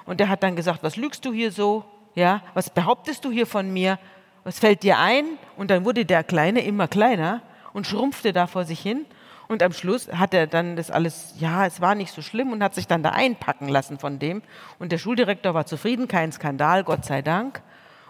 Und 0.05 0.21
er 0.21 0.29
hat 0.29 0.43
dann 0.43 0.55
gesagt, 0.55 0.83
was 0.83 0.95
lügst 0.95 1.25
du 1.25 1.33
hier 1.33 1.51
so? 1.51 1.83
Ja, 2.17 2.41
was 2.55 2.71
behauptest 2.71 3.23
du 3.25 3.31
hier 3.31 3.45
von 3.45 3.71
mir? 3.71 3.99
Was 4.43 4.57
fällt 4.57 4.81
dir 4.81 4.97
ein? 4.97 5.23
Und 5.55 5.69
dann 5.69 5.85
wurde 5.85 6.03
der 6.03 6.23
Kleine 6.23 6.61
immer 6.61 6.87
kleiner 6.87 7.43
und 7.73 7.85
schrumpfte 7.85 8.33
da 8.33 8.47
vor 8.47 8.65
sich 8.65 8.79
hin. 8.79 9.05
Und 9.47 9.61
am 9.61 9.71
Schluss 9.71 10.11
hat 10.11 10.33
er 10.33 10.47
dann 10.47 10.75
das 10.75 10.89
alles, 10.89 11.35
ja, 11.37 11.67
es 11.67 11.79
war 11.79 11.93
nicht 11.93 12.11
so 12.11 12.23
schlimm 12.23 12.51
und 12.51 12.63
hat 12.63 12.73
sich 12.73 12.87
dann 12.87 13.03
da 13.03 13.11
einpacken 13.11 13.67
lassen 13.67 13.99
von 13.99 14.17
dem. 14.17 14.41
Und 14.79 14.91
der 14.91 14.97
Schuldirektor 14.97 15.53
war 15.53 15.67
zufrieden, 15.67 16.07
kein 16.07 16.31
Skandal, 16.31 16.83
Gott 16.83 17.05
sei 17.05 17.21
Dank. 17.21 17.61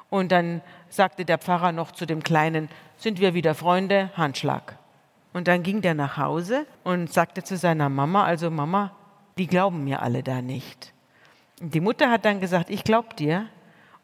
Und 0.09 0.31
dann 0.31 0.61
sagte 0.87 1.25
der 1.25 1.37
Pfarrer 1.37 1.73
noch 1.73 1.91
zu 1.91 2.05
dem 2.05 2.23
Kleinen, 2.23 2.69
sind 2.95 3.19
wir 3.19 3.33
wieder 3.33 3.55
Freunde? 3.55 4.11
Handschlag. 4.15 4.77
Und 5.33 5.49
dann 5.49 5.63
ging 5.63 5.81
der 5.81 5.95
nach 5.95 6.15
Hause 6.15 6.65
und 6.85 7.11
sagte 7.11 7.43
zu 7.43 7.57
seiner 7.57 7.89
Mama, 7.89 8.23
also 8.23 8.49
Mama, 8.49 8.95
die 9.37 9.47
glauben 9.47 9.83
mir 9.83 10.01
alle 10.01 10.23
da 10.23 10.41
nicht. 10.41 10.93
Und 11.59 11.73
die 11.73 11.81
Mutter 11.81 12.09
hat 12.09 12.23
dann 12.23 12.39
gesagt, 12.39 12.69
ich 12.69 12.85
glaub 12.85 13.17
dir 13.17 13.47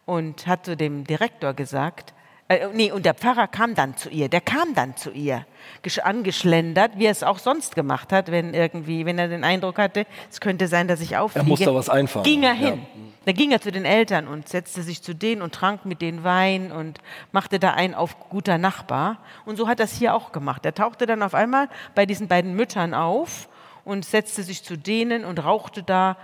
und 0.06 0.48
hat 0.48 0.66
zu 0.66 0.76
dem 0.78 1.04
Direktor 1.06 1.54
gesagt, 1.54 2.14
äh, 2.50 2.68
nee, 2.74 2.92
und 2.92 3.06
der 3.06 3.14
Pfarrer 3.14 3.48
kam 3.48 3.74
dann 3.74 3.96
zu 3.96 4.10
ihr, 4.10 4.28
der 4.28 4.42
kam 4.42 4.74
dann 4.76 4.98
zu 4.98 5.12
ihr, 5.12 5.46
gesch- 5.84 6.02
angeschlendert, 6.02 6.98
wie 6.98 7.06
er 7.06 7.12
es 7.12 7.24
auch 7.24 7.40
sonst 7.40 7.74
gemacht 7.76 8.12
hat, 8.12 8.30
wenn 8.32 8.54
irgendwie, 8.54 9.06
wenn 9.06 9.18
er 9.18 9.30
den 9.30 9.44
Eindruck 9.46 9.78
hatte, 9.80 10.06
es 10.30 10.42
könnte 10.42 10.68
sein, 10.68 10.88
dass 10.90 11.00
ich 11.00 11.16
aufliege. 11.16 11.48
muss 11.48 11.62
da 11.62 11.74
was 11.74 11.90
einfangen. 11.90 12.26
Ging 12.26 12.44
er 12.44 12.54
Ja. 12.54 12.72
hin. 12.72 12.86
Da 13.26 13.32
ging 13.32 13.52
er 13.54 13.62
zu 13.62 13.72
den 13.72 13.86
Eltern 13.86 14.28
und 14.28 14.50
setzte 14.50 14.82
sich 14.84 15.02
zu 15.02 15.16
denen 15.16 15.42
und 15.42 15.56
trank 15.56 15.86
mit 15.86 16.02
denen 16.02 16.26
Wein 16.26 16.74
und 16.74 17.00
machte 17.32 17.58
da 17.58 17.72
einen 17.72 17.94
auf 17.94 18.20
guter 18.28 18.58
Nachbar. 18.58 19.20
Und 19.46 19.56
so 19.56 19.70
hat 19.70 19.80
er 19.80 19.86
es 19.86 19.94
hier 19.98 20.14
auch 20.14 20.34
gemacht. 20.34 20.66
Er 20.66 20.74
tauchte 20.74 21.06
dann 21.06 21.24
auf 21.24 21.34
einmal 21.34 21.70
bei 21.96 22.06
diesen 22.06 22.28
beiden 22.28 22.54
Müttern 22.54 22.94
auf 22.94 23.48
und 23.86 24.04
setzte 24.04 24.44
sich 24.44 24.66
zu 24.66 24.78
denen 24.78 25.24
und 25.24 25.42
rauchte 25.42 25.84
da. 25.84 26.18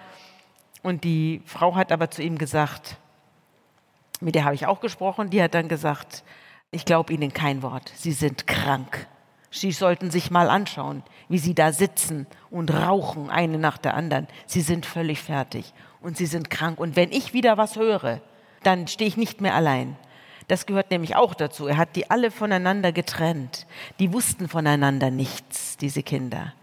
Und 0.84 1.06
die 1.06 1.42
Frau 1.46 1.76
hat 1.76 1.94
aber 1.94 2.12
zu 2.12 2.22
ihm 2.22 2.38
gesagt, 2.38 2.98
mit 4.20 4.36
der 4.36 4.46
habe 4.46 4.56
ich 4.56 4.66
auch 4.66 4.82
gesprochen, 4.82 5.30
die 5.30 5.42
hat 5.42 5.54
dann 5.54 5.68
gesagt, 5.68 6.24
ich 6.72 6.86
glaube 6.86 7.14
Ihnen 7.14 7.34
kein 7.34 7.64
Wort, 7.64 7.92
Sie 7.96 8.12
sind 8.12 8.48
krank. 8.48 9.08
Sie 9.52 9.72
sollten 9.72 10.12
sich 10.12 10.30
mal 10.30 10.50
anschauen, 10.50 11.02
wie 11.28 11.40
Sie 11.40 11.56
da 11.56 11.72
sitzen 11.72 12.28
und 12.52 12.72
rauchen, 12.72 13.32
eine 13.32 13.58
nach 13.58 13.80
der 13.80 13.96
anderen. 13.96 14.28
Sie 14.46 14.62
sind 14.62 14.86
völlig 14.86 15.22
fertig 15.22 15.74
und 16.02 16.18
Sie 16.18 16.28
sind 16.28 16.52
krank. 16.52 16.80
Und 16.80 16.96
wenn 16.96 17.12
ich 17.12 17.34
wieder 17.34 17.58
was 17.58 17.76
höre, 17.76 18.22
dann 18.62 18.88
stehe 18.88 19.08
ich 19.08 19.18
nicht 19.18 19.42
mehr 19.42 19.56
allein. 19.56 19.96
Das 20.48 20.66
gehört 20.66 20.92
nämlich 20.92 21.16
auch 21.16 21.34
dazu. 21.34 21.68
Er 21.68 21.78
hat 21.78 21.96
die 21.96 22.10
alle 22.12 22.32
voneinander 22.32 22.92
getrennt. 22.92 23.66
Die 24.00 24.14
wussten 24.14 24.48
voneinander 24.48 25.10
nichts, 25.12 25.78
diese 25.78 26.04
Kinder. 26.04 26.54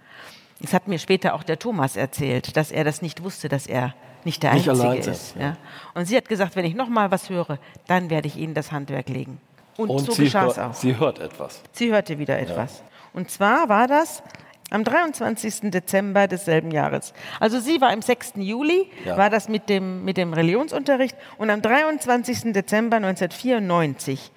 Das 0.61 0.73
hat 0.73 0.89
mir 0.89 0.99
später 0.99 1.35
auch 1.35 1.43
der 1.43 1.59
Thomas 1.59 1.97
erzählt, 1.97 2.57
dass 2.57 2.71
er 2.71 2.85
das 2.85 3.03
nicht 3.03 3.23
wusste, 3.23 3.49
dass 3.49 3.67
er 3.67 3.95
nicht 4.27 4.43
der 4.43 4.53
Nicht 4.55 4.69
Einzige 4.69 4.99
ist. 4.99 5.07
ist, 5.07 5.37
Ja. 5.41 5.57
Und 5.95 6.05
sie 6.05 6.17
hat 6.17 6.29
gesagt, 6.29 6.55
wenn 6.57 6.67
ich 6.67 6.75
noch 6.75 6.89
mal 6.89 7.11
was 7.11 7.31
höre, 7.31 7.59
dann 7.87 8.11
werde 8.11 8.29
ich 8.29 8.37
Ihnen 8.37 8.53
das 8.53 8.71
Handwerk 8.73 9.09
legen. 9.09 9.41
Und, 9.79 9.89
Und 9.89 10.01
so 10.05 10.13
sie, 10.13 10.25
geschah 10.25 10.47
es 10.49 10.59
auch. 10.59 10.75
sie 10.75 10.99
hört 10.99 11.19
etwas. 11.19 11.63
Sie 11.73 11.91
hörte 11.93 12.19
wieder 12.19 12.39
etwas. 12.39 12.83
Und 13.15 13.31
zwar 13.31 13.69
war 13.71 13.87
das 13.87 14.23
am 14.71 14.83
23. 14.85 15.71
Dezember 15.71 16.27
desselben 16.27 16.71
Jahres. 16.73 17.15
Also 17.41 17.61
sie 17.61 17.81
war 17.81 17.93
im 17.93 18.03
6. 18.03 18.33
Juli, 18.37 18.91
Ja. 19.05 19.17
war 19.17 19.31
das 19.31 19.49
mit 19.49 19.69
dem, 19.69 20.05
mit 20.05 20.17
dem 20.17 20.33
Religionsunterricht. 20.35 21.17
Und 21.39 21.51
am 21.51 21.63
23. 21.63 22.53
Dezember 22.53 22.97
1994 22.97 24.33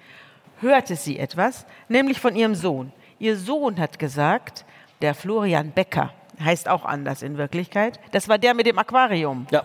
hörte 0.60 0.94
sie 0.96 1.18
etwas, 1.18 1.66
nämlich 1.88 2.20
von 2.20 2.36
ihrem 2.36 2.54
Sohn. 2.54 2.92
Ihr 3.18 3.36
Sohn 3.36 3.78
hat 3.80 3.98
gesagt, 3.98 4.64
der 5.02 5.14
Florian 5.14 5.72
Becker, 5.72 6.12
heißt 6.42 6.68
auch 6.68 6.84
anders 6.86 7.20
in 7.22 7.36
Wirklichkeit, 7.36 7.98
das 8.12 8.28
war 8.28 8.38
der 8.38 8.54
mit 8.54 8.66
dem 8.66 8.78
Aquarium 8.78 9.46
Ja. 9.50 9.62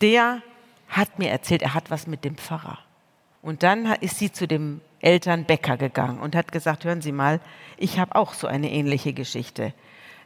Der 0.00 0.42
hat 0.88 1.18
mir 1.18 1.30
erzählt, 1.30 1.62
er 1.62 1.74
hat 1.74 1.90
was 1.90 2.06
mit 2.06 2.24
dem 2.24 2.36
Pfarrer. 2.36 2.78
Und 3.42 3.62
dann 3.62 3.86
ist 4.00 4.18
sie 4.18 4.32
zu 4.32 4.46
dem 4.46 4.80
Eltern 5.00 5.44
Becker 5.44 5.76
gegangen 5.76 6.18
und 6.18 6.34
hat 6.34 6.52
gesagt, 6.52 6.84
hören 6.84 7.00
Sie 7.00 7.12
mal, 7.12 7.40
ich 7.76 7.98
habe 7.98 8.14
auch 8.14 8.34
so 8.34 8.46
eine 8.46 8.70
ähnliche 8.70 9.12
Geschichte. 9.12 9.72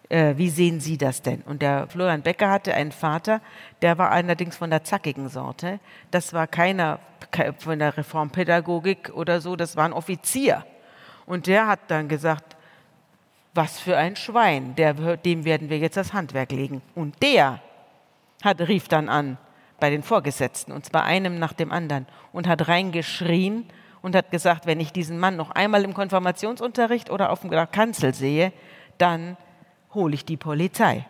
Äh, 0.09 0.37
wie 0.37 0.49
sehen 0.49 0.81
Sie 0.81 0.97
das 0.97 1.23
denn? 1.23 1.43
Und 1.43 1.61
der 1.61 1.87
Florian 1.89 2.23
Becker 2.23 2.51
hatte 2.51 2.75
einen 2.75 2.93
Vater, 2.93 3.41
der 3.83 3.99
war 3.99 4.11
allerdings 4.11 4.57
von 4.57 4.71
der 4.71 4.85
zackigen 4.85 5.29
Sorte. 5.29 5.81
Das 6.11 6.33
war 6.33 6.47
keiner 6.47 6.99
ke- 7.31 7.55
von 7.59 7.79
der 7.79 7.97
Reformpädagogik 7.97 9.11
oder 9.15 9.41
so, 9.41 9.57
das 9.57 9.77
war 9.77 9.85
ein 9.85 9.93
Offizier. 9.93 10.65
Und 11.27 11.47
der 11.47 11.67
hat 11.67 11.81
dann 11.89 12.09
gesagt, 12.09 12.57
was 13.55 13.81
für 13.81 13.97
ein 13.97 14.17
Schwein, 14.17 14.75
der, 14.77 14.95
dem 15.17 15.45
werden 15.45 15.69
wir 15.69 15.79
jetzt 15.79 15.97
das 15.97 16.13
Handwerk 16.13 16.53
legen. 16.53 16.83
Und 16.95 17.21
der 17.23 17.61
hat, 18.43 18.61
rief 18.63 18.89
dann 18.89 19.09
an 19.09 19.37
bei 19.81 19.91
den 19.91 20.03
Vorgesetzten, 20.03 20.73
und 20.73 20.85
zwar 20.85 21.05
einem 21.05 21.39
nach 21.39 21.53
dem 21.53 21.73
anderen, 21.73 22.07
und 22.33 22.47
hat 22.47 22.69
reingeschrien 22.69 23.67
und 24.03 24.15
hat 24.15 24.31
gesagt, 24.31 24.67
wenn 24.67 24.81
ich 24.81 24.93
diesen 24.93 25.19
Mann 25.19 25.37
noch 25.37 25.51
einmal 25.51 25.85
im 25.85 25.95
Konfirmationsunterricht 25.95 27.11
oder 27.11 27.31
auf 27.31 27.41
der 27.41 27.67
Kanzel 27.67 28.15
sehe, 28.15 28.53
dann 28.99 29.37
hole 29.95 30.15
ich 30.15 30.25
die 30.25 30.37
Polizei. 30.37 31.07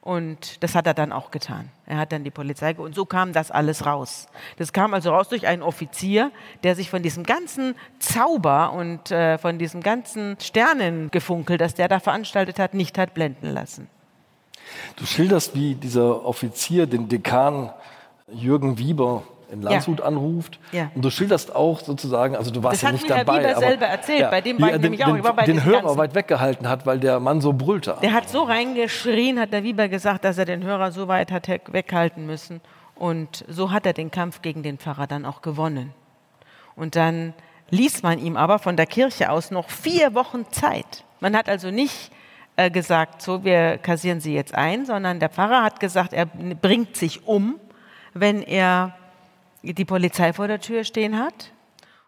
Und 0.00 0.64
das 0.64 0.74
hat 0.74 0.88
er 0.88 0.94
dann 0.94 1.12
auch 1.12 1.30
getan. 1.30 1.70
Er 1.86 1.96
hat 1.98 2.10
dann 2.10 2.24
die 2.24 2.30
Polizei 2.32 2.74
und 2.74 2.92
so 2.92 3.04
kam 3.04 3.32
das 3.32 3.52
alles 3.52 3.86
raus. 3.86 4.26
Das 4.56 4.72
kam 4.72 4.94
also 4.94 5.10
raus 5.10 5.28
durch 5.28 5.46
einen 5.46 5.62
Offizier, 5.62 6.32
der 6.64 6.74
sich 6.74 6.90
von 6.90 7.04
diesem 7.04 7.22
ganzen 7.22 7.76
Zauber 8.00 8.72
und 8.72 9.12
äh, 9.12 9.38
von 9.38 9.58
diesem 9.58 9.80
ganzen 9.80 10.36
Sternengefunkel, 10.40 11.56
das 11.56 11.74
der 11.74 11.86
da 11.86 12.00
veranstaltet 12.00 12.58
hat, 12.58 12.74
nicht 12.74 12.98
hat 12.98 13.14
blenden 13.14 13.50
lassen. 13.50 13.88
Du 14.96 15.06
schilderst, 15.06 15.54
wie 15.54 15.74
dieser 15.74 16.24
Offizier 16.24 16.86
den 16.86 17.08
Dekan 17.08 17.70
Jürgen 18.32 18.78
Wieber 18.78 19.22
in 19.50 19.60
Landshut 19.60 20.00
anruft. 20.00 20.58
Ja. 20.72 20.90
Und 20.94 21.04
du 21.04 21.10
schilderst 21.10 21.54
auch 21.54 21.80
sozusagen, 21.80 22.34
also 22.36 22.50
du 22.50 22.62
warst 22.62 22.76
Das 22.76 22.82
ja 22.82 22.88
hat 22.88 22.92
nicht 22.94 23.08
mir 23.08 23.16
Herr 23.16 23.24
dabei. 23.24 23.40
Wieber 23.40 23.50
aber, 23.56 23.60
selber 23.60 23.86
erzählt, 23.86 24.30
bei 24.30 24.40
dem 24.40 24.58
war 24.60 24.68
ich 24.68 24.72
den, 24.74 24.80
nämlich 24.82 25.04
auch. 25.04 25.12
Den, 25.14 25.36
bei 25.36 25.44
den 25.44 25.64
Hörer 25.64 25.82
ganzen- 25.82 25.98
weit 25.98 26.14
weggehalten 26.14 26.68
hat, 26.68 26.86
weil 26.86 26.98
der 27.00 27.20
Mann 27.20 27.40
so 27.42 27.52
brüllte. 27.52 27.96
Der 28.02 28.14
hat 28.14 28.30
so 28.30 28.42
reingeschrien, 28.44 29.38
hat 29.38 29.52
der 29.52 29.62
Wieber 29.62 29.88
gesagt, 29.88 30.24
dass 30.24 30.38
er 30.38 30.46
den 30.46 30.64
Hörer 30.64 30.90
so 30.90 31.06
weit 31.06 31.30
hat 31.30 31.48
weghalten 31.48 32.24
müssen. 32.24 32.62
Und 32.94 33.44
so 33.48 33.70
hat 33.72 33.84
er 33.84 33.92
den 33.92 34.10
Kampf 34.10 34.40
gegen 34.40 34.62
den 34.62 34.78
Pfarrer 34.78 35.06
dann 35.06 35.26
auch 35.26 35.42
gewonnen. 35.42 35.92
Und 36.74 36.96
dann 36.96 37.34
ließ 37.70 38.02
man 38.02 38.18
ihm 38.18 38.36
aber 38.38 38.58
von 38.58 38.76
der 38.76 38.86
Kirche 38.86 39.30
aus 39.30 39.50
noch 39.50 39.68
vier 39.68 40.14
Wochen 40.14 40.46
Zeit. 40.50 41.04
Man 41.20 41.36
hat 41.36 41.48
also 41.48 41.70
nicht 41.70 42.10
äh, 42.56 42.70
gesagt, 42.70 43.22
so, 43.22 43.44
wir 43.44 43.78
kassieren 43.78 44.20
sie 44.20 44.34
jetzt 44.34 44.54
ein, 44.54 44.84
sondern 44.86 45.20
der 45.20 45.30
Pfarrer 45.30 45.62
hat 45.62 45.80
gesagt, 45.80 46.12
er 46.12 46.26
bringt 46.26 46.96
sich 46.96 47.26
um, 47.26 47.58
wenn 48.14 48.42
er 48.42 48.94
die 49.62 49.84
Polizei 49.84 50.32
vor 50.32 50.48
der 50.48 50.60
Tür 50.60 50.84
stehen 50.84 51.18
hat. 51.18 51.52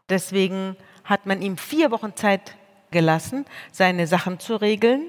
Deswegen 0.09 0.77
hat 1.05 1.27
man 1.27 1.41
ihm 1.41 1.57
vier 1.57 1.91
Wochen 1.91 2.15
Zeit 2.17 2.57
gelassen, 2.91 3.45
seine 3.73 4.07
Sachen 4.07 4.39
zu 4.39 4.57
regeln 4.57 5.07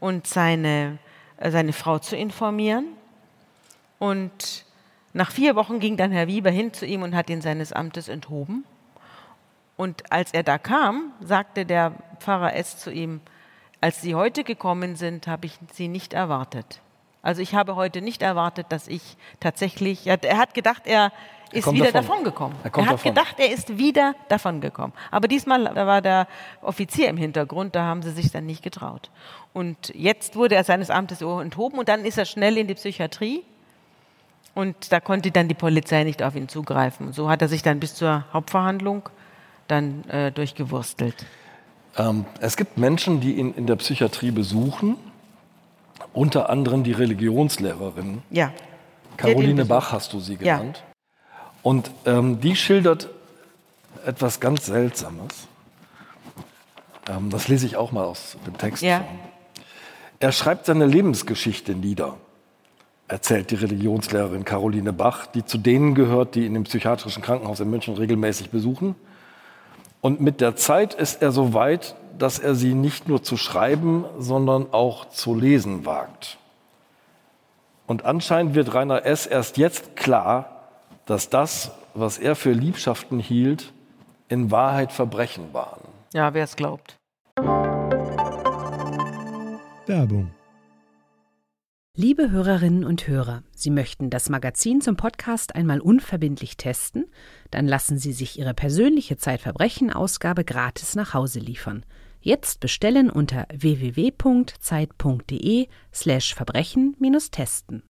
und 0.00 0.26
seine, 0.26 0.98
äh, 1.36 1.50
seine 1.50 1.72
Frau 1.72 1.98
zu 1.98 2.16
informieren. 2.16 2.86
Und 3.98 4.64
nach 5.12 5.30
vier 5.30 5.54
Wochen 5.54 5.78
ging 5.78 5.96
dann 5.96 6.10
Herr 6.10 6.26
Wieber 6.26 6.50
hin 6.50 6.72
zu 6.72 6.86
ihm 6.86 7.02
und 7.02 7.14
hat 7.14 7.30
ihn 7.30 7.40
seines 7.40 7.72
Amtes 7.72 8.08
enthoben. 8.08 8.64
Und 9.76 10.10
als 10.12 10.32
er 10.32 10.42
da 10.42 10.58
kam, 10.58 11.12
sagte 11.20 11.64
der 11.66 11.92
Pfarrer 12.18 12.54
S. 12.54 12.78
zu 12.78 12.90
ihm, 12.90 13.20
als 13.82 14.00
Sie 14.00 14.14
heute 14.14 14.44
gekommen 14.44 14.96
sind, 14.96 15.26
habe 15.26 15.44
ich 15.46 15.58
Sie 15.74 15.88
nicht 15.88 16.14
erwartet. 16.14 16.80
Also 17.20 17.42
ich 17.42 17.54
habe 17.54 17.76
heute 17.76 18.00
nicht 18.00 18.22
erwartet, 18.22 18.66
dass 18.70 18.88
ich 18.88 19.16
tatsächlich, 19.40 20.06
er 20.06 20.14
hat- 20.14 20.24
er 20.24 20.38
hat 20.38 20.54
gedacht, 20.54 20.82
er 20.86 21.12
ist 21.52 21.64
kommt 21.64 21.76
wieder 21.76 21.92
davon. 21.92 22.08
davongekommen. 22.08 22.56
Er 22.64 22.70
kommt 22.70 22.86
hat 22.88 22.94
davon. 22.94 23.14
gedacht, 23.14 23.34
er 23.38 23.50
ist 23.52 23.76
wieder 23.76 24.14
davongekommen. 24.28 24.92
Aber 25.10 25.28
diesmal 25.28 25.64
da 25.64 25.86
war 25.86 26.00
der 26.00 26.26
Offizier 26.62 27.08
im 27.08 27.16
Hintergrund, 27.18 27.74
da 27.76 27.82
haben 27.84 28.02
sie 28.02 28.10
sich 28.12 28.30
dann 28.32 28.46
nicht 28.46 28.62
getraut. 28.62 29.10
Und 29.52 29.92
jetzt 29.94 30.34
wurde 30.34 30.54
er 30.54 30.64
seines 30.64 30.88
Amtes 30.90 31.20
enthoben 31.20 31.78
und 31.78 31.88
dann 31.88 32.04
ist 32.04 32.16
er 32.18 32.24
schnell 32.24 32.56
in 32.56 32.66
die 32.68 32.74
Psychiatrie. 32.74 33.42
Und 34.54 34.92
da 34.92 35.00
konnte 35.00 35.30
dann 35.30 35.48
die 35.48 35.54
Polizei 35.54 36.04
nicht 36.04 36.22
auf 36.22 36.34
ihn 36.36 36.48
zugreifen. 36.48 37.12
So 37.12 37.28
hat 37.30 37.40
er 37.42 37.48
sich 37.48 37.62
dann 37.62 37.80
bis 37.80 37.94
zur 37.94 38.24
Hauptverhandlung 38.32 39.08
dann 39.68 40.04
äh, 40.08 40.30
durchgewurstelt. 40.32 41.24
Ähm, 41.96 42.24
es 42.40 42.56
gibt 42.56 42.78
Menschen, 42.78 43.20
die 43.20 43.34
ihn 43.34 43.52
in 43.54 43.66
der 43.66 43.76
Psychiatrie 43.76 44.30
besuchen, 44.30 44.96
unter 46.12 46.50
anderem 46.50 46.84
die 46.84 46.92
Religionslehrerin. 46.92 48.22
Ja. 48.30 48.52
Caroline. 49.16 49.64
Bach 49.64 49.92
hast 49.92 50.12
du 50.12 50.20
sie 50.20 50.34
Ja. 50.40 50.56
genannt. 50.58 50.82
Und 51.62 51.90
ähm, 52.06 52.40
die 52.40 52.56
schildert 52.56 53.08
etwas 54.04 54.40
ganz 54.40 54.66
Seltsames. 54.66 55.46
Ähm, 57.08 57.30
das 57.30 57.48
lese 57.48 57.66
ich 57.66 57.76
auch 57.76 57.92
mal 57.92 58.04
aus 58.04 58.36
dem 58.46 58.56
Text 58.58 58.82
Ja. 58.82 59.04
Er 60.18 60.32
schreibt 60.32 60.66
seine 60.66 60.86
Lebensgeschichte 60.86 61.74
nieder, 61.74 62.16
erzählt 63.08 63.50
die 63.50 63.56
Religionslehrerin 63.56 64.44
Caroline 64.44 64.92
Bach, 64.92 65.26
die 65.26 65.44
zu 65.44 65.58
denen 65.58 65.94
gehört, 65.94 66.36
die 66.36 66.46
ihn 66.46 66.54
im 66.54 66.64
psychiatrischen 66.64 67.22
Krankenhaus 67.22 67.60
in 67.60 67.68
München 67.70 67.94
regelmäßig 67.96 68.50
besuchen. 68.50 68.94
Und 70.04 70.20
mit 70.20 70.40
der 70.40 70.56
Zeit 70.56 70.94
ist 70.94 71.22
er 71.22 71.30
so 71.30 71.54
weit, 71.54 71.94
dass 72.18 72.40
er 72.40 72.56
sie 72.56 72.74
nicht 72.74 73.06
nur 73.06 73.22
zu 73.22 73.36
schreiben, 73.36 74.04
sondern 74.18 74.72
auch 74.72 75.08
zu 75.10 75.32
lesen 75.36 75.86
wagt. 75.86 76.38
Und 77.86 78.04
anscheinend 78.04 78.56
wird 78.56 78.74
Rainer 78.74 79.06
S. 79.06 79.26
erst 79.26 79.58
jetzt 79.58 79.94
klar, 79.94 80.66
dass 81.06 81.30
das, 81.30 81.70
was 81.94 82.18
er 82.18 82.34
für 82.34 82.50
Liebschaften 82.50 83.20
hielt, 83.20 83.72
in 84.28 84.50
Wahrheit 84.50 84.90
Verbrechen 84.90 85.54
waren. 85.54 85.82
Ja, 86.12 86.34
wer 86.34 86.42
es 86.42 86.56
glaubt. 86.56 86.96
Werbung. 89.86 90.32
Liebe 91.94 92.30
Hörerinnen 92.30 92.84
und 92.84 93.06
Hörer, 93.06 93.42
Sie 93.54 93.70
möchten 93.70 94.08
das 94.08 94.30
Magazin 94.30 94.80
zum 94.80 94.96
Podcast 94.96 95.54
einmal 95.54 95.78
unverbindlich 95.78 96.56
testen? 96.56 97.04
Dann 97.52 97.68
lassen 97.68 97.98
Sie 97.98 98.12
sich 98.12 98.38
Ihre 98.38 98.54
persönliche 98.54 99.16
Zeitverbrechen-Ausgabe 99.18 100.42
gratis 100.42 100.96
nach 100.96 101.12
Hause 101.14 101.38
liefern. 101.38 101.84
Jetzt 102.22 102.60
bestellen 102.60 103.10
unter 103.10 103.46
www.zeit.de 103.52 104.48
slash 105.92 106.34
Verbrechen-testen. 106.34 107.82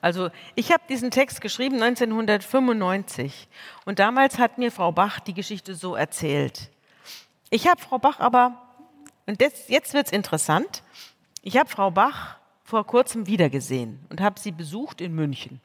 Also 0.00 0.30
ich 0.54 0.72
habe 0.72 0.82
diesen 0.88 1.10
Text 1.10 1.42
geschrieben 1.42 1.82
1995 1.82 3.46
und 3.84 3.98
damals 3.98 4.38
hat 4.38 4.56
mir 4.56 4.72
Frau 4.72 4.90
Bach 4.92 5.20
die 5.20 5.34
Geschichte 5.34 5.74
so 5.74 5.94
erzählt. 5.94 6.70
Ich 7.50 7.68
habe 7.68 7.78
Frau 7.78 7.98
Bach 7.98 8.20
aber, 8.20 8.62
und 9.26 9.42
das, 9.42 9.68
jetzt 9.68 9.92
wird 9.92 10.06
es 10.06 10.12
interessant, 10.12 10.82
ich 11.42 11.58
habe 11.58 11.68
Frau 11.68 11.90
Bach 11.90 12.39
vor 12.70 12.86
kurzem 12.86 13.26
wiedergesehen 13.26 13.98
und 14.08 14.20
habe 14.20 14.38
sie 14.40 14.52
besucht 14.52 15.00
in 15.00 15.12
München. 15.12 15.60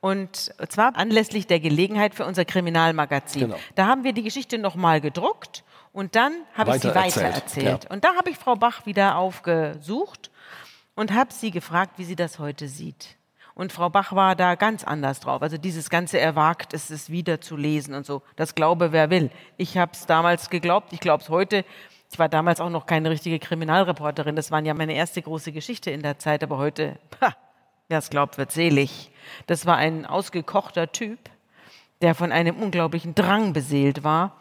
Und 0.00 0.52
zwar 0.68 0.96
anlässlich 0.96 1.46
der 1.46 1.60
Gelegenheit 1.60 2.14
für 2.14 2.26
unser 2.26 2.44
Kriminalmagazin. 2.44 3.42
Genau. 3.42 3.56
Da 3.74 3.86
haben 3.86 4.04
wir 4.04 4.12
die 4.12 4.22
Geschichte 4.22 4.58
nochmal 4.58 5.00
gedruckt 5.00 5.64
und 5.92 6.14
dann 6.14 6.34
habe 6.54 6.76
ich 6.76 6.82
sie 6.82 6.88
Weiter 6.88 7.00
erzählt, 7.04 7.26
weitererzählt. 7.26 7.84
ja. 7.84 7.90
Und 7.90 8.04
da 8.04 8.14
habe 8.16 8.28
ich 8.30 8.36
Frau 8.36 8.56
Bach 8.56 8.86
wieder 8.86 9.16
aufgesucht 9.16 10.30
und 10.94 11.14
habe 11.14 11.32
sie 11.32 11.50
gefragt, 11.50 11.92
wie 11.96 12.04
sie 12.04 12.16
das 12.16 12.38
heute 12.38 12.68
sieht. 12.68 13.16
Und 13.54 13.72
Frau 13.72 13.88
Bach 13.88 14.12
war 14.12 14.36
da 14.36 14.54
ganz 14.54 14.84
anders 14.84 15.20
drauf. 15.20 15.40
Also 15.40 15.56
dieses 15.56 15.88
ganze 15.88 16.20
Erwagt 16.20 16.74
ist 16.74 16.90
es 16.90 17.08
wieder 17.08 17.40
zu 17.40 17.56
lesen 17.56 17.94
und 17.94 18.04
so. 18.04 18.22
Das 18.34 18.54
glaube 18.54 18.92
wer 18.92 19.10
will. 19.10 19.30
Ich 19.56 19.78
habe 19.78 19.92
es 19.94 20.06
damals 20.06 20.50
geglaubt, 20.50 20.92
ich 20.92 21.00
glaube 21.00 21.22
es 21.22 21.30
heute. 21.30 21.64
Ich 22.10 22.18
war 22.18 22.28
damals 22.28 22.60
auch 22.60 22.70
noch 22.70 22.86
keine 22.86 23.10
richtige 23.10 23.38
Kriminalreporterin. 23.38 24.36
Das 24.36 24.50
war 24.50 24.62
ja 24.62 24.74
meine 24.74 24.94
erste 24.94 25.20
große 25.22 25.52
Geschichte 25.52 25.90
in 25.90 26.02
der 26.02 26.18
Zeit. 26.18 26.42
Aber 26.42 26.56
heute, 26.58 26.96
wer 27.88 27.98
es 27.98 28.10
glaubt, 28.10 28.38
wird 28.38 28.52
selig. 28.52 29.10
Das 29.46 29.66
war 29.66 29.76
ein 29.76 30.06
ausgekochter 30.06 30.92
Typ, 30.92 31.18
der 32.02 32.14
von 32.14 32.32
einem 32.32 32.56
unglaublichen 32.56 33.14
Drang 33.14 33.52
beseelt 33.52 34.04
war. 34.04 34.36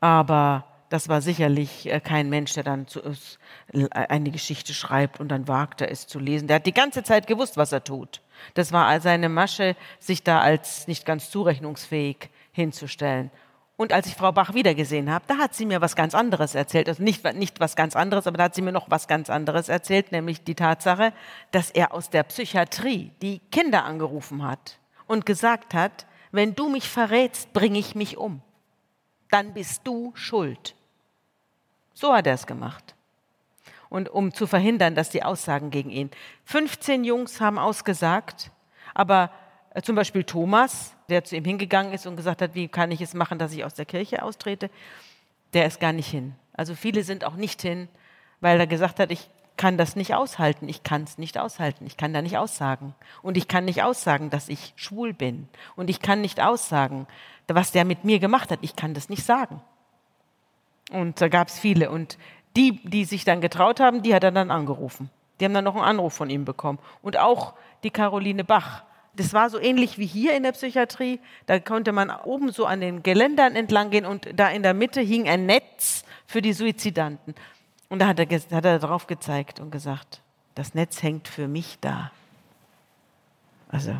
Aber 0.00 0.64
das 0.88 1.08
war 1.08 1.20
sicherlich 1.22 1.90
äh, 1.90 2.00
kein 2.00 2.28
Mensch, 2.28 2.52
der 2.54 2.64
dann 2.64 2.86
zu, 2.86 3.00
es- 3.02 3.38
eine 3.90 4.30
Geschichte 4.30 4.74
schreibt 4.74 5.20
und 5.20 5.28
dann 5.28 5.48
wagt 5.48 5.80
er 5.80 5.90
es 5.90 6.06
zu 6.06 6.18
lesen. 6.18 6.48
Der 6.48 6.56
hat 6.56 6.66
die 6.66 6.74
ganze 6.74 7.02
Zeit 7.02 7.26
gewusst, 7.26 7.56
was 7.56 7.72
er 7.72 7.84
tut. 7.84 8.20
Das 8.54 8.72
war 8.72 9.00
seine 9.00 9.28
Masche, 9.28 9.76
sich 10.00 10.22
da 10.22 10.40
als 10.40 10.88
nicht 10.88 11.06
ganz 11.06 11.30
zurechnungsfähig 11.30 12.28
hinzustellen. 12.52 13.30
Und 13.76 13.92
als 13.92 14.06
ich 14.06 14.14
Frau 14.14 14.32
Bach 14.32 14.54
wiedergesehen 14.54 15.10
habe, 15.10 15.24
da 15.26 15.38
hat 15.38 15.54
sie 15.54 15.66
mir 15.66 15.80
was 15.80 15.96
ganz 15.96 16.14
anderes 16.14 16.54
erzählt. 16.54 16.88
Also 16.88 17.02
nicht, 17.02 17.24
nicht 17.34 17.58
was 17.58 17.74
ganz 17.74 17.96
anderes, 17.96 18.26
aber 18.26 18.38
da 18.38 18.44
hat 18.44 18.54
sie 18.54 18.62
mir 18.62 18.72
noch 18.72 18.90
was 18.90 19.08
ganz 19.08 19.30
anderes 19.30 19.68
erzählt, 19.68 20.12
nämlich 20.12 20.44
die 20.44 20.54
Tatsache, 20.54 21.12
dass 21.50 21.70
er 21.70 21.92
aus 21.92 22.10
der 22.10 22.22
Psychiatrie 22.24 23.12
die 23.22 23.40
Kinder 23.50 23.84
angerufen 23.84 24.46
hat 24.46 24.78
und 25.06 25.26
gesagt 25.26 25.74
hat, 25.74 26.06
wenn 26.32 26.54
du 26.54 26.68
mich 26.68 26.88
verrätst, 26.88 27.52
bringe 27.52 27.78
ich 27.78 27.94
mich 27.94 28.16
um. 28.16 28.42
Dann 29.30 29.54
bist 29.54 29.82
du 29.84 30.12
schuld. 30.14 30.74
So 31.94 32.14
hat 32.14 32.26
er 32.26 32.34
es 32.34 32.46
gemacht. 32.46 32.94
Und 33.88 34.08
um 34.08 34.32
zu 34.32 34.46
verhindern, 34.46 34.94
dass 34.94 35.10
die 35.10 35.22
Aussagen 35.22 35.70
gegen 35.70 35.90
ihn. 35.90 36.10
15 36.44 37.04
Jungs 37.04 37.40
haben 37.40 37.58
ausgesagt, 37.58 38.50
aber 38.94 39.30
zum 39.82 39.96
Beispiel 39.96 40.24
Thomas, 40.24 40.94
der 41.08 41.24
zu 41.24 41.36
ihm 41.36 41.44
hingegangen 41.44 41.92
ist 41.92 42.06
und 42.06 42.16
gesagt 42.16 42.42
hat, 42.42 42.54
wie 42.54 42.68
kann 42.68 42.90
ich 42.90 43.00
es 43.00 43.14
machen, 43.14 43.38
dass 43.38 43.52
ich 43.52 43.64
aus 43.64 43.74
der 43.74 43.86
Kirche 43.86 44.22
austrete, 44.22 44.70
der 45.54 45.66
ist 45.66 45.80
gar 45.80 45.92
nicht 45.92 46.08
hin. 46.08 46.34
Also 46.52 46.74
viele 46.74 47.04
sind 47.04 47.24
auch 47.24 47.36
nicht 47.36 47.62
hin, 47.62 47.88
weil 48.40 48.60
er 48.60 48.66
gesagt 48.66 48.98
hat, 48.98 49.10
ich 49.10 49.30
kann 49.56 49.78
das 49.78 49.96
nicht 49.96 50.14
aushalten, 50.14 50.68
ich 50.68 50.82
kann 50.82 51.04
es 51.04 51.18
nicht 51.18 51.38
aushalten, 51.38 51.86
ich 51.86 51.96
kann 51.96 52.12
da 52.12 52.22
nicht 52.22 52.36
aussagen. 52.36 52.94
Und 53.22 53.36
ich 53.36 53.48
kann 53.48 53.64
nicht 53.64 53.82
aussagen, 53.82 54.30
dass 54.30 54.48
ich 54.48 54.72
schwul 54.76 55.12
bin. 55.12 55.48
Und 55.76 55.88
ich 55.88 56.00
kann 56.00 56.20
nicht 56.20 56.40
aussagen, 56.40 57.06
was 57.48 57.72
der 57.72 57.84
mit 57.84 58.04
mir 58.04 58.18
gemacht 58.18 58.50
hat, 58.50 58.58
ich 58.62 58.76
kann 58.76 58.94
das 58.94 59.08
nicht 59.08 59.24
sagen. 59.24 59.62
Und 60.90 61.20
da 61.20 61.28
gab 61.28 61.48
es 61.48 61.58
viele. 61.58 61.90
Und 61.90 62.18
die, 62.56 62.82
die 62.84 63.04
sich 63.04 63.24
dann 63.24 63.40
getraut 63.40 63.80
haben, 63.80 64.02
die 64.02 64.14
hat 64.14 64.24
er 64.24 64.32
dann 64.32 64.50
angerufen. 64.50 65.10
Die 65.38 65.44
haben 65.44 65.54
dann 65.54 65.64
noch 65.64 65.76
einen 65.76 65.84
Anruf 65.84 66.14
von 66.14 66.28
ihm 66.30 66.44
bekommen. 66.44 66.78
Und 67.00 67.18
auch 67.18 67.54
die 67.82 67.90
Caroline 67.90 68.44
Bach. 68.44 68.84
Das 69.14 69.34
war 69.34 69.50
so 69.50 69.58
ähnlich 69.58 69.98
wie 69.98 70.06
hier 70.06 70.34
in 70.34 70.42
der 70.42 70.52
Psychiatrie. 70.52 71.20
Da 71.46 71.58
konnte 71.58 71.92
man 71.92 72.10
oben 72.10 72.50
so 72.50 72.64
an 72.64 72.80
den 72.80 73.02
Geländern 73.02 73.54
entlang 73.56 73.90
gehen 73.90 74.06
und 74.06 74.28
da 74.34 74.48
in 74.48 74.62
der 74.62 74.74
Mitte 74.74 75.00
hing 75.00 75.28
ein 75.28 75.44
Netz 75.44 76.04
für 76.26 76.40
die 76.40 76.54
Suizidanten. 76.54 77.34
Und 77.90 77.98
da 77.98 78.06
hat 78.06 78.18
er, 78.18 78.26
hat 78.26 78.64
er 78.64 78.78
drauf 78.78 79.06
gezeigt 79.06 79.60
und 79.60 79.70
gesagt, 79.70 80.22
das 80.54 80.74
Netz 80.74 81.02
hängt 81.02 81.28
für 81.28 81.46
mich 81.46 81.78
da. 81.80 82.10
Also, 83.68 83.94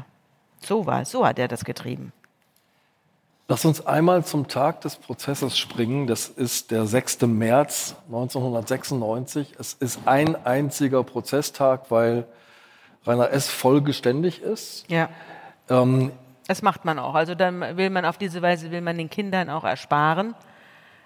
so 0.61 0.87
war 0.87 1.03
es, 1.03 1.11
so 1.11 1.27
hat 1.27 1.39
er 1.39 1.49
das 1.49 1.65
getrieben. 1.65 2.13
Lass 3.49 3.67
uns 3.67 3.85
einmal 3.85 4.25
zum 4.25 4.49
Tag 4.49 4.81
des 4.81 4.97
Prozesses 4.97 5.59
springen. 5.59 6.07
Das 6.07 6.29
ist 6.29 6.71
der 6.71 6.87
6. 6.87 7.23
März 7.23 7.97
1996. 8.07 9.55
Es 9.59 9.75
ist 9.75 10.01
ein 10.07 10.43
einziger 10.47 11.05
Prozesstag, 11.05 11.91
weil 11.91 12.27
Rainer 13.07 13.31
S. 13.31 13.49
vollgeständig 13.49 14.43
ist. 14.43 14.91
Ja. 14.91 15.09
Ähm, 15.69 16.13
Das 16.47 16.63
macht 16.63 16.85
man 16.85 16.99
auch. 16.99 17.15
Also 17.15 17.35
dann 17.35 17.77
will 17.77 17.91
man 17.91 18.05
auf 18.05 18.19
diese 18.19 18.43
Weise 18.43 18.71
will 18.71 18.81
man 18.81 18.99
den 18.99 19.11
Kindern 19.11 19.51
auch 19.51 19.65
ersparen, 19.65 20.35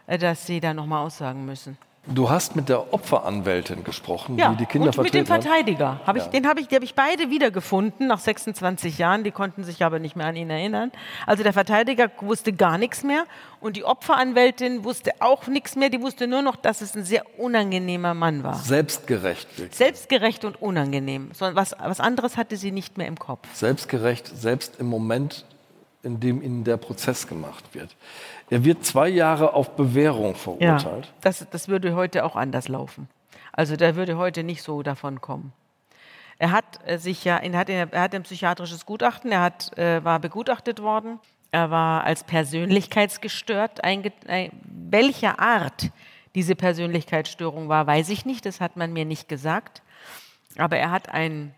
äh, 0.07 0.18
dass 0.18 0.47
sie 0.47 0.61
da 0.61 0.74
nochmal 0.74 1.05
aussagen 1.05 1.44
müssen. 1.44 1.78
Du 2.07 2.30
hast 2.30 2.57
mit 2.57 2.68
der 2.68 2.92
Opferanwältin 2.94 3.84
gesprochen, 3.84 4.38
Ja, 4.38 4.50
die 4.50 4.57
die 4.59 4.66
Kinder 4.66 4.88
und 4.88 4.98
mit 4.98 5.14
dem. 5.14 5.26
Verteidiger. 5.26 6.00
Hab 6.07 6.16
ich, 6.16 6.24
Ja. 6.24 6.28
den 6.30 6.46
habe 6.46 6.61
ich, 6.61 6.68
die 6.68 6.74
habe 6.74 6.84
ich 6.84 6.94
beide 6.94 7.30
wiedergefunden 7.30 8.07
nach 8.07 8.18
26 8.18 8.98
Jahren. 8.98 9.24
Die 9.24 9.30
konnten 9.30 9.64
sich 9.64 9.84
aber 9.84 9.98
nicht 9.98 10.16
mehr 10.16 10.26
an 10.26 10.36
ihn 10.36 10.50
erinnern. 10.50 10.92
Also 11.26 11.42
der 11.42 11.52
Verteidiger 11.52 12.11
wusste 12.20 12.52
gar 12.52 12.78
nichts 12.78 13.02
mehr 13.02 13.24
und 13.61 13.76
die 13.76 13.84
Opferanwältin 13.84 14.84
wusste 14.84 15.12
auch 15.20 15.46
nichts 15.46 15.76
mehr. 15.76 15.90
Die 15.90 16.00
wusste 16.00 16.26
nur 16.26 16.42
noch, 16.42 16.57
dass 16.57 16.80
es 16.80 16.94
ein 16.94 17.04
sehr 17.04 17.22
unangenehmer 17.38 18.14
Mann 18.14 18.42
war. 18.44 18.54
Selbstgerecht. 18.54 19.48
Selbstgerecht 19.74 20.44
und 20.44 20.61
unangenehm. 20.62 21.30
So, 21.34 21.46
Was, 21.54 21.74
was 21.78 22.00
anderes 22.00 22.36
hatte 22.36 22.57
sie 22.57 22.72
nicht 22.72 22.98
mehr 22.98 23.07
im 23.07 23.18
Kopf. 23.18 23.46
Selbstgerecht, 23.54 24.26
selbst 24.36 24.78
im 24.78 24.86
Moment, 24.86 25.44
in 26.07 26.20
dem 26.20 26.40
ihnen 26.40 26.64
der 26.64 26.76
Prozess 26.76 27.26
gemacht 27.26 27.74
wird. 27.74 27.94
Er 28.48 28.64
wird 28.64 28.84
zwei 28.84 29.09
Jahre 29.09 29.52
auf 29.52 29.76
Bewährung 29.76 30.36
verurteilt. 30.36 31.12
das, 31.20 31.46
das 31.50 31.68
würde 31.68 31.94
heute 31.94 32.24
auch 32.24 32.36
anders 32.36 32.68
laufen. 32.68 33.09
Also 33.52 33.76
der 33.76 33.96
würde 33.96 34.16
heute 34.16 34.42
nicht 34.42 34.62
so 34.62 34.82
davon 34.82 35.20
kommen. 35.20 35.52
Er 36.38 36.52
hat 36.52 36.78
äh, 36.86 36.98
sich 36.98 37.24
ja, 37.24 37.38
er 37.38 37.59
hat, 37.59 37.68
er 37.68 37.90
hat 38.00 38.14
ein 38.14 38.22
psychiatrisches 38.22 38.86
Gutachten, 38.86 39.32
er 39.32 39.40
hat, 39.40 39.76
äh, 39.78 40.04
war 40.04 40.20
begutachtet 40.20 40.80
worden. 40.80 41.18
Er 41.50 41.70
war 41.70 42.04
als 42.04 42.24
persönlichkeitsgestört. 42.24 43.82
Einge 43.82 44.12
ein, 44.26 44.50
welcher 44.62 45.40
Art 45.40 45.90
diese 46.34 46.54
Persönlichkeitsstörung 46.54 47.68
war, 47.68 47.86
weiß 47.86 48.11
ich 48.11 48.26
nicht. 48.26 48.44
Das 48.44 48.61
hat 48.61 48.76
man 48.76 48.92
mir 48.92 49.07
nicht 49.07 49.28
gesagt. 49.28 49.82
Aber 50.59 50.76
er 50.76 50.90
hat 50.90 51.09
ein 51.09 51.54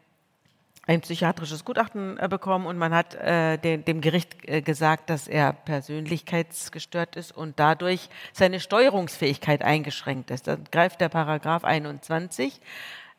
ein 0.88 1.02
psychiatrisches 1.02 1.64
Gutachten 1.64 2.18
äh, 2.18 2.28
bekommen 2.28 2.66
und 2.66 2.78
man 2.78 2.94
hat 2.94 3.14
äh, 3.14 3.58
de, 3.58 3.76
dem 3.76 4.00
Gericht 4.00 4.48
äh, 4.48 4.62
gesagt, 4.62 5.10
dass 5.10 5.28
er 5.28 5.52
persönlichkeitsgestört 5.52 7.14
ist 7.14 7.30
und 7.30 7.60
dadurch 7.60 8.08
seine 8.32 8.58
Steuerungsfähigkeit 8.58 9.62
eingeschränkt 9.62 10.30
ist. 10.30 10.48
Dann 10.48 10.64
greift 10.72 11.00
der 11.02 11.10
Paragraph 11.10 11.64
21 11.64 12.60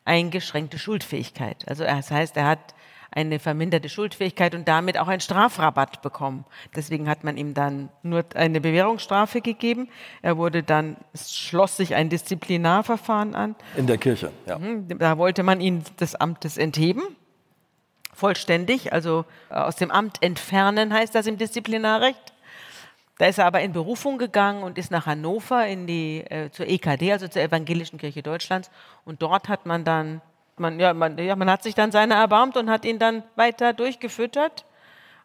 eingeschränkte 0.04 0.78
Schuldfähigkeit. 0.78 1.64
Also 1.68 1.84
das 1.84 2.10
heißt, 2.10 2.36
er 2.36 2.46
hat 2.46 2.74
eine 3.12 3.38
verminderte 3.38 3.88
Schuldfähigkeit 3.88 4.54
und 4.54 4.66
damit 4.66 4.98
auch 4.98 5.08
einen 5.08 5.20
Strafrabatt 5.20 6.02
bekommen. 6.02 6.44
Deswegen 6.74 7.08
hat 7.08 7.22
man 7.22 7.36
ihm 7.36 7.54
dann 7.54 7.88
nur 8.02 8.24
eine 8.34 8.60
Bewährungsstrafe 8.60 9.40
gegeben. 9.40 9.88
Er 10.22 10.36
wurde 10.36 10.62
dann, 10.62 10.96
es 11.12 11.36
schloss 11.36 11.76
sich 11.76 11.94
ein 11.94 12.08
Disziplinarverfahren 12.08 13.34
an. 13.34 13.56
In 13.76 13.86
der 13.86 13.98
Kirche, 13.98 14.32
ja. 14.46 14.58
Da 14.88 15.18
wollte 15.18 15.42
man 15.42 15.60
ihn 15.60 15.84
des 16.00 16.14
Amtes 16.14 16.56
entheben 16.56 17.02
vollständig, 18.20 18.92
also 18.92 19.24
äh, 19.50 19.54
aus 19.54 19.76
dem 19.76 19.90
Amt 19.90 20.22
entfernen 20.22 20.92
heißt 20.94 21.14
das 21.14 21.26
im 21.26 21.36
Disziplinarrecht. 21.38 22.32
Da 23.18 23.26
ist 23.26 23.38
er 23.38 23.46
aber 23.46 23.60
in 23.60 23.72
Berufung 23.72 24.16
gegangen 24.18 24.62
und 24.62 24.78
ist 24.78 24.90
nach 24.90 25.06
Hannover 25.06 25.66
in 25.66 25.86
die, 25.86 26.20
äh, 26.30 26.50
zur 26.50 26.66
EKD, 26.68 27.12
also 27.12 27.28
zur 27.28 27.42
Evangelischen 27.42 27.98
Kirche 27.98 28.22
Deutschlands. 28.22 28.70
Und 29.04 29.20
dort 29.20 29.48
hat 29.48 29.66
man 29.66 29.84
dann, 29.84 30.22
man, 30.56 30.80
ja, 30.80 30.94
man, 30.94 31.18
ja, 31.18 31.36
man 31.36 31.50
hat 31.50 31.62
sich 31.62 31.74
dann 31.74 31.92
seiner 31.92 32.14
erbarmt 32.14 32.56
und 32.56 32.70
hat 32.70 32.84
ihn 32.86 32.98
dann 32.98 33.22
weiter 33.36 33.72
durchgefüttert 33.74 34.64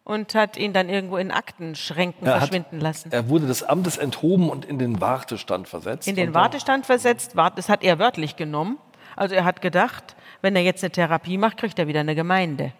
und 0.03 0.35
hat 0.35 0.57
ihn 0.57 0.73
dann 0.73 0.89
irgendwo 0.89 1.15
in 1.17 1.31
Aktenschränken 1.31 2.27
Er 2.27 2.33
hat- 2.33 2.39
verschwinden 2.39 2.79
lassen. 2.81 3.11
Er 3.13 3.29
wurde 3.29 3.47
des 3.47 3.63
Amtes 3.63 3.97
enthoben 3.97 4.49
und 4.49 4.65
in 4.65 4.77
den 4.77 4.99
Wartestand 4.99 5.67
versetzt. 5.69 6.07
In 6.07 6.15
den 6.17 6.33
Wartestand 6.33 6.85
versetzt, 6.85 7.33
das 7.55 7.69
hat 7.69 7.81
er 7.83 7.97
wörtlich 7.99 8.35
genommen. 8.35 8.77
Also 9.15 9.35
er 9.35 9.45
hat 9.45 9.61
gedacht, 9.61 10.15
wenn 10.41 10.55
er 10.57 10.63
jetzt 10.63 10.83
eine 10.83 10.91
Therapie 10.91 11.37
macht, 11.37 11.57
kriegt 11.57 11.79
er 11.79 11.87
wieder 11.87 12.01
eine 12.01 12.15
Gemeinde. 12.15 12.73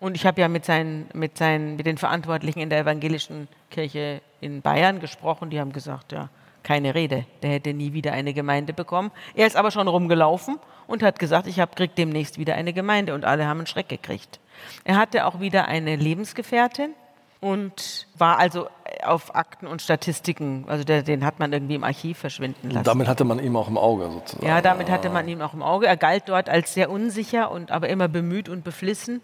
Und 0.00 0.16
ich 0.16 0.24
habe 0.26 0.40
ja 0.40 0.48
mit, 0.48 0.64
seinen, 0.64 1.08
mit, 1.12 1.36
seinen, 1.36 1.76
mit 1.76 1.86
den 1.86 1.98
Verantwortlichen 1.98 2.60
in 2.60 2.70
der 2.70 2.80
evangelischen 2.80 3.48
Kirche 3.70 4.22
in 4.40 4.62
Bayern 4.62 4.98
gesprochen. 4.98 5.50
Die 5.50 5.60
haben 5.60 5.72
gesagt, 5.72 6.12
ja, 6.12 6.30
keine 6.62 6.94
Rede. 6.94 7.26
Der 7.42 7.50
hätte 7.50 7.74
nie 7.74 7.92
wieder 7.92 8.12
eine 8.12 8.32
Gemeinde 8.32 8.72
bekommen. 8.72 9.10
Er 9.34 9.46
ist 9.46 9.56
aber 9.56 9.70
schon 9.70 9.88
rumgelaufen 9.88 10.58
und 10.86 11.02
hat 11.02 11.18
gesagt, 11.18 11.46
ich 11.46 11.60
hab, 11.60 11.76
krieg 11.76 11.94
demnächst 11.94 12.38
wieder 12.38 12.54
eine 12.54 12.72
Gemeinde. 12.72 13.14
Und 13.14 13.26
alle 13.26 13.46
haben 13.46 13.58
einen 13.58 13.66
Schreck 13.66 13.90
gekriegt. 13.90 14.40
Er 14.84 14.96
hatte 14.96 15.26
auch 15.26 15.40
wieder 15.40 15.68
eine 15.68 15.96
Lebensgefährtin 15.96 16.94
und 17.40 18.06
war 18.16 18.38
also 18.38 18.68
auf 19.02 19.34
Akten 19.34 19.66
und 19.66 19.80
Statistiken, 19.80 20.64
also 20.66 20.84
der, 20.84 21.02
den 21.02 21.24
hat 21.24 21.38
man 21.38 21.52
irgendwie 21.52 21.74
im 21.74 21.84
Archiv 21.84 22.18
verschwinden 22.18 22.68
lassen. 22.68 22.78
Und 22.78 22.86
damit 22.86 23.08
hatte 23.08 23.24
man 23.24 23.38
ihn 23.38 23.54
auch 23.56 23.68
im 23.68 23.78
Auge 23.78 24.10
sozusagen. 24.10 24.46
Ja, 24.46 24.60
damit 24.60 24.90
hatte 24.90 25.08
man 25.08 25.26
ihn 25.26 25.40
auch 25.40 25.54
im 25.54 25.62
Auge. 25.62 25.86
Er 25.86 25.96
galt 25.96 26.24
dort 26.26 26.48
als 26.48 26.74
sehr 26.74 26.90
unsicher 26.90 27.50
und 27.50 27.70
aber 27.70 27.88
immer 27.88 28.08
bemüht 28.08 28.48
und 28.48 28.62
beflissen. 28.64 29.22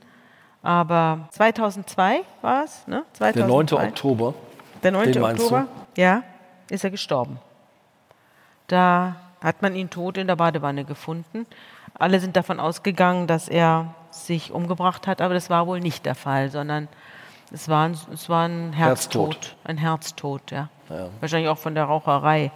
Aber 0.67 1.29
2002 1.31 2.23
war 2.43 2.65
es, 2.65 2.89
ne? 2.89 3.05
2002. 3.13 3.33
Der 3.33 3.47
9. 3.47 3.89
Oktober. 3.89 4.35
Der 4.83 4.91
9. 4.91 5.13
Den 5.13 5.23
Oktober, 5.23 5.67
ja, 5.97 6.25
ist 6.69 6.83
er 6.83 6.91
gestorben. 6.91 7.39
Da 8.67 9.15
hat 9.41 9.63
man 9.63 9.77
ihn 9.77 9.91
tot 9.91 10.19
in 10.19 10.27
der 10.27 10.35
Badewanne 10.35 10.85
gefunden. 10.85 11.47
Alle 11.97 12.19
sind 12.19 12.35
davon 12.37 12.59
ausgegangen, 12.59 13.29
dass 13.29 13.49
er 13.49 13.95
sich 14.11 14.51
umgebracht 14.51 15.07
hat, 15.07 15.21
aber 15.21 15.35
das 15.35 15.51
war 15.51 15.69
wohl 15.69 15.79
nicht 15.79 16.05
der 16.05 16.17
Fall, 16.17 16.51
sondern 16.51 16.89
es 17.53 17.69
war 17.69 17.89
ein, 17.89 17.97
es 18.13 18.29
war 18.29 18.49
ein 18.49 18.73
Herztod. 18.73 19.35
Herztod. 19.35 19.57
Ein 19.63 19.79
Herztod, 19.79 20.51
ja. 20.51 20.69
Wahrscheinlich 21.21 21.49
auch 21.49 21.59
von 21.59 21.77
der 21.77 21.85
Raucherei. 21.85 22.51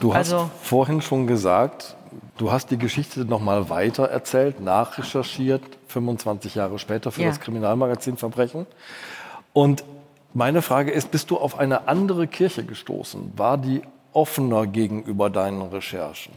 Du 0.00 0.12
hast 0.12 0.32
Also- 0.32 0.50
vorhin 0.62 1.00
schon 1.00 1.28
gesagt, 1.28 1.95
du 2.38 2.52
hast 2.52 2.70
die 2.70 2.78
Geschichte 2.78 3.24
nochmal 3.24 3.68
weiter 3.70 4.04
erzählt, 4.06 4.60
nachrecherchiert, 4.60 5.62
25 5.88 6.54
Jahre 6.54 6.78
später 6.78 7.10
für 7.12 7.22
Ja. 7.22 7.28
das 7.28 7.40
Kriminalmagazin 7.40 8.16
Verbrechen. 8.16 8.66
Und 9.52 9.84
meine 10.34 10.62
Frage 10.62 10.90
ist, 10.90 11.10
bist 11.10 11.30
du 11.30 11.38
auf 11.38 11.58
eine 11.58 11.88
andere 11.88 12.26
Kirche 12.26 12.64
gestoßen? 12.64 13.32
War 13.36 13.56
die 13.58 13.82
offener 14.12 14.66
gegenüber 14.66 15.30
deinen 15.30 15.62
Recherchen? 15.62 16.32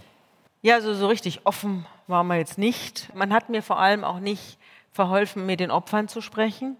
Ja, 0.61 0.75
also 0.75 0.93
so 0.93 1.07
richtig 1.07 1.41
offen 1.45 1.85
war 2.07 2.23
man 2.23 2.37
jetzt 2.37 2.57
nicht. 2.57 3.09
Man 3.15 3.33
hat 3.33 3.49
mir 3.49 3.61
vor 3.61 3.79
allem 3.79 4.03
auch 4.03 4.19
nicht 4.19 4.57
verholfen, 4.91 5.45
mit 5.45 5.59
den 5.59 5.71
Opfern 5.71 6.07
zu 6.07 6.21
sprechen. 6.21 6.75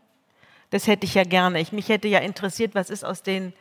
Das 0.72 0.88
hätte 0.88 1.06
ich 1.06 1.14
ja 1.14 1.24
gerne. 1.24 1.60
Ich, 1.62 1.72
mich 1.72 1.90
hätte 1.90 2.08
ja 2.08 2.20
interessiert, 2.20 2.76
was 2.76 2.90
ist 2.90 3.04
aus 3.04 3.24
den, 3.24 3.54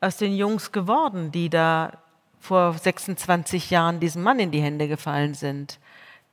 aus 0.00 0.16
den 0.16 0.36
Jungs 0.36 0.72
geworden, 0.72 1.32
die 1.32 1.50
da 1.50 1.92
vor 2.40 2.74
26 2.74 3.70
Jahren 3.70 4.00
diesem 4.00 4.22
Mann 4.22 4.38
in 4.38 4.50
die 4.50 4.62
Hände 4.62 4.88
gefallen 4.88 5.34
sind, 5.34 5.78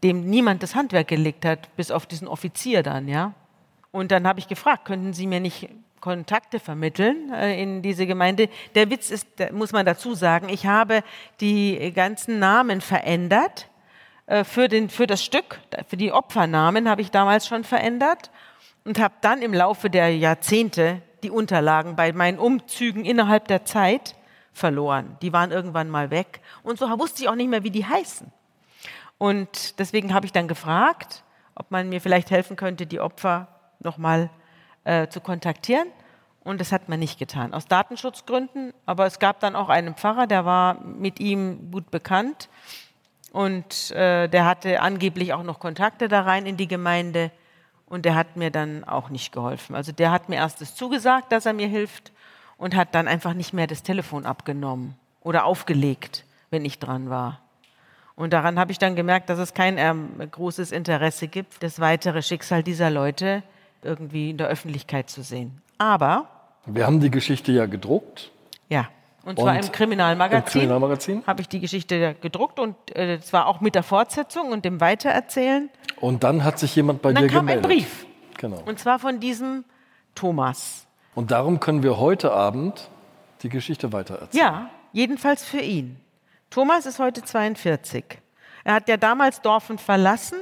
dem 0.03 0.29
niemand 0.29 0.63
das 0.63 0.75
Handwerk 0.75 1.07
gelegt 1.07 1.45
hat, 1.45 1.75
bis 1.75 1.91
auf 1.91 2.05
diesen 2.05 2.27
Offizier 2.27 2.83
dann, 2.83 3.07
ja. 3.07 3.33
Und 3.91 4.11
dann 4.11 4.27
habe 4.27 4.39
ich 4.39 4.47
gefragt, 4.47 4.85
könnten 4.85 5.13
Sie 5.13 5.25
mir 5.25 5.39
nicht 5.39 5.69
Kontakte 6.01 6.59
vermitteln 6.59 7.31
äh, 7.33 7.61
in 7.61 7.81
diese 7.81 8.05
Gemeinde? 8.05 8.49
Der 8.75 8.89
Witz 8.89 9.09
ist, 9.09 9.27
muss 9.51 9.71
man 9.71 9.85
dazu 9.85 10.13
sagen, 10.13 10.49
ich 10.49 10.67
habe 10.67 11.01
die 11.39 11.91
ganzen 11.95 12.37
Namen 12.39 12.81
verändert. 12.81 13.69
Äh, 14.27 14.43
für, 14.43 14.67
den, 14.67 14.89
für 14.89 15.07
das 15.07 15.23
Stück, 15.23 15.59
für 15.87 15.97
die 15.97 16.11
Opfernamen 16.11 16.89
habe 16.89 17.01
ich 17.01 17.11
damals 17.11 17.47
schon 17.47 17.63
verändert 17.63 18.31
und 18.83 18.99
habe 18.99 19.15
dann 19.21 19.41
im 19.41 19.53
Laufe 19.53 19.89
der 19.89 20.15
Jahrzehnte 20.15 21.01
die 21.23 21.31
Unterlagen 21.31 21.95
bei 21.95 22.11
meinen 22.13 22.37
Umzügen 22.37 23.05
innerhalb 23.05 23.47
der 23.47 23.65
Zeit 23.65 24.15
verloren. 24.55 25.17
Die 25.21 25.33
waren 25.33 25.51
irgendwann 25.51 25.89
mal 25.89 26.09
weg. 26.09 26.39
Und 26.63 26.79
so 26.79 26.87
wusste 26.97 27.21
ich 27.21 27.29
auch 27.29 27.35
nicht 27.35 27.49
mehr, 27.49 27.63
wie 27.63 27.71
die 27.71 27.85
heißen. 27.85 28.31
Und 29.17 29.79
deswegen 29.79 30.13
habe 30.13 30.25
ich 30.25 30.31
dann 30.31 30.47
gefragt, 30.47 31.23
ob 31.55 31.71
man 31.71 31.89
mir 31.89 32.01
vielleicht 32.01 32.31
helfen 32.31 32.55
könnte, 32.55 32.85
die 32.85 32.99
Opfer 32.99 33.47
nochmal 33.79 34.29
äh, 34.85 35.07
zu 35.07 35.19
kontaktieren. 35.19 35.87
Und 36.43 36.61
das 36.61 36.71
hat 36.71 36.89
man 36.89 36.99
nicht 36.99 37.19
getan, 37.19 37.53
aus 37.53 37.67
Datenschutzgründen. 37.67 38.73
Aber 38.85 39.05
es 39.05 39.19
gab 39.19 39.39
dann 39.41 39.55
auch 39.55 39.69
einen 39.69 39.95
Pfarrer, 39.95 40.27
der 40.27 40.45
war 40.45 40.81
mit 40.81 41.19
ihm 41.19 41.71
gut 41.71 41.91
bekannt. 41.91 42.49
Und 43.33 43.91
äh, 43.91 44.29
der 44.29 44.45
hatte 44.45 44.79
angeblich 44.79 45.33
auch 45.33 45.43
noch 45.43 45.59
Kontakte 45.59 46.07
da 46.07 46.21
rein 46.21 46.45
in 46.45 46.55
die 46.55 46.67
Gemeinde. 46.67 47.31
Und 47.87 48.05
der 48.05 48.15
hat 48.15 48.37
mir 48.37 48.51
dann 48.51 48.85
auch 48.85 49.09
nicht 49.09 49.33
geholfen. 49.33 49.75
Also 49.75 49.91
der 49.91 50.11
hat 50.11 50.29
mir 50.29 50.35
erst 50.35 50.77
zugesagt, 50.77 51.31
dass 51.31 51.45
er 51.45 51.53
mir 51.53 51.67
hilft 51.67 52.13
und 52.57 52.75
hat 52.75 52.95
dann 52.95 53.07
einfach 53.07 53.33
nicht 53.33 53.53
mehr 53.53 53.67
das 53.67 53.83
Telefon 53.83 54.25
abgenommen 54.25 54.95
oder 55.21 55.45
aufgelegt, 55.45 56.25
wenn 56.49 56.65
ich 56.65 56.79
dran 56.79 57.09
war. 57.09 57.41
Und 58.15 58.31
daran 58.31 58.57
habe 58.57 58.71
ich 58.71 58.79
dann 58.79 58.95
gemerkt, 58.95 59.29
dass 59.29 59.39
es 59.39 59.53
kein 59.53 59.77
ähm, 59.77 60.09
großes 60.31 60.71
Interesse 60.71 61.27
gibt, 61.27 61.61
das 61.61 61.79
weitere 61.79 62.21
Schicksal 62.21 62.63
dieser 62.63 62.89
Leute 62.89 63.43
irgendwie 63.81 64.29
in 64.29 64.37
der 64.37 64.47
Öffentlichkeit 64.47 65.09
zu 65.09 65.21
sehen. 65.21 65.61
Aber, 65.77 66.29
Wir 66.65 66.85
haben 66.85 67.01
die 67.01 67.11
Geschichte 67.11 67.51
ja 67.51 67.65
gedruckt 67.65 68.31
ja, 68.69 68.87
und 69.23 69.37
zwar 69.37 69.53
Und 69.53 69.59
im 69.59 69.65
im 69.65 69.71
Kriminalmagazin, 69.71 70.61
Kriminalmagazin. 70.61 71.23
habe 71.25 71.41
ich 71.41 71.47
die 71.49 71.59
Geschichte 71.59 72.15
gedruckt 72.21 72.59
und 72.59 72.75
äh, 72.95 73.19
zwar 73.19 73.47
auch 73.47 73.61
mit 73.61 73.75
der 73.75 73.83
Fortsetzung 73.83 74.51
und 74.51 74.65
dem 74.65 74.81
Weitererzählen. 74.81 75.69
Und 75.99 76.23
dann 76.23 76.43
hat 76.43 76.59
sich 76.59 76.75
jemand 76.75 77.01
bei 77.01 77.09
Und 77.09 77.15
dann 77.15 77.23
dir 77.23 77.29
kam 77.29 77.47
ein 77.47 77.61
gemeldet. 77.61 77.71
Brief. 77.71 78.05
Genau. 78.37 78.61
Und 78.65 78.79
zwar 78.79 78.99
von 78.99 79.19
diesem 79.19 79.63
Thomas. 80.13 80.84
Und 81.16 81.32
darum 81.32 81.61
können 81.61 81.82
wir 81.82 81.97
heute 81.97 82.34
Abend 82.34 82.89
die 83.41 83.49
Geschichte 83.49 83.93
weitererzählen. 83.93 84.45
Ja, 84.45 84.70
jedenfalls 84.91 85.45
für 85.45 85.61
ihn. 85.61 85.97
Thomas 86.49 86.86
ist 86.86 86.99
heute 86.99 87.24
42. 87.24 88.03
Er 88.66 88.74
hat 88.74 88.89
ja 88.89 88.97
damals 88.97 89.41
Dorfen 89.41 89.78
verlassen 89.78 90.39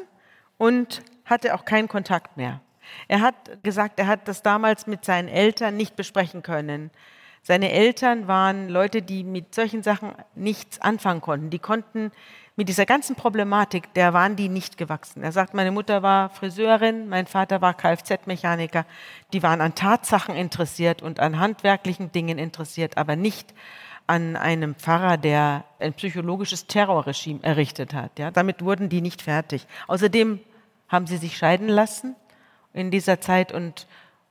und 0.58 1.04
hatte 1.26 1.54
auch 1.54 1.66
keinen 1.66 1.88
Kontakt 1.88 2.38
mehr. 2.38 2.60
Er 3.08 3.22
hat 3.22 3.64
gesagt, 3.64 4.00
er 4.00 4.08
hat 4.08 4.28
das 4.28 4.42
damals 4.42 4.88
mit 4.88 5.06
seinen 5.06 5.28
Eltern 5.28 5.78
nicht 5.78 5.96
besprechen 5.96 6.42
können. 6.42 6.90
Seine 7.44 7.72
Eltern 7.72 8.28
waren 8.28 8.70
Leute, 8.70 9.02
die 9.02 9.24
mit 9.24 9.54
solchen 9.54 9.84
Sachen 9.84 10.14
nichts 10.34 10.80
anfangen 10.82 11.22
konnten. 11.22 11.50
Die 11.50 11.60
konnten 11.60 12.12
mit 12.56 12.70
dieser 12.70 12.86
ganzen 12.86 13.16
Problematik, 13.16 13.94
der 13.96 14.14
waren 14.14 14.36
die 14.36 14.48
nicht 14.48 14.78
gewachsen. 14.78 15.24
Er 15.24 15.32
sagt, 15.32 15.56
meine 15.56 15.72
Mutter 15.72 16.04
war 16.04 16.30
Friseurin, 16.30 17.10
mein 17.10 17.26
Vater 17.26 17.62
war 17.62 17.74
Kfz-Mechaniker. 17.74 18.86
Die 19.34 19.42
waren 19.42 19.60
an 19.60 19.74
Tatsachen 19.74 20.36
interessiert 20.36 21.02
und 21.02 21.20
an 21.20 21.40
handwerklichen 21.40 22.12
Dingen 22.12 22.38
interessiert, 22.38 22.98
aber 22.98 23.16
nicht 23.16 23.54
an 24.06 24.36
einem 24.36 24.76
Pfarrer, 24.76 25.18
der 25.18 25.64
ein 25.80 25.94
psychologisches 25.94 26.68
Terrorregime 26.68 27.42
errichtet 27.42 27.94
hat. 27.94 28.20
Ja, 28.20 28.30
damit 28.30 28.64
wurden 28.64 28.90
die 28.90 29.02
nicht 29.02 29.24
fertig. 29.24 29.66
Außerdem 29.88 30.40
haben 30.90 31.08
sie 31.08 31.18
sich 31.18 31.38
scheiden 31.38 31.70
lassen 31.70 32.16
in 32.74 32.92
dieser 32.92 33.20
Zeit 33.20 33.52
und, 33.52 33.88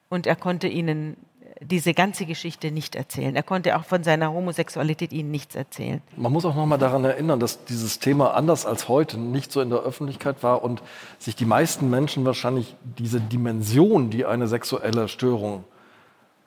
und 0.08 0.26
er 0.26 0.36
konnte 0.36 0.68
ihnen 0.68 1.16
diese 1.64 1.94
ganze 1.94 2.26
Geschichte 2.26 2.70
nicht 2.70 2.96
erzählen. 2.96 3.34
Er 3.36 3.42
konnte 3.42 3.76
auch 3.76 3.84
von 3.84 4.02
seiner 4.04 4.32
Homosexualität 4.32 5.12
ihnen 5.12 5.30
nichts 5.30 5.54
erzählen. 5.54 6.02
Man 6.16 6.32
muss 6.32 6.44
auch 6.44 6.54
noch 6.54 6.66
mal 6.66 6.78
daran 6.78 7.04
erinnern, 7.04 7.40
dass 7.40 7.64
dieses 7.64 7.98
Thema 7.98 8.34
anders 8.34 8.66
als 8.66 8.88
heute 8.88 9.18
nicht 9.18 9.52
so 9.52 9.60
in 9.60 9.70
der 9.70 9.80
Öffentlichkeit 9.80 10.42
war 10.42 10.62
und 10.62 10.82
sich 11.18 11.36
die 11.36 11.44
meisten 11.44 11.88
Menschen 11.90 12.24
wahrscheinlich 12.24 12.76
diese 12.98 13.20
Dimension, 13.20 14.10
die 14.10 14.24
eine 14.26 14.48
sexuelle 14.48 15.08
Störung 15.08 15.64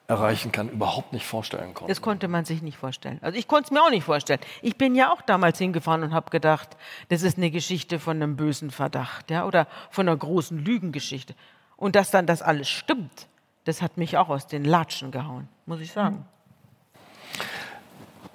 erreichen 0.08 0.52
kann, 0.52 0.70
überhaupt 0.70 1.14
nicht 1.14 1.26
vorstellen 1.26 1.74
konnten. 1.74 1.90
Das 1.90 2.02
konnte 2.02 2.28
man 2.28 2.46
sich 2.46 2.62
nicht 2.62 2.78
vorstellen. 2.78 3.18
Also 3.22 3.40
ich 3.40 3.48
konnte 3.48 3.66
es 3.66 3.72
mir 3.72 3.82
auch 3.82 3.90
nicht 3.90 4.04
vorstellen. 4.04 4.40
Ich 4.62 4.78
bin 4.78 4.94
ja 4.94 5.12
auch 5.12 5.22
damals 5.22 5.58
hingefahren 5.58 6.04
und 6.04 6.14
habe 6.14 6.30
gedacht, 6.30 6.78
das 7.10 7.24
ist 7.24 7.38
eine 7.38 7.50
Geschichte 7.50 8.00
von 8.00 8.18
einem 8.18 8.36
bösen 8.36 8.70
Verdacht, 8.70 9.32
ja, 9.32 9.48
oder 9.48 9.68
von 9.90 10.08
einer 10.08 10.18
großen 10.18 10.64
Lügengeschichte. 10.64 11.34
Und 11.76 11.96
dass 11.96 12.12
dann 12.12 12.28
das 12.28 12.42
alles 12.42 12.70
stimmt, 12.70 13.28
das 13.66 13.82
hat 13.82 13.98
mich 13.98 14.18
auch 14.18 14.30
aus 14.30 14.48
den 14.48 14.64
Latschen 14.64 15.12
gehauen, 15.12 15.50
muss 15.66 15.82
ich 15.82 15.92
sagen. 15.92 16.26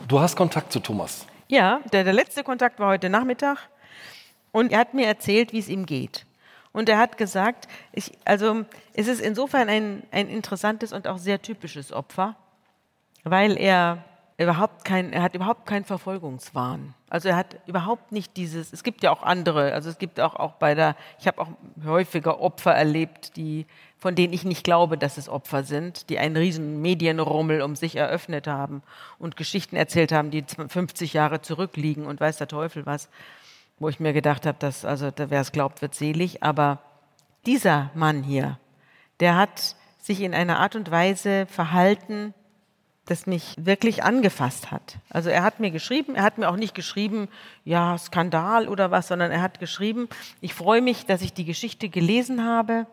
Du 0.07 0.21
hast 0.21 0.37
Kontakt 0.37 0.73
zu 0.73 0.81
Thomas. 0.81 1.27
Ja, 1.49 1.81
der, 1.93 2.05
der 2.05 2.13
letzte 2.13 2.45
Kontakt 2.45 2.79
war 2.79 2.89
heute 2.89 3.09
Nachmittag 3.09 3.59
und 4.53 4.73
er 4.73 4.81
hat 4.81 4.95
mir 4.95 5.07
erzählt, 5.07 5.53
wie 5.53 5.59
es 5.59 5.69
ihm 5.69 5.87
geht. 5.87 6.27
Und 6.73 6.89
er 6.89 6.99
hat 6.99 7.17
gesagt, 7.17 7.67
ich, 7.93 8.13
also 8.25 8.65
es 8.93 9.09
ist 9.09 9.21
insofern 9.21 9.69
ein, 9.69 10.03
ein 10.13 10.29
interessantes 10.29 10.93
und 10.93 11.09
auch 11.09 11.19
sehr 11.19 11.43
typisches 11.43 11.93
Opfer, 11.93 12.37
weil 13.25 13.57
er 13.57 14.05
überhaupt 14.39 14.85
kein, 14.85 15.13
er 15.13 15.23
hat 15.23 15.35
überhaupt 15.35 15.67
keinen 15.67 15.85
Verfolgungswahn. 15.85 16.95
Also 17.11 17.29
er 17.29 17.37
hat 17.37 17.57
überhaupt 17.67 18.13
nicht 18.13 18.37
dieses, 18.37 18.73
es 18.73 18.83
gibt 18.83 19.03
ja 19.03 19.11
auch 19.11 19.23
andere, 19.23 19.73
also 19.73 19.91
es 19.91 19.99
gibt 19.99 20.21
auch, 20.21 20.35
auch 20.35 20.53
bei 20.55 20.75
der, 20.75 20.97
ich 21.19 21.27
habe 21.27 21.43
auch 21.43 21.49
häufiger 21.85 22.41
Opfer 22.41 22.73
erlebt, 22.73 23.37
die, 23.37 23.67
von 24.01 24.15
denen 24.15 24.33
ich 24.33 24.45
nicht 24.45 24.65
glaube, 24.65 24.97
dass 24.97 25.19
es 25.19 25.29
Opfer 25.29 25.63
sind, 25.63 26.09
die 26.09 26.19
einen 26.19 26.37
riesen 26.37 26.81
Medienrummel 26.81 27.61
um 27.61 27.77
sich 27.77 27.97
eröffnet 27.97 28.47
haben 28.47 28.83
und 29.19 29.37
Geschichten 29.37 29.77
erzählt 29.77 30.11
haben, 30.11 30.31
die 30.31 30.43
50 30.43 31.13
Jahre 31.13 31.43
zurückliegen 31.43 32.07
und 32.07 32.19
weiß 32.19 32.39
der 32.39 32.49
Teufel 32.49 32.87
was, 32.87 33.11
wo 33.79 33.91
ich 33.91 34.01
mir 34.01 34.15
gedacht 34.15 34.47
habe, 34.47 34.57
dass, 34.59 34.87
also 34.87 35.11
wer 35.15 35.41
es 35.41 35.53
glaubt, 35.53 35.83
wird 35.83 35.95
selig. 35.95 36.43
Aber 36.43 36.79
dieser 37.45 37.91
Mann 37.95 38.23
hier, 38.23 38.59
der 39.21 39.37
hat 39.37 39.77
sich 39.99 40.23
in 40.23 40.35
einer 40.35 40.59
Art 40.61 40.77
und 40.77 40.91
Weise 40.91 41.45
verhalten, 41.47 42.33
das 43.05 43.27
mich 43.27 43.55
wirklich 43.59 44.03
angefasst 44.03 44.71
hat. 44.71 44.97
Also 45.11 45.29
er 45.29 45.43
hat 45.43 45.61
mir 45.61 45.71
geschrieben, 45.71 46.15
er 46.15 46.23
hat 46.23 46.39
mir 46.39 46.49
auch 46.49 46.57
nicht 46.57 46.75
geschrieben, 46.75 47.29
ja, 47.65 47.99
Skandal 47.99 48.67
oder 48.67 48.91
was, 48.91 49.09
sondern 49.09 49.31
er 49.31 49.43
hat 49.43 49.61
geschrieben, 49.61 50.09
ich 50.41 50.55
freue 50.55 50.81
mich, 50.81 51.05
dass 51.05 51.21
ich 51.21 51.35
die 51.35 51.45
Geschichte 51.45 51.91
gelesen 51.91 52.47
habe 52.47 52.87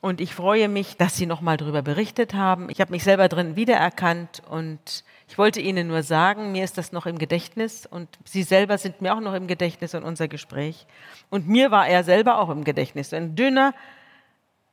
und 0.00 0.20
ich 0.20 0.34
freue 0.34 0.68
mich, 0.68 0.96
dass 0.96 1.16
Sie 1.16 1.26
nochmal 1.26 1.56
darüber 1.56 1.82
berichtet 1.82 2.34
haben. 2.34 2.68
Ich 2.70 2.80
habe 2.80 2.92
mich 2.92 3.04
selber 3.04 3.28
drin 3.28 3.56
wiedererkannt 3.56 4.42
und 4.48 5.04
ich 5.28 5.38
wollte 5.38 5.60
Ihnen 5.60 5.88
nur 5.88 6.02
sagen, 6.02 6.52
mir 6.52 6.64
ist 6.64 6.78
das 6.78 6.92
noch 6.92 7.06
im 7.06 7.18
Gedächtnis 7.18 7.86
und 7.86 8.08
Sie 8.24 8.42
selber 8.42 8.78
sind 8.78 9.00
mir 9.00 9.14
auch 9.14 9.20
noch 9.20 9.34
im 9.34 9.46
Gedächtnis 9.46 9.94
und 9.94 10.04
unser 10.04 10.28
Gespräch. 10.28 10.86
Und 11.30 11.48
mir 11.48 11.70
war 11.70 11.88
er 11.88 12.04
selber 12.04 12.38
auch 12.38 12.50
im 12.50 12.64
Gedächtnis. 12.64 13.12
Ein 13.12 13.34
dünner, 13.34 13.74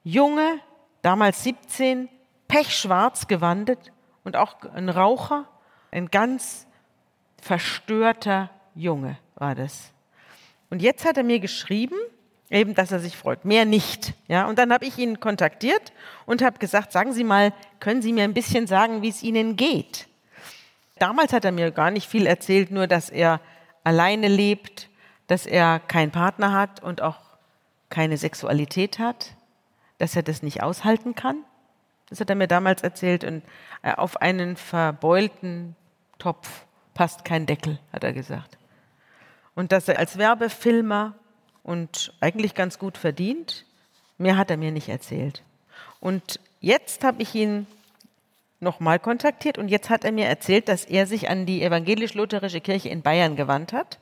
Junge, 0.04 0.60
damals 1.02 1.44
17, 1.44 2.10
pechschwarz 2.48 3.28
gewandet, 3.28 3.94
und 4.24 4.36
auch 4.36 4.62
ein 4.74 4.90
Raucher, 4.90 5.46
ein 5.92 6.08
ganz 6.08 6.68
verstörter 7.42 8.50
Junge 8.76 9.18
war 9.36 9.56
das. 9.56 9.92
Und 10.70 10.82
jetzt 10.82 11.06
hat 11.06 11.18
er 11.18 11.24
mir 11.24 11.40
geschrieben, 11.40 11.98
eben, 12.50 12.76
dass 12.76 12.92
er 12.92 13.00
sich 13.00 13.18
freut, 13.18 13.46
mehr 13.46 13.66
nicht. 13.66 14.14
Ja, 14.28 14.48
und 14.48 14.60
dann 14.60 14.72
habe 14.72 14.86
ich 14.86 14.98
ihn 14.98 15.20
kontaktiert 15.20 15.92
und 16.26 16.42
habe 16.42 16.60
gesagt, 16.60 16.92
sagen 16.92 17.14
Sie 17.14 17.24
mal, 17.24 17.54
können 17.80 18.02
Sie 18.02 18.14
mir 18.14 18.24
ein 18.24 18.34
bisschen 18.34 18.68
sagen, 18.68 19.02
wie 19.02 19.10
es 19.10 19.24
Ihnen 19.24 19.56
geht? 19.56 20.08
Damals 21.00 21.34
hat 21.34 21.46
er 21.46 21.52
mir 21.52 21.72
gar 21.72 21.92
nicht 21.92 22.08
viel 22.08 22.28
erzählt, 22.28 22.72
nur 22.72 22.88
dass 22.88 23.10
er 23.10 23.42
alleine 23.84 24.28
lebt, 24.28 24.90
dass 25.28 25.46
er 25.46 25.80
keinen 25.80 26.12
Partner 26.12 26.54
hat 26.54 26.84
und 26.84 27.02
auch 27.02 27.18
keine 27.90 28.18
Sexualität 28.18 29.00
hat, 29.00 29.36
dass 29.98 30.16
er 30.16 30.24
das 30.24 30.44
nicht 30.44 30.64
aushalten 30.64 31.16
kann. 31.16 31.44
Das 32.10 32.20
hat 32.20 32.30
er 32.30 32.36
mir 32.36 32.48
damals 32.48 32.84
erzählt. 32.84 33.24
Und 33.24 33.44
äh, 33.82 33.94
auf 33.94 34.22
einen 34.22 34.56
verbeulten 34.56 35.76
Topf 36.20 36.66
passt 36.94 37.26
kein 37.26 37.46
Deckel, 37.46 37.80
hat 37.92 38.04
er 38.04 38.14
gesagt. 38.14 38.58
Und 39.56 39.72
dass 39.72 39.88
er 39.88 40.00
als 40.00 40.18
Werbefilmer 40.18 41.16
und 41.64 42.14
eigentlich 42.20 42.54
ganz 42.54 42.78
gut 42.78 42.98
verdient, 42.98 43.66
mehr 44.18 44.38
hat 44.38 44.52
er 44.52 44.58
mir 44.58 44.72
nicht 44.72 44.90
erzählt. 44.90 45.44
Und 46.00 46.40
jetzt 46.60 47.04
habe 47.04 47.22
ich 47.22 47.34
ihn 47.34 47.66
nochmal 48.60 49.00
kontaktiert 49.00 49.58
und 49.58 49.70
jetzt 49.70 49.90
hat 49.90 50.06
er 50.06 50.12
mir 50.12 50.28
erzählt, 50.28 50.68
dass 50.68 50.86
er 50.86 51.08
sich 51.08 51.30
an 51.30 51.46
die 51.46 51.64
evangelisch-lutherische 51.64 52.62
Kirche 52.62 52.90
in 52.90 53.02
Bayern 53.02 53.36
gewandt 53.36 53.74
hat 53.74 54.00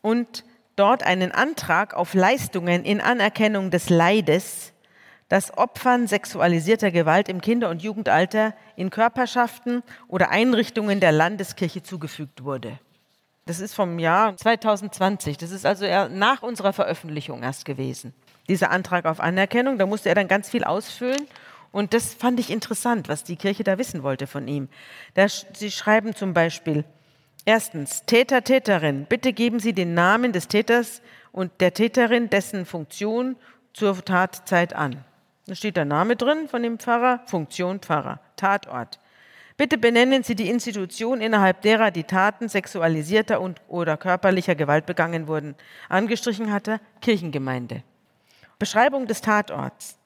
und 0.00 0.44
dort 0.76 1.02
einen 1.02 1.32
Antrag 1.32 1.94
auf 1.94 2.14
Leistungen 2.14 2.84
in 2.84 3.00
Anerkennung 3.00 3.70
des 3.70 3.88
Leides 3.88 4.72
dass 5.32 5.56
Opfern 5.56 6.08
sexualisierter 6.08 6.90
Gewalt 6.90 7.26
im 7.30 7.40
Kinder- 7.40 7.70
und 7.70 7.82
Jugendalter 7.82 8.52
in 8.76 8.90
Körperschaften 8.90 9.82
oder 10.06 10.28
Einrichtungen 10.28 11.00
der 11.00 11.10
Landeskirche 11.10 11.82
zugefügt 11.82 12.44
wurde. 12.44 12.78
Das 13.44 13.58
ist 13.58 13.74
vom 13.74 13.98
Jahr 13.98 14.36
2020. 14.36 15.36
Das 15.36 15.50
ist 15.50 15.66
also 15.66 15.84
nach 16.08 16.42
unserer 16.42 16.72
Veröffentlichung 16.72 17.42
erst 17.42 17.64
gewesen. 17.64 18.14
Dieser 18.48 18.70
Antrag 18.70 19.04
auf 19.04 19.20
Anerkennung, 19.20 19.78
da 19.78 19.86
musste 19.86 20.08
er 20.08 20.14
dann 20.14 20.28
ganz 20.28 20.48
viel 20.48 20.64
ausfüllen. 20.64 21.26
Und 21.72 21.94
das 21.94 22.14
fand 22.14 22.38
ich 22.38 22.50
interessant, 22.50 23.08
was 23.08 23.24
die 23.24 23.36
Kirche 23.36 23.64
da 23.64 23.78
wissen 23.78 24.02
wollte 24.02 24.26
von 24.26 24.46
ihm. 24.46 24.68
Da, 25.14 25.26
sie 25.28 25.70
schreiben 25.70 26.14
zum 26.14 26.34
Beispiel, 26.34 26.84
erstens, 27.44 28.04
Täter, 28.04 28.44
Täterin, 28.44 29.06
bitte 29.08 29.32
geben 29.32 29.58
Sie 29.58 29.72
den 29.72 29.94
Namen 29.94 30.32
des 30.32 30.48
Täters 30.48 31.00
und 31.32 31.50
der 31.60 31.72
Täterin, 31.72 32.28
dessen 32.28 32.66
Funktion 32.66 33.36
zur 33.72 34.04
Tatzeit 34.04 34.74
an. 34.74 35.02
Da 35.46 35.54
steht 35.54 35.76
der 35.76 35.86
Name 35.86 36.14
drin 36.14 36.46
von 36.46 36.62
dem 36.62 36.78
Pfarrer, 36.78 37.22
Funktion 37.26 37.80
Pfarrer, 37.80 38.20
Tatort. 38.36 39.00
Bitte 39.62 39.78
benennen 39.78 40.24
Sie 40.24 40.34
die 40.34 40.50
Institution, 40.50 41.20
innerhalb 41.20 41.62
derer 41.62 41.92
die 41.92 42.02
Taten 42.02 42.48
sexualisierter 42.48 43.40
und 43.40 43.60
oder 43.68 43.96
körperlicher 43.96 44.56
Gewalt 44.56 44.86
begangen 44.86 45.28
wurden. 45.28 45.54
Angestrichen 45.88 46.52
hat 46.52 46.66
er 46.66 46.80
Kirchengemeinde. 47.00 47.84
Beschreibung 48.58 49.06
des 49.06 49.20
Tatorts. 49.20 49.96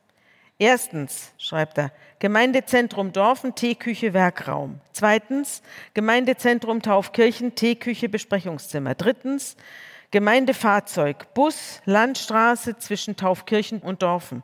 Erstens, 0.59 1.33
schreibt 1.39 1.79
er, 1.79 1.91
Gemeindezentrum 2.19 3.15
Dorfen, 3.15 3.55
Teeküche, 3.55 4.13
Werkraum. 4.13 4.79
Zweitens, 4.93 5.63
Gemeindezentrum 5.95 6.83
Taufkirchen, 6.83 7.55
Teeküche, 7.55 8.11
Besprechungszimmer. 8.11 8.95
Drittens, 8.95 9.57
Gemeindefahrzeug, 10.11 11.33
Bus, 11.33 11.81
Landstraße 11.87 12.77
zwischen 12.77 13.17
Taufkirchen 13.17 13.79
und 13.79 14.03
Dorfen. 14.03 14.43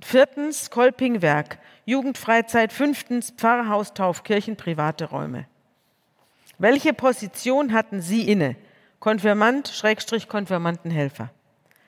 Viertens 0.00 0.70
Kolpingwerk, 0.70 1.58
Jugendfreizeit. 1.84 2.72
Fünftens 2.72 3.30
Pfarrhaus, 3.36 3.94
Taufkirchen, 3.94 4.56
private 4.56 5.06
Räume. 5.06 5.46
Welche 6.58 6.92
Position 6.92 7.72
hatten 7.72 8.00
Sie 8.00 8.28
inne? 8.28 8.56
Konfirmand, 9.00 9.68
Schrägstrich, 9.68 10.28
Konfirmandenhelfer. 10.28 11.30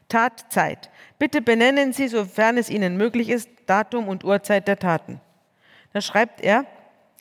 Tatzeit. 0.08 0.90
Bitte 1.18 1.40
benennen 1.40 1.92
Sie, 1.92 2.08
sofern 2.08 2.58
es 2.58 2.70
Ihnen 2.70 2.96
möglich 2.96 3.28
ist, 3.28 3.48
Datum 3.66 4.08
und 4.08 4.24
Uhrzeit 4.24 4.68
der 4.68 4.78
Taten. 4.78 5.20
Da 5.92 6.00
schreibt 6.00 6.40
er, 6.40 6.66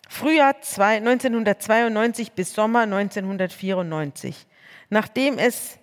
Frühjahr 0.07 0.53
1992 0.53 2.33
bis 2.33 2.53
Sommer 2.53 2.81
1994. 2.81 4.45
Nachdem 4.89 5.39
es 5.39 5.79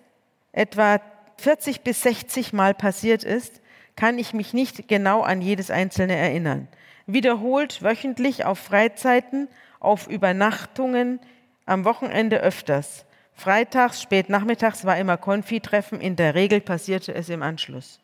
etwa 0.53 1.01
40 1.37 1.81
bis 1.81 2.01
60 2.03 2.53
Mal 2.53 2.73
passiert 2.73 3.23
ist, 3.23 3.61
kann 3.95 4.17
ich 4.17 4.33
mich 4.33 4.53
nicht 4.53 4.87
genau 4.87 5.21
an 5.21 5.41
jedes 5.41 5.69
einzelne 5.69 6.15
erinnern. 6.15 6.67
Wiederholt 7.05 7.83
wöchentlich 7.83 8.45
auf 8.45 8.59
Freizeiten, 8.59 9.47
auf 9.79 10.07
Übernachtungen, 10.07 11.19
am 11.65 11.85
Wochenende 11.85 12.39
öfters. 12.39 13.05
Freitags, 13.33 14.01
spät 14.01 14.29
nachmittags 14.29 14.85
war 14.85 14.97
immer 14.97 15.17
Konfitreffen, 15.17 15.99
in 15.99 16.15
der 16.15 16.35
Regel 16.35 16.61
passierte 16.61 17.13
es 17.13 17.29
im 17.29 17.41
Anschluss. 17.41 17.99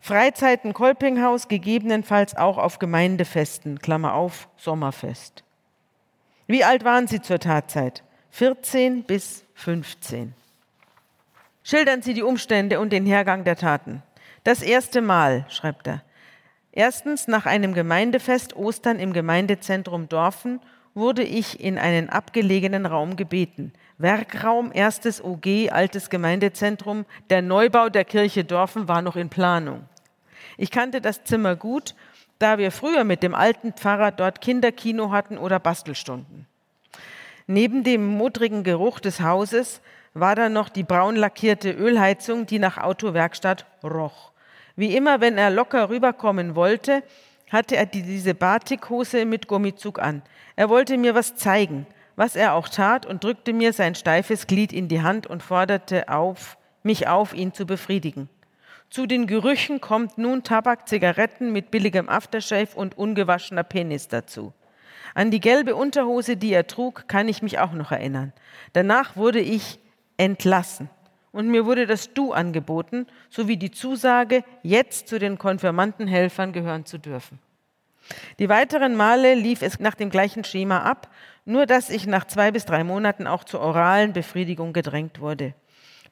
Freizeiten 0.00 0.74
Kolpinghaus, 0.74 1.48
gegebenenfalls 1.48 2.36
auch 2.36 2.58
auf 2.58 2.78
Gemeindefesten, 2.78 3.78
Klammer 3.78 4.14
auf, 4.14 4.48
Sommerfest. 4.56 5.42
Wie 6.46 6.62
alt 6.62 6.84
waren 6.84 7.06
Sie 7.06 7.22
zur 7.22 7.38
Tatzeit? 7.38 8.04
14 8.30 9.04
bis 9.04 9.44
15. 9.54 10.34
Schildern 11.62 12.02
Sie 12.02 12.12
die 12.12 12.22
Umstände 12.22 12.80
und 12.80 12.92
den 12.92 13.06
Hergang 13.06 13.44
der 13.44 13.56
Taten. 13.56 14.02
Das 14.42 14.60
erste 14.60 15.00
Mal, 15.00 15.46
schreibt 15.48 15.86
er. 15.86 16.02
Erstens, 16.76 17.28
nach 17.28 17.46
einem 17.46 17.72
Gemeindefest 17.72 18.56
Ostern 18.56 18.98
im 18.98 19.12
Gemeindezentrum 19.12 20.08
Dorfen 20.08 20.58
wurde 20.92 21.22
ich 21.22 21.60
in 21.60 21.78
einen 21.78 22.08
abgelegenen 22.08 22.84
Raum 22.84 23.14
gebeten. 23.14 23.72
Werkraum, 23.96 24.72
erstes 24.74 25.22
OG, 25.22 25.70
altes 25.70 26.10
Gemeindezentrum. 26.10 27.04
Der 27.30 27.42
Neubau 27.42 27.90
der 27.90 28.04
Kirche 28.04 28.42
Dorfen 28.42 28.88
war 28.88 29.02
noch 29.02 29.14
in 29.14 29.28
Planung. 29.28 29.84
Ich 30.56 30.72
kannte 30.72 31.00
das 31.00 31.22
Zimmer 31.22 31.54
gut, 31.54 31.94
da 32.40 32.58
wir 32.58 32.72
früher 32.72 33.04
mit 33.04 33.22
dem 33.22 33.36
alten 33.36 33.72
Pfarrer 33.72 34.10
dort 34.10 34.40
Kinderkino 34.40 35.12
hatten 35.12 35.38
oder 35.38 35.60
Bastelstunden. 35.60 36.48
Neben 37.46 37.84
dem 37.84 38.04
modrigen 38.04 38.64
Geruch 38.64 38.98
des 38.98 39.20
Hauses 39.20 39.80
war 40.12 40.34
da 40.34 40.48
noch 40.48 40.68
die 40.68 40.82
braun 40.82 41.14
lackierte 41.14 41.70
Ölheizung, 41.70 42.46
die 42.46 42.58
nach 42.58 42.78
Autowerkstatt 42.78 43.64
roch. 43.84 44.33
Wie 44.76 44.96
immer, 44.96 45.20
wenn 45.20 45.38
er 45.38 45.50
locker 45.50 45.88
rüberkommen 45.88 46.56
wollte, 46.56 47.02
hatte 47.50 47.76
er 47.76 47.86
diese 47.86 48.34
Batikhose 48.34 49.24
mit 49.24 49.46
Gummizug 49.46 50.00
an. 50.00 50.22
Er 50.56 50.68
wollte 50.68 50.98
mir 50.98 51.14
was 51.14 51.36
zeigen, 51.36 51.86
was 52.16 52.34
er 52.34 52.54
auch 52.54 52.68
tat 52.68 53.06
und 53.06 53.22
drückte 53.22 53.52
mir 53.52 53.72
sein 53.72 53.94
steifes 53.94 54.46
Glied 54.46 54.72
in 54.72 54.88
die 54.88 55.02
Hand 55.02 55.26
und 55.26 55.42
forderte 55.42 56.08
auf, 56.08 56.56
mich 56.82 57.06
auf, 57.06 57.34
ihn 57.34 57.52
zu 57.52 57.66
befriedigen. 57.66 58.28
Zu 58.90 59.06
den 59.06 59.26
Gerüchen 59.26 59.80
kommt 59.80 60.18
nun 60.18 60.42
Tabak, 60.42 60.88
Zigaretten 60.88 61.52
mit 61.52 61.70
billigem 61.70 62.08
Aftershave 62.08 62.74
und 62.74 62.98
ungewaschener 62.98 63.64
Penis 63.64 64.08
dazu. 64.08 64.52
An 65.14 65.30
die 65.30 65.40
gelbe 65.40 65.76
Unterhose, 65.76 66.36
die 66.36 66.52
er 66.52 66.66
trug, 66.66 67.06
kann 67.06 67.28
ich 67.28 67.42
mich 67.42 67.60
auch 67.60 67.72
noch 67.72 67.92
erinnern. 67.92 68.32
Danach 68.72 69.16
wurde 69.16 69.40
ich 69.40 69.78
entlassen 70.16 70.90
und 71.34 71.48
mir 71.48 71.66
wurde 71.66 71.86
das 71.86 72.14
Du 72.14 72.32
angeboten, 72.32 73.06
sowie 73.28 73.56
die 73.56 73.72
Zusage, 73.72 74.44
jetzt 74.62 75.08
zu 75.08 75.18
den 75.18 75.36
Konfirmandenhelfern 75.36 76.52
gehören 76.52 76.86
zu 76.86 76.98
dürfen. 76.98 77.40
Die 78.38 78.48
weiteren 78.48 78.94
Male 78.94 79.34
lief 79.34 79.60
es 79.60 79.80
nach 79.80 79.96
dem 79.96 80.10
gleichen 80.10 80.44
Schema 80.44 80.82
ab, 80.82 81.10
nur 81.44 81.66
dass 81.66 81.90
ich 81.90 82.06
nach 82.06 82.24
zwei 82.26 82.52
bis 82.52 82.66
drei 82.66 82.84
Monaten 82.84 83.26
auch 83.26 83.42
zur 83.42 83.60
oralen 83.60 84.12
Befriedigung 84.12 84.72
gedrängt 84.72 85.20
wurde. 85.20 85.54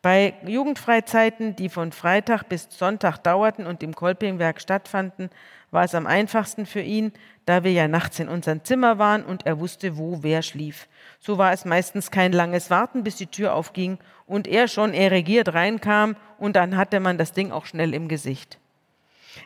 Bei 0.00 0.34
Jugendfreizeiten, 0.44 1.54
die 1.54 1.68
von 1.68 1.92
Freitag 1.92 2.48
bis 2.48 2.66
Sonntag 2.70 3.18
dauerten 3.18 3.66
und 3.66 3.84
im 3.84 3.94
Kolpingwerk 3.94 4.60
stattfanden, 4.60 5.30
war 5.72 5.84
es 5.84 5.96
am 5.96 6.06
einfachsten 6.06 6.66
für 6.66 6.82
ihn, 6.82 7.12
da 7.46 7.64
wir 7.64 7.72
ja 7.72 7.88
nachts 7.88 8.20
in 8.20 8.28
unserem 8.28 8.62
Zimmer 8.62 8.98
waren 8.98 9.24
und 9.24 9.46
er 9.46 9.58
wusste, 9.58 9.96
wo 9.96 10.22
wer 10.22 10.42
schlief. 10.42 10.86
So 11.18 11.38
war 11.38 11.52
es 11.52 11.64
meistens 11.64 12.12
kein 12.12 12.32
langes 12.32 12.70
Warten, 12.70 13.02
bis 13.02 13.16
die 13.16 13.26
Tür 13.26 13.54
aufging 13.54 13.98
und 14.26 14.46
er 14.46 14.68
schon 14.68 14.94
erregiert 14.94 15.54
reinkam 15.54 16.14
und 16.38 16.54
dann 16.54 16.76
hatte 16.76 17.00
man 17.00 17.18
das 17.18 17.32
Ding 17.32 17.50
auch 17.50 17.66
schnell 17.66 17.94
im 17.94 18.06
Gesicht. 18.06 18.58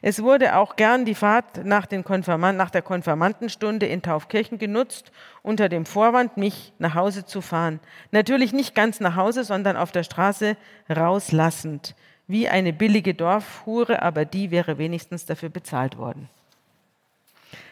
Es 0.02 0.20
wurde 0.22 0.56
auch 0.56 0.74
gern 0.74 1.04
die 1.04 1.14
Fahrt 1.14 1.64
nach, 1.64 1.86
nach, 1.90 2.70
der 2.70 2.82
Konfirmandenstunde 2.82 3.86
in 3.86 4.02
Taufkirchen 4.02 4.58
genutzt, 4.58 5.12
unter 5.42 5.68
dem 5.68 5.86
Vorwand, 5.86 6.36
mich 6.36 6.72
nach 6.78 6.94
Hause 6.94 7.24
zu 7.24 7.40
fahren. 7.40 7.78
Natürlich 8.10 8.52
nicht 8.52 8.74
ganz 8.74 8.98
nach 8.98 9.14
Hause, 9.14 9.44
sondern 9.44 9.76
auf 9.76 9.92
der 9.92 10.02
Straße 10.02 10.56
rauslassend. 10.90 11.94
Wie 12.28 12.48
eine 12.48 12.72
billige 12.72 13.14
Dorfhure, 13.14 14.02
aber 14.02 14.24
die 14.24 14.50
wäre 14.50 14.78
wenigstens 14.78 15.26
dafür 15.26 15.48
bezahlt 15.48 15.96
worden. 15.96 16.28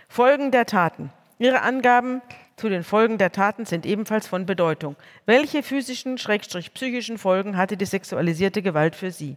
Folgen 0.08 0.50
der 0.50 0.66
Taten. 0.66 1.10
Ihre 1.38 1.62
Angaben 1.62 2.22
zu 2.56 2.68
den 2.68 2.84
Folgen 2.84 3.18
der 3.18 3.32
Taten 3.32 3.66
sind 3.66 3.84
ebenfalls 3.84 4.28
von 4.28 4.46
Bedeutung. 4.46 4.94
Welche 5.26 5.64
physischen, 5.64 6.18
schrägstrich 6.18 6.72
psychischen 6.72 7.18
Folgen 7.18 7.56
hatte 7.56 7.76
die 7.76 7.84
sexualisierte 7.84 8.62
Gewalt 8.62 8.94
für 8.94 9.10
Sie? 9.10 9.36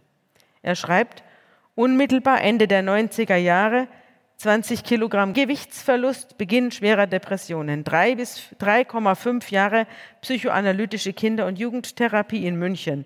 Er 0.62 0.76
schreibt, 0.76 1.24
Unmittelbar 1.74 2.42
Ende 2.42 2.66
der 2.66 2.82
90er 2.82 3.36
Jahre 3.36 3.86
20 4.38 4.84
Kilogramm 4.84 5.32
Gewichtsverlust, 5.32 6.38
Beginn 6.38 6.70
schwerer 6.70 7.08
Depressionen, 7.08 7.82
drei 7.82 8.14
bis 8.14 8.54
3,5 8.60 9.52
Jahre 9.52 9.86
psychoanalytische 10.20 11.12
Kinder- 11.12 11.46
und 11.46 11.58
Jugendtherapie 11.58 12.46
in 12.46 12.56
München, 12.56 13.04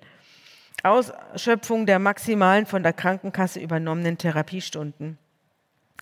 Ausschöpfung 0.82 1.86
der 1.86 1.98
maximalen 1.98 2.66
von 2.66 2.82
der 2.82 2.92
Krankenkasse 2.92 3.60
übernommenen 3.60 4.18
Therapiestunden, 4.18 5.18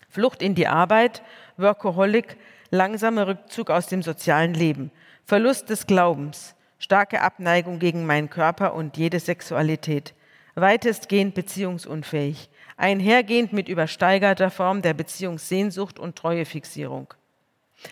Flucht 0.09 0.43
in 0.43 0.55
die 0.55 0.67
Arbeit, 0.67 1.23
Workaholic, 1.57 2.37
langsamer 2.71 3.27
Rückzug 3.27 3.71
aus 3.71 3.87
dem 3.87 4.03
sozialen 4.03 4.55
Leben, 4.55 4.91
Verlust 5.25 5.71
des 5.71 5.87
Glaubens, 5.87 6.55
starke 6.79 7.21
Abneigung 7.21 7.79
gegen 7.79 8.07
meinen 8.07 8.31
Körper 8.31 8.75
und 8.75 8.97
jede 8.97 9.21
Sexualität, 9.21 10.15
weitestgehend 10.55 11.35
beziehungsunfähig, 11.35 12.51
einhergehend 12.77 13.53
mit 13.53 13.69
übersteigerter 13.69 14.51
Form 14.51 14.83
der 14.83 14.95
Beziehungssehnsucht 14.95 15.99
und 15.99 16.17
Treuefixierung. 16.17 17.15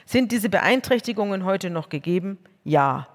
Sind 0.05 0.33
diese 0.33 0.49
Beeinträchtigungen 0.49 1.45
heute 1.45 1.71
noch 1.71 1.89
gegeben? 1.89 2.39
Ja. 2.65 3.09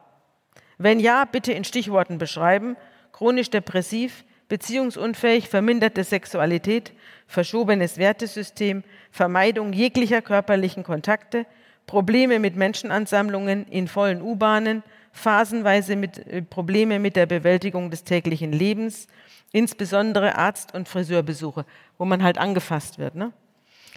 Wenn 0.77 0.99
ja, 0.99 1.25
bitte 1.25 1.53
in 1.53 1.63
Stichworten 1.63 2.17
beschreiben. 2.17 2.75
Chronisch 3.13 3.49
depressiv, 3.49 4.25
beziehungsunfähig, 4.49 5.47
verminderte 5.47 6.03
Sexualität, 6.03 6.91
verschobenes 7.27 7.97
Wertesystem, 7.97 8.83
Vermeidung 9.11 9.71
jeglicher 9.71 10.21
körperlichen 10.21 10.83
Kontakte, 10.83 11.45
Probleme 11.87 12.39
mit 12.39 12.55
Menschenansammlungen 12.55 13.65
in 13.67 13.87
vollen 13.87 14.21
U-Bahnen, 14.21 14.83
phasenweise 15.11 15.95
mit, 15.95 16.17
äh, 16.27 16.41
Probleme 16.41 16.99
mit 16.99 17.15
der 17.15 17.25
Bewältigung 17.25 17.91
des 17.91 18.03
täglichen 18.03 18.51
Lebens, 18.51 19.07
insbesondere 19.51 20.35
Arzt- 20.35 20.73
und 20.73 20.89
Friseurbesuche, 20.89 21.65
wo 21.97 22.05
man 22.05 22.23
halt 22.23 22.37
angefasst 22.37 22.97
wird. 22.97 23.15
Ne? 23.15 23.31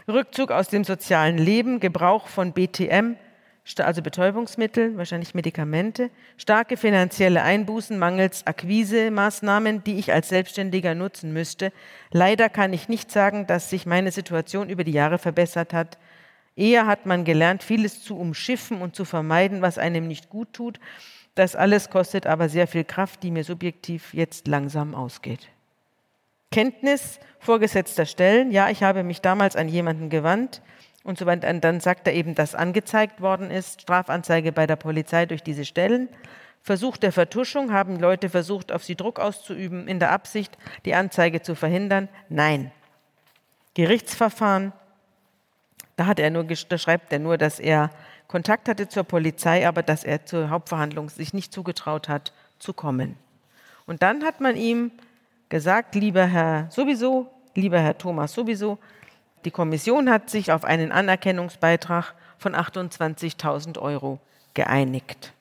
Rückzug 0.07 0.51
aus 0.53 0.69
dem 0.69 0.85
sozialen 0.85 1.39
Leben, 1.39 1.81
Gebrauch 1.81 2.29
von 2.29 2.53
BTM, 2.53 3.17
also 3.79 4.01
Betäubungsmittel, 4.01 4.97
wahrscheinlich 4.97 5.35
Medikamente, 5.35 6.11
starke 6.37 6.77
finanzielle 6.77 7.43
Einbußen 7.43 7.99
mangels 7.99 8.47
Akquise-Maßnahmen, 8.47 9.83
die 9.83 9.99
ich 9.99 10.13
als 10.13 10.29
Selbstständiger 10.29 10.95
nutzen 10.95 11.33
müsste. 11.33 11.73
Leider 12.13 12.49
kann 12.49 12.73
ich 12.73 12.89
nicht 12.89 13.11
sagen, 13.11 13.47
dass 13.47 13.69
sich 13.69 13.85
meine 13.85 14.13
Situation 14.13 14.69
über 14.69 14.85
die 14.85 14.93
Jahre 14.93 15.19
verbessert 15.19 15.73
hat. 15.73 15.99
Eher 16.55 16.87
hat 16.87 17.07
man 17.07 17.25
gelernt, 17.25 17.65
vieles 17.65 18.03
zu 18.03 18.17
umschiffen 18.17 18.81
und 18.81 18.95
zu 18.95 19.05
vermeiden, 19.05 19.63
was 19.63 19.79
einem 19.79 20.07
nicht 20.07 20.31
gut 20.31 20.53
tut. 20.53 20.79
Das 21.35 21.57
alles 21.57 21.91
kostet 21.91 22.27
aber 22.27 22.49
sehr 22.49 22.69
viel 22.69 22.85
Kraft, 22.85 23.25
die 23.25 23.33
mir 23.33 23.43
subjektiv 23.43 24.15
jetzt 24.15 24.47
langsam 24.47 24.95
ausgeht. 24.95 25.49
Kenntnis 26.53 27.19
vorgesetzter 27.41 28.07
Stellen. 28.07 28.53
Ja, 28.53 28.71
ich 28.71 28.85
habe 28.85 29.03
mich 29.03 29.21
damals 29.21 29.57
an 29.57 29.69
jemanden 29.69 30.09
gewandt 30.09 30.63
und 31.07 31.19
so 31.19 31.27
weiter. 31.27 31.49
Und 31.49 31.63
dann 31.63 31.81
sagt 31.81 32.07
er 32.07 32.15
eben, 32.15 32.35
dass 32.35 32.55
angezeigt 32.55 33.21
worden 33.21 33.51
ist, 33.51 33.83
Strafanzeige 33.83 34.53
bei 34.53 34.67
der 34.67 34.77
Polizei 34.77 35.25
durch 35.27 35.43
diese 35.43 35.65
Stellen. 35.65 36.09
Versuch 36.63 36.97
der 36.97 37.13
Vertuschung 37.13 37.73
haben 37.73 38.01
Leute 38.01 38.29
versucht, 38.29 38.73
auf 38.73 38.83
sie 38.83 38.97
Druck 38.97 39.21
auszuüben, 39.21 39.87
in 39.87 40.01
der 40.01 40.11
Absicht, 40.11 40.59
die 40.85 40.95
Anzeige 40.95 41.41
zu 41.43 41.55
verhindern. 41.55 42.09
Nein. 42.29 42.73
Gerichtsverfahren. 43.75 44.73
Da, 45.95 46.07
hat 46.07 46.19
er 46.19 46.31
nur, 46.31 46.45
da 46.45 46.77
schreibt 46.79 47.13
er 47.13 47.21
nur, 47.21 47.39
dass 47.39 47.61
er 47.61 47.91
Kontakt 48.27 48.69
hatte 48.69 48.89
zur 48.89 49.05
Polizei, 49.05 49.67
aber 49.67 49.83
dass 49.83 50.03
er 50.03 50.27
zur 50.27 50.51
Hauptverhandlung 50.51 51.09
sich 51.09 51.33
nicht 51.33 51.53
zugetraut 51.53 52.09
hat, 52.09 52.33
zu 52.59 52.73
kommen. 52.73 53.17
Und 53.87 54.03
dann 54.03 54.25
hat 54.25 54.41
man 54.41 54.57
ihm 54.57 54.91
gesagt, 55.49 55.95
lieber 55.95 56.27
Herr 56.27 56.67
sowieso, 56.71 57.31
lieber 57.55 57.79
Herr 57.79 57.97
Thomas 57.97 58.33
sowieso, 58.33 58.79
die 59.45 59.51
Kommission 59.51 60.11
hat 60.11 60.31
sich 60.31 60.53
auf 60.53 60.65
einen 60.65 60.93
Anerkennungsbeitrag 60.93 62.15
von 62.39 62.55
28.000 62.55 63.79
Euro 63.79 64.19
geeinigt. 64.55 65.33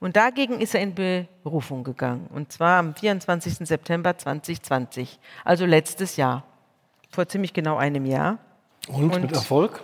Und 0.00 0.16
dagegen 0.16 0.60
ist 0.60 0.74
er 0.74 0.80
in 0.80 0.94
Berufung 0.94 1.84
gegangen, 1.84 2.26
und 2.32 2.52
zwar 2.52 2.78
am 2.78 2.94
24. 2.94 3.68
September 3.68 4.16
2020, 4.16 5.18
also 5.44 5.66
letztes 5.66 6.16
Jahr, 6.16 6.44
vor 7.10 7.28
ziemlich 7.28 7.52
genau 7.52 7.76
einem 7.76 8.06
Jahr. 8.06 8.38
Und, 8.88 9.14
und 9.14 9.22
mit 9.22 9.32
Erfolg? 9.32 9.82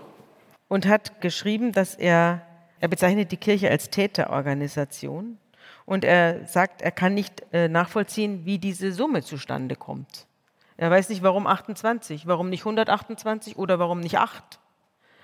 und 0.69 0.87
hat 0.87 1.21
geschrieben, 1.21 1.73
dass 1.73 1.95
er, 1.95 2.43
er 2.81 2.89
bezeichnet 2.89 3.33
die 3.33 3.37
Kirche 3.37 3.71
als 3.71 3.91
Täterorganisation 3.91 5.39
und 5.85 6.05
er 6.05 6.47
sagt, 6.47 6.83
er 6.83 6.91
kann 6.91 7.15
nicht 7.15 7.43
äh, 7.53 7.69
nachvollziehen, 7.69 8.45
wie 8.45 8.59
diese 8.59 8.93
Summe 8.93 9.23
zustande 9.23 9.77
kommt. 9.77 10.27
Er 10.77 10.91
weiß 10.91 11.09
nicht, 11.09 11.23
warum 11.23 11.47
28, 11.47 12.27
warum 12.27 12.51
nicht 12.51 12.61
128 12.61 13.57
oder 13.57 13.79
warum 13.79 14.01
nicht 14.01 14.19
8. 14.19 14.61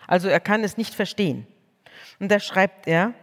Also 0.07 0.29
er 0.29 0.41
kann 0.41 0.65
es 0.65 0.77
nicht 0.77 0.95
verstehen. 0.95 1.47
Und 2.19 2.31
da 2.31 2.41
schreibt 2.41 2.87
er, 2.87 3.15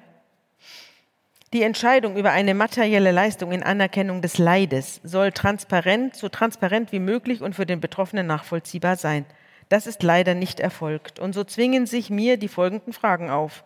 die 1.51 1.63
Entscheidung 1.63 2.15
über 2.15 2.29
eine 2.31 2.53
materielle 2.53 3.11
Leistung 3.11 3.51
in 3.51 3.63
Anerkennung 3.63 4.21
des 4.21 4.37
Leides 4.37 5.01
soll 5.03 5.31
transparent, 5.31 6.15
so 6.15 6.29
transparent 6.29 6.91
wie 6.91 6.99
möglich 6.99 7.41
und 7.41 7.55
für 7.55 7.65
den 7.65 7.81
Betroffenen 7.81 8.27
nachvollziehbar 8.27 8.97
sein. 8.97 9.25
Das 9.67 9.87
ist 9.87 10.03
leider 10.03 10.35
nicht 10.35 10.59
erfolgt. 10.59 11.19
Und 11.19 11.33
so 11.33 11.43
zwingen 11.43 11.87
sich 11.87 12.11
mir 12.11 12.37
die 12.37 12.47
folgenden 12.47 12.93
Fragen 12.93 13.31
auf. 13.31 13.63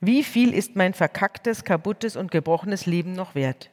Wie 0.00 0.24
viel 0.24 0.54
ist 0.54 0.76
mein 0.76 0.94
verkacktes, 0.94 1.64
kaputtes 1.64 2.16
und 2.16 2.30
gebrochenes 2.30 2.86
Leben 2.86 3.12
noch 3.12 3.34
wert? 3.34 3.70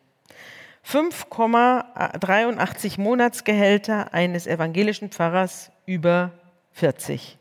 5,83 0.85 2.99
Monatsgehälter 2.99 4.13
eines 4.13 4.47
evangelischen 4.47 5.09
Pfarrers 5.09 5.71
über 5.85 6.31
40. 6.71 7.37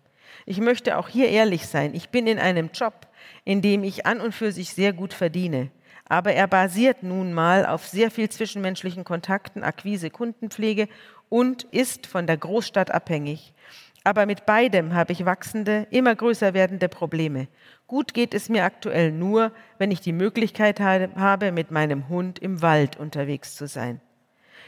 Ich 0.47 0.61
möchte 0.61 0.97
auch 0.97 1.09
hier 1.09 1.29
ehrlich 1.29 1.67
sein. 1.67 1.95
Ich 1.95 2.11
bin 2.11 2.27
in 2.27 2.39
einem 2.39 2.71
Job, 2.73 3.07
in 3.45 3.63
dem 3.63 3.85
ich 3.85 4.07
an 4.07 4.21
und 4.21 4.35
für 4.35 4.53
sich 4.53 4.75
sehr 4.75 4.93
gut 4.93 5.13
verdiene. 5.13 5.71
Aber 6.11 6.33
er 6.33 6.49
basiert 6.49 7.05
nun 7.05 7.33
mal 7.33 7.65
auf 7.65 7.87
sehr 7.87 8.11
viel 8.11 8.29
zwischenmenschlichen 8.29 9.05
Kontakten, 9.05 9.63
Akquise, 9.63 10.11
Kundenpflege 10.11 10.89
und 11.29 11.63
ist 11.71 12.09
von 12.09 12.27
der 12.27 12.37
Großstadt 12.37 12.91
abhängig. 12.91 13.55
Aber 14.03 14.27
mit 14.27 14.45
beidem 14.45 14.93
habe 14.95 15.13
ich 15.13 15.25
wachsende, 15.25 15.87
immer 15.91 16.17
größer 16.17 16.53
werdende 16.53 16.89
Probleme. 16.89 17.47
Gut 17.87 18.13
geht 18.13 18.35
es 18.35 18.49
mir 18.49 18.65
aktuell 18.65 19.13
nur, 19.13 19.53
wenn 19.79 19.93
ich 19.93 20.01
die 20.01 20.13
Möglichkeit 20.13 20.81
habe, 20.81 21.53
mit 21.53 21.71
meinem 21.71 22.09
Hund 22.09 22.41
im 22.41 22.61
Wald 22.61 22.97
unterwegs 22.97 23.55
zu 23.55 23.69
sein. 23.69 24.01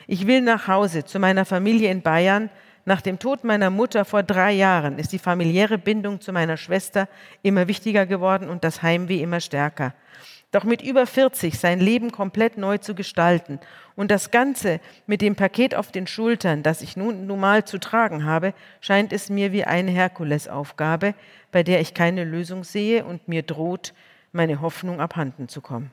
Ich 0.07 0.29
will 0.29 0.43
nach 0.43 0.69
Hause 0.69 1.05
zu 1.05 1.19
meiner 1.19 1.45
Familie 1.45 1.91
in 1.91 2.03
Bayern. 2.03 2.51
Nach 2.85 3.01
dem 3.01 3.19
Tod 3.19 3.43
meiner 3.43 3.71
Mutter 3.71 4.05
vor 4.05 4.23
drei 4.23 4.53
Jahren 4.53 4.97
ist 5.01 5.13
die 5.13 5.19
familiäre 5.19 5.79
Bindung 5.79 6.21
zu 6.21 6.33
meiner 6.33 6.57
Schwester 6.57 7.09
immer 7.43 7.67
wichtiger 7.67 8.07
geworden 8.07 8.49
und 8.49 8.63
das 8.63 8.83
Heimweh 8.83 9.21
immer 9.21 9.41
stärker. 9.41 9.93
Doch 10.53 10.65
mit 10.65 10.83
über 10.83 11.07
40 11.07 11.59
sein 11.59 11.81
Leben 11.81 12.13
komplett 12.13 12.59
neu 12.59 12.77
zu 12.77 12.95
gestalten 12.95 13.59
und 13.97 14.11
das 14.11 14.31
Ganze 14.31 14.81
mit 15.07 15.23
dem 15.23 15.35
Paket 15.35 15.75
auf 15.75 15.91
den 15.91 16.07
Schultern, 16.07 16.63
das 16.63 16.83
ich 16.83 16.95
nun 16.95 17.27
normal 17.27 17.65
zu 17.65 17.79
tragen 17.79 18.27
habe, 18.27 18.53
scheint 18.83 19.15
es 19.15 19.31
mir 19.31 19.53
wie 19.53 19.65
eine 19.65 19.91
Herkulesaufgabe, 19.91 21.15
bei 21.53 21.63
der 21.63 21.81
ich 21.81 21.95
keine 21.95 22.25
Lösung 22.25 22.65
sehe 22.65 23.05
und 23.05 23.29
mir 23.29 23.43
droht, 23.43 23.95
meine 24.31 24.61
Hoffnung 24.61 25.01
abhanden 25.01 25.49
zu 25.49 25.63
kommen. 25.63 25.91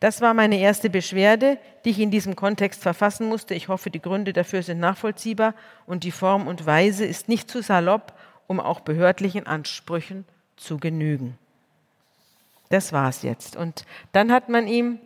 Das 0.00 0.22
war 0.22 0.32
meine 0.32 0.58
erste 0.58 0.88
Beschwerde, 0.88 1.58
die 1.84 1.90
ich 1.90 2.00
in 2.00 2.10
diesem 2.10 2.36
Kontext 2.36 2.82
verfassen 2.82 3.28
musste. 3.28 3.54
Ich 3.54 3.68
hoffe, 3.68 3.90
die 3.90 4.00
Gründe 4.00 4.32
dafür 4.32 4.62
sind 4.62 4.80
nachvollziehbar 4.80 5.54
und 5.86 6.04
die 6.04 6.10
Form 6.10 6.46
und 6.46 6.64
Weise 6.64 7.04
ist 7.04 7.28
nicht 7.28 7.50
zu 7.50 7.62
salopp, 7.62 8.14
um 8.46 8.60
auch 8.60 8.80
behördlichen 8.80 9.46
Ansprüchen 9.46 10.24
zu 10.56 10.78
genügen. 10.78 11.36
Das 12.68 12.92
war's 12.92 13.22
jetzt. 13.22 13.56
Und 13.56 13.84
dann 14.12 14.30
hat 14.30 14.48
man 14.48 14.66
ihm 14.66 14.98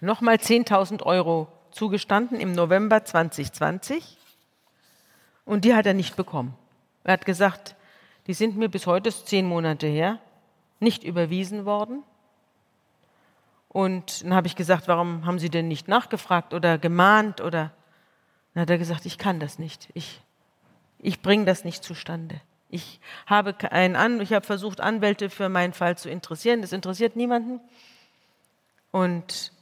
nochmal 0.00 0.36
10.000 0.36 1.02
Euro 1.02 1.48
zugestanden 1.70 2.40
im 2.40 2.52
November 2.52 3.04
2020 3.04 4.18
und 5.44 5.64
die 5.64 5.74
hat 5.74 5.86
er 5.86 5.94
nicht 5.94 6.16
bekommen. 6.16 6.54
Er 7.04 7.14
hat 7.14 7.24
gesagt, 7.24 7.76
die 8.26 8.34
sind 8.34 8.56
mir 8.56 8.68
bis 8.68 8.86
heute, 8.86 9.10
zehn 9.10 9.46
Monate 9.46 9.86
her, 9.86 10.18
nicht 10.78 11.04
überwiesen 11.04 11.64
worden. 11.64 12.02
Und 13.68 14.24
dann 14.24 14.34
habe 14.34 14.46
ich 14.46 14.56
gesagt, 14.56 14.88
warum 14.88 15.24
haben 15.26 15.38
Sie 15.38 15.50
denn 15.50 15.68
nicht 15.68 15.88
nachgefragt 15.88 16.54
oder 16.54 16.76
gemahnt 16.76 17.40
oder 17.40 17.72
dann 18.54 18.62
hat 18.62 18.70
er 18.70 18.78
gesagt, 18.78 19.06
ich 19.06 19.16
kann 19.16 19.38
das 19.38 19.58
nicht. 19.58 19.88
Ich, 19.94 20.20
ich 20.98 21.22
bringe 21.22 21.44
das 21.44 21.64
nicht 21.64 21.84
zustande. 21.84 22.40
Ich 22.70 23.00
habe, 23.26 23.54
ein 23.70 23.96
An 23.96 24.20
ich 24.20 24.32
habe 24.32 24.46
versucht, 24.46 24.80
Anwälte 24.80 25.30
für 25.30 25.48
meinen 25.48 25.72
Fall 25.72 25.98
zu 25.98 26.08
interessieren. 26.08 26.62
Das 26.62 26.72
interessiert 26.72 27.16
niemanden. 27.16 27.60
Und 28.90 29.52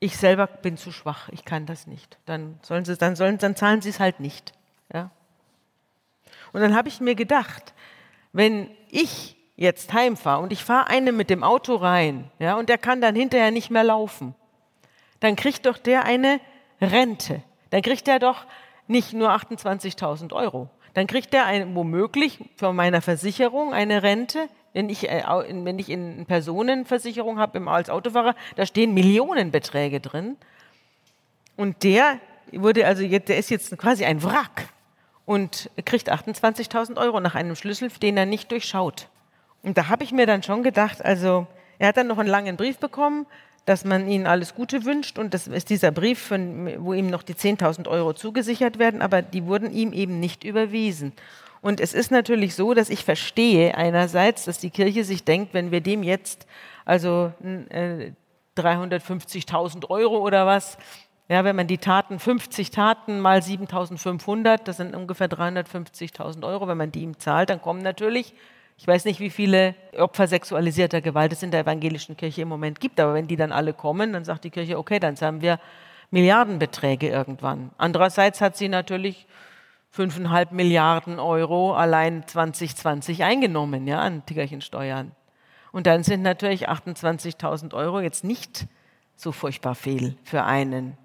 ich 0.00 0.16
selber 0.16 0.46
bin 0.46 0.76
zu 0.76 0.92
schwach. 0.92 1.28
Ich 1.30 1.44
kann 1.44 1.66
das 1.66 1.86
nicht. 1.86 2.18
Dann, 2.26 2.58
sollen 2.62 2.84
sie, 2.84 2.96
dann, 2.96 3.16
sollen, 3.16 3.38
dann 3.38 3.56
zahlen 3.56 3.80
sie 3.80 3.90
es 3.90 4.00
halt 4.00 4.20
nicht. 4.20 4.52
Ja? 4.92 5.10
Und 6.52 6.60
dann 6.60 6.74
habe 6.74 6.88
ich 6.88 7.00
mir 7.00 7.14
gedacht, 7.14 7.74
wenn 8.32 8.70
ich 8.90 9.36
jetzt 9.56 9.92
heimfahre 9.92 10.42
und 10.42 10.52
ich 10.52 10.64
fahre 10.64 10.88
einem 10.88 11.16
mit 11.16 11.30
dem 11.30 11.42
Auto 11.42 11.74
rein, 11.74 12.30
ja, 12.38 12.56
und 12.56 12.68
der 12.68 12.78
kann 12.78 13.00
dann 13.00 13.16
hinterher 13.16 13.50
nicht 13.50 13.70
mehr 13.70 13.82
laufen, 13.82 14.34
dann 15.20 15.34
kriegt 15.34 15.66
doch 15.66 15.78
der 15.78 16.04
eine 16.04 16.40
Rente. 16.80 17.42
Dann 17.70 17.82
kriegt 17.82 18.06
er 18.06 18.20
doch 18.20 18.46
nicht 18.86 19.12
nur 19.12 19.30
28.000 19.30 20.32
Euro, 20.32 20.70
dann 20.98 21.06
kriegt 21.06 21.32
er 21.32 21.46
ein, 21.46 21.76
womöglich 21.76 22.40
von 22.56 22.74
meiner 22.74 23.00
Versicherung 23.00 23.72
eine 23.72 24.02
Rente. 24.02 24.48
Wenn 24.72 24.88
ich, 24.88 25.08
äh, 25.08 25.22
wenn 25.48 25.78
ich 25.78 25.90
in 25.90 26.26
Personenversicherung 26.26 27.38
habe 27.38 27.64
als 27.70 27.88
Autofahrer, 27.88 28.34
da 28.56 28.66
stehen 28.66 28.94
Millionenbeträge 28.94 30.00
drin. 30.00 30.36
Und 31.56 31.84
der 31.84 32.18
wurde 32.50 32.84
also, 32.84 33.06
der 33.06 33.38
ist 33.38 33.48
jetzt 33.48 33.78
quasi 33.78 34.04
ein 34.06 34.24
Wrack 34.24 34.70
und 35.24 35.70
kriegt 35.84 36.10
28.000 36.10 36.98
Euro 36.98 37.20
nach 37.20 37.36
einem 37.36 37.54
Schlüssel, 37.54 37.90
den 38.02 38.16
er 38.16 38.26
nicht 38.26 38.50
durchschaut. 38.50 39.06
Und 39.62 39.78
da 39.78 39.88
habe 39.88 40.02
ich 40.02 40.10
mir 40.10 40.26
dann 40.26 40.42
schon 40.42 40.64
gedacht, 40.64 41.04
also 41.04 41.46
er 41.78 41.88
hat 41.88 41.96
dann 41.96 42.08
noch 42.08 42.18
einen 42.18 42.28
langen 42.28 42.56
Brief 42.56 42.78
bekommen, 42.78 43.24
dass 43.64 43.84
man 43.84 44.08
ihnen 44.08 44.26
alles 44.26 44.54
Gute 44.54 44.84
wünscht. 44.84 45.18
Und 45.18 45.34
das 45.34 45.46
ist 45.46 45.70
dieser 45.70 45.90
Brief, 45.90 46.18
von, 46.18 46.70
wo 46.78 46.92
ihm 46.94 47.08
noch 47.08 47.22
die 47.22 47.34
10.000 47.34 47.88
Euro 47.88 48.12
zugesichert 48.12 48.78
werden, 48.78 49.02
aber 49.02 49.22
die 49.22 49.46
wurden 49.46 49.72
ihm 49.72 49.92
eben 49.92 50.20
nicht 50.20 50.44
überwiesen. 50.44 51.12
Und 51.60 51.80
es 51.80 51.92
ist 51.92 52.10
natürlich 52.10 52.54
so, 52.54 52.74
dass 52.74 52.88
ich 52.88 53.04
verstehe 53.04 53.76
einerseits, 53.76 54.44
dass 54.44 54.58
die 54.58 54.70
Kirche 54.70 55.04
sich 55.04 55.24
denkt, 55.24 55.54
wenn 55.54 55.70
wir 55.70 55.80
dem 55.80 56.02
jetzt 56.02 56.46
also 56.84 57.32
äh, 57.70 58.12
350.000 58.56 59.90
Euro 59.90 60.18
oder 60.18 60.46
was, 60.46 60.78
ja, 61.28 61.44
wenn 61.44 61.56
man 61.56 61.66
die 61.66 61.78
Taten, 61.78 62.18
50 62.18 62.70
Taten 62.70 63.20
mal 63.20 63.40
7.500, 63.40 64.62
das 64.64 64.78
sind 64.78 64.94
ungefähr 64.94 65.28
350.000 65.28 66.46
Euro, 66.46 66.68
wenn 66.68 66.78
man 66.78 66.92
die 66.92 67.02
ihm 67.02 67.18
zahlt, 67.18 67.50
dann 67.50 67.60
kommen 67.60 67.82
natürlich 67.82 68.34
ich 68.78 68.86
weiß 68.86 69.04
nicht, 69.06 69.18
wie 69.18 69.30
viele 69.30 69.74
Opfer 69.96 70.28
sexualisierter 70.28 71.00
Gewalt 71.00 71.32
es 71.32 71.42
in 71.42 71.50
der 71.50 71.60
evangelischen 71.60 72.16
Kirche 72.16 72.42
im 72.42 72.48
Moment 72.48 72.78
gibt, 72.78 73.00
aber 73.00 73.12
wenn 73.12 73.26
die 73.26 73.36
dann 73.36 73.50
alle 73.50 73.74
kommen, 73.74 74.12
dann 74.12 74.24
sagt 74.24 74.44
die 74.44 74.50
Kirche, 74.50 74.78
okay, 74.78 75.00
dann 75.00 75.16
haben 75.16 75.40
wir 75.40 75.58
Milliardenbeträge 76.12 77.08
irgendwann. 77.08 77.72
Andererseits 77.76 78.40
hat 78.40 78.56
sie 78.56 78.68
natürlich 78.68 79.26
fünfeinhalb 79.90 80.52
Milliarden 80.52 81.18
Euro 81.18 81.74
allein 81.74 82.26
2020 82.26 83.24
eingenommen, 83.24 83.88
ja, 83.88 83.98
an 83.98 84.24
Kirchensteuern. 84.24 85.10
Und 85.72 85.88
dann 85.88 86.04
sind 86.04 86.22
natürlich 86.22 86.68
28.000 86.68 87.74
Euro 87.74 88.00
jetzt 88.00 88.22
nicht 88.22 88.68
so 89.16 89.32
furchtbar 89.32 89.74
viel 89.74 90.16
für 90.22 90.44
einen, 90.44 90.96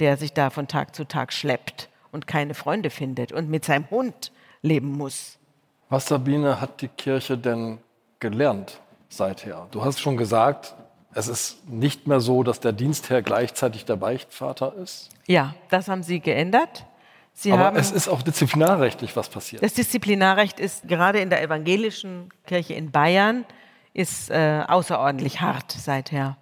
der 0.00 0.16
sich 0.16 0.32
da 0.32 0.48
von 0.48 0.68
Tag 0.68 0.94
zu 0.96 1.04
Tag 1.04 1.34
schleppt 1.34 1.90
und 2.12 2.26
keine 2.26 2.54
Freunde 2.54 2.88
findet 2.88 3.30
und 3.30 3.50
mit 3.50 3.66
seinem 3.66 3.90
Hund 3.90 4.32
leben 4.62 4.92
muss. 4.92 5.39
Was, 5.90 6.06
Sabine, 6.06 6.60
hat 6.60 6.82
die 6.82 6.88
Kirche 6.88 7.36
denn 7.36 7.78
gelernt 8.20 8.80
seither? 9.08 9.66
Du 9.72 9.84
hast 9.84 10.00
schon 10.00 10.16
gesagt, 10.16 10.76
es 11.14 11.26
ist 11.26 11.68
nicht 11.68 12.06
mehr 12.06 12.20
so, 12.20 12.44
dass 12.44 12.60
der 12.60 12.70
Dienstherr 12.70 13.22
gleichzeitig 13.22 13.86
der 13.86 13.96
Beichtvater 13.96 14.72
ist. 14.76 15.08
Ja, 15.26 15.52
das 15.68 15.88
haben 15.88 16.04
sie 16.04 16.20
geändert. 16.20 16.86
Sie 17.32 17.52
Aber 17.52 17.76
es 17.76 17.90
ist 17.90 18.06
auch 18.06 18.22
disziplinarrechtlich 18.22 19.16
was 19.16 19.28
passiert. 19.28 19.64
Das 19.64 19.74
Disziplinarrecht 19.74 20.60
ist 20.60 20.86
gerade 20.86 21.18
in 21.20 21.28
der 21.28 21.42
evangelischen 21.42 22.28
Kirche 22.46 22.74
in 22.74 22.92
Bayern 22.92 23.44
ist 23.92 24.30
äh, 24.30 24.62
außerordentlich 24.68 25.40
hart 25.40 25.72
seither. 25.72 26.36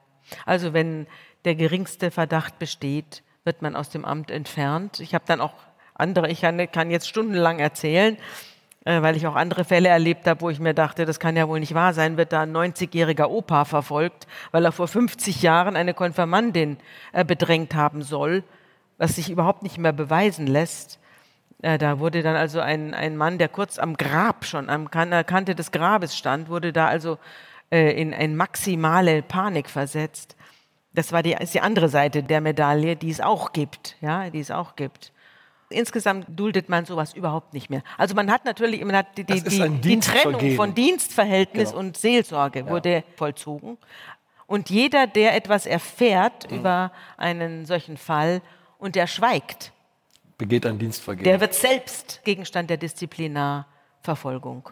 Also 0.45 0.75
wenn 0.75 1.07
der 1.47 1.55
geringste 1.55 2.11
Verdacht 2.11 2.59
besteht, 2.59 3.23
wird 3.45 3.63
man 3.63 3.77
aus 3.77 3.89
dem 3.89 4.05
Amt 4.05 4.31
entfernt. 4.31 5.01
Ich 5.01 5.15
habe 5.15 5.25
dann 5.27 5.41
auch 5.41 5.55
andere, 5.95 6.29
ich 6.29 6.43
kann, 6.43 6.71
kann 6.71 6.91
jetzt 6.91 7.09
stundenlang 7.09 7.61
erzählen, 7.61 8.19
äh, 8.89 9.03
weil 9.03 9.19
ich 9.19 9.27
auch 9.27 9.37
andere 9.37 9.65
Fälle 9.65 9.91
erlebt 9.91 10.27
habe, 10.27 10.41
wo 10.41 10.49
ich 10.49 10.61
mir 10.61 10.73
dachte, 10.73 11.05
das 11.05 11.21
kann 11.21 11.37
ja 11.37 11.47
wohl 11.47 11.61
nicht 11.61 11.75
wahr 11.75 11.93
sein, 11.93 12.17
wird 12.17 12.33
da 12.33 12.41
ein 12.41 12.57
90-jähriger 12.57 13.27
Opa 13.27 13.67
verfolgt, 13.67 14.27
weil 14.51 14.65
er 14.65 14.73
vor 14.73 14.89
50 14.89 15.43
Jahren 15.43 15.77
eine 15.77 15.93
Konfirmandin 15.93 16.79
äh, 17.13 17.23
bedrängt 17.23 17.75
haben 17.75 18.01
soll, 18.01 18.45
was 18.97 19.17
sich 19.17 19.29
überhaupt 19.29 19.63
nicht 19.63 19.77
mehr 19.77 19.93
beweisen 19.93 20.47
lässt. 20.47 20.99
Äh, 21.61 21.77
da 21.77 21.99
wurde 21.99 22.23
dann 22.23 22.35
also 22.35 22.61
ein, 22.61 22.95
ein 22.95 23.19
Mann, 23.19 23.37
der 23.37 23.51
kurz 23.51 23.79
am 23.79 23.95
Grab 23.99 24.47
schon, 24.47 24.71
am 24.71 24.91
Kante 24.91 25.55
des 25.55 25.71
Grabes 25.71 26.17
stand, 26.17 26.49
wurde 26.49 26.73
da 26.73 26.87
also 26.87 27.19
in, 27.71 28.15
in 28.15 28.35
maximale 28.35 29.21
Panik 29.21 29.69
versetzt. 29.69 30.35
Das 30.95 31.13
war 31.13 31.23
die, 31.23 31.33
ist 31.33 31.53
die 31.53 31.61
andere 31.61 31.91
Seite 31.91 32.23
der 32.23 32.41
Medaille, 32.41 32.97
die 32.97 33.11
es 33.11 33.21
auch 33.21 33.53
gibt, 33.53 33.97
ja, 34.01 34.31
die 34.31 34.41
es 34.41 34.51
auch 34.51 34.75
gibt. 34.75 35.13
Insgesamt 35.71 36.27
duldet 36.29 36.69
man 36.69 36.87
sowas 36.87 37.13
überhaupt 37.13 37.53
nicht 37.53 37.69
mehr. 37.69 37.83
Also 37.99 38.15
man 38.15 38.31
hat 38.31 38.45
natürlich 38.47 38.83
man 38.85 38.97
hat 38.97 39.19
die, 39.19 39.25
die, 39.25 39.43
die, 39.43 39.69
die 39.81 40.01
Trennung 40.01 40.57
von 40.57 40.75
Dienstverhältnis 40.75 41.71
genau. 41.71 41.81
und 41.81 41.97
Seelsorge 41.97 42.61
ja. 42.61 42.69
wurde 42.69 43.05
vollzogen. 43.17 43.77
Und 44.47 44.71
jeder, 44.71 45.07
der 45.07 45.35
etwas 45.37 45.67
erfährt 45.67 46.51
mhm. 46.51 46.59
über 46.59 46.93
einen 47.19 47.67
solchen 47.67 47.99
Fall 47.99 48.41
und 48.79 48.95
der 48.95 49.07
schweigt, 49.07 49.73
begeht 50.39 50.65
ein 50.65 50.79
Dienstvergehen. 50.79 51.25
Der 51.25 51.41
wird 51.41 51.53
selbst 51.53 52.23
Gegenstand 52.25 52.71
der 52.71 52.77
Disziplinarverfolgung. 52.79 54.71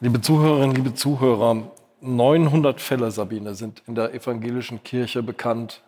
Liebe 0.00 0.20
Zuhörerinnen, 0.20 0.74
liebe 0.74 0.94
Zuhörer, 0.94 1.70
900 2.00 2.80
Fälle, 2.80 3.10
Sabine, 3.12 3.54
sind 3.54 3.82
in 3.86 3.94
der 3.94 4.12
evangelischen 4.14 4.82
Kirche 4.82 5.22
bekannt 5.22 5.82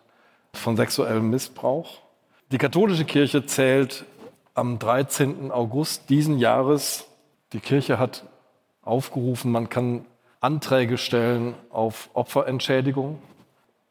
von 0.53 0.77
sexuellem 0.77 1.29
Missbrauch. 1.29 2.04
Die 2.51 2.59
katholische 2.59 3.05
Kirche 3.05 3.45
zählt 3.47 4.05
am 4.53 4.77
13. 4.77 5.51
August 5.51 6.09
diesen 6.09 6.37
Jahres, 6.37 7.07
die 7.53 7.59
Kirche 7.59 7.97
hat 7.97 8.23
aufgerufen, 8.83 9.51
man 9.51 9.67
kann 9.69 10.05
Anträge 10.41 10.99
stellen 10.99 11.55
auf 11.71 12.11
Opferentschädigung. 12.13 13.19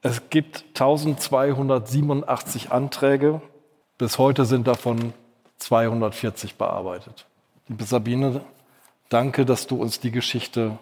Es 0.03 0.31
gibt 0.31 0.67
1287 0.75 2.71
Anträge. 2.71 3.43
Bis 3.99 4.19
heute 4.19 4.45
sind 4.45 4.69
davon 4.69 5.13
240 5.57 6.55
bearbeitet. 6.55 7.27
Liebe 7.67 7.83
Sabine, 7.83 8.43
danke, 9.09 9.45
dass 9.45 9.67
du 9.67 9.75
uns 9.77 9.99
die 9.99 10.13
Geschichte 10.13 10.79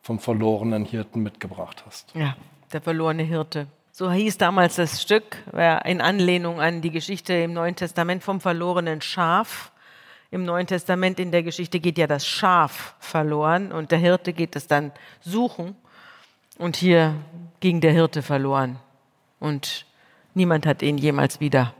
vom 0.00 0.20
verlorenen 0.20 0.84
Hirten 0.84 1.24
mitgebracht 1.24 1.82
hast. 1.86 2.14
Ja, 2.14 2.36
der 2.72 2.82
verlorene 2.82 3.24
Hirte. 3.24 3.66
So 3.96 4.10
hieß 4.10 4.38
damals 4.38 4.74
das 4.74 5.00
Stück, 5.00 5.36
in 5.84 6.00
Anlehnung 6.00 6.60
an 6.60 6.82
die 6.82 6.90
Geschichte 6.90 7.32
im 7.32 7.52
Neuen 7.52 7.76
Testament 7.76 8.24
vom 8.24 8.40
verlorenen 8.40 9.00
Schaf. 9.00 9.70
Im 10.32 10.44
Neuen 10.44 10.66
Testament 10.66 11.20
in 11.20 11.30
der 11.30 11.44
Geschichte 11.44 11.78
geht 11.78 11.96
ja 11.96 12.08
das 12.08 12.26
Schaf 12.26 12.96
verloren 12.98 13.70
und 13.70 13.92
der 13.92 13.98
Hirte 13.98 14.32
geht 14.32 14.56
es 14.56 14.66
dann 14.66 14.90
suchen. 15.20 15.76
Und 16.58 16.74
hier 16.74 17.14
ging 17.60 17.80
der 17.80 17.92
Hirte 17.92 18.22
verloren 18.22 18.80
und 19.38 19.86
niemand 20.34 20.66
hat 20.66 20.82
ihn 20.82 20.98
jemals 20.98 21.38
wieder 21.38 21.72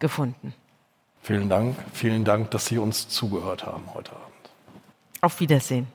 gefunden. 0.00 0.52
Vielen 1.22 1.48
Dank, 1.48 1.78
vielen 1.94 2.26
Dank, 2.26 2.50
dass 2.50 2.66
Sie 2.66 2.76
uns 2.76 3.08
zugehört 3.08 3.64
haben 3.64 3.84
heute 3.94 4.12
Abend. 4.12 4.50
Auf 5.22 5.40
Wiedersehen. 5.40 5.86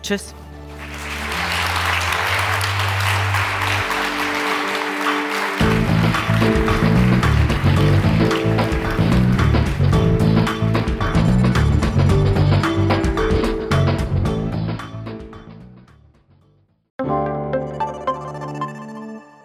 Tschüss. 0.00 0.34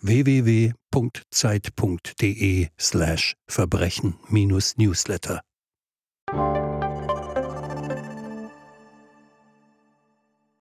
www.zeit.de 0.00 0.74
slash 2.76 3.34
Verbrechen-Newsletter 3.46 5.42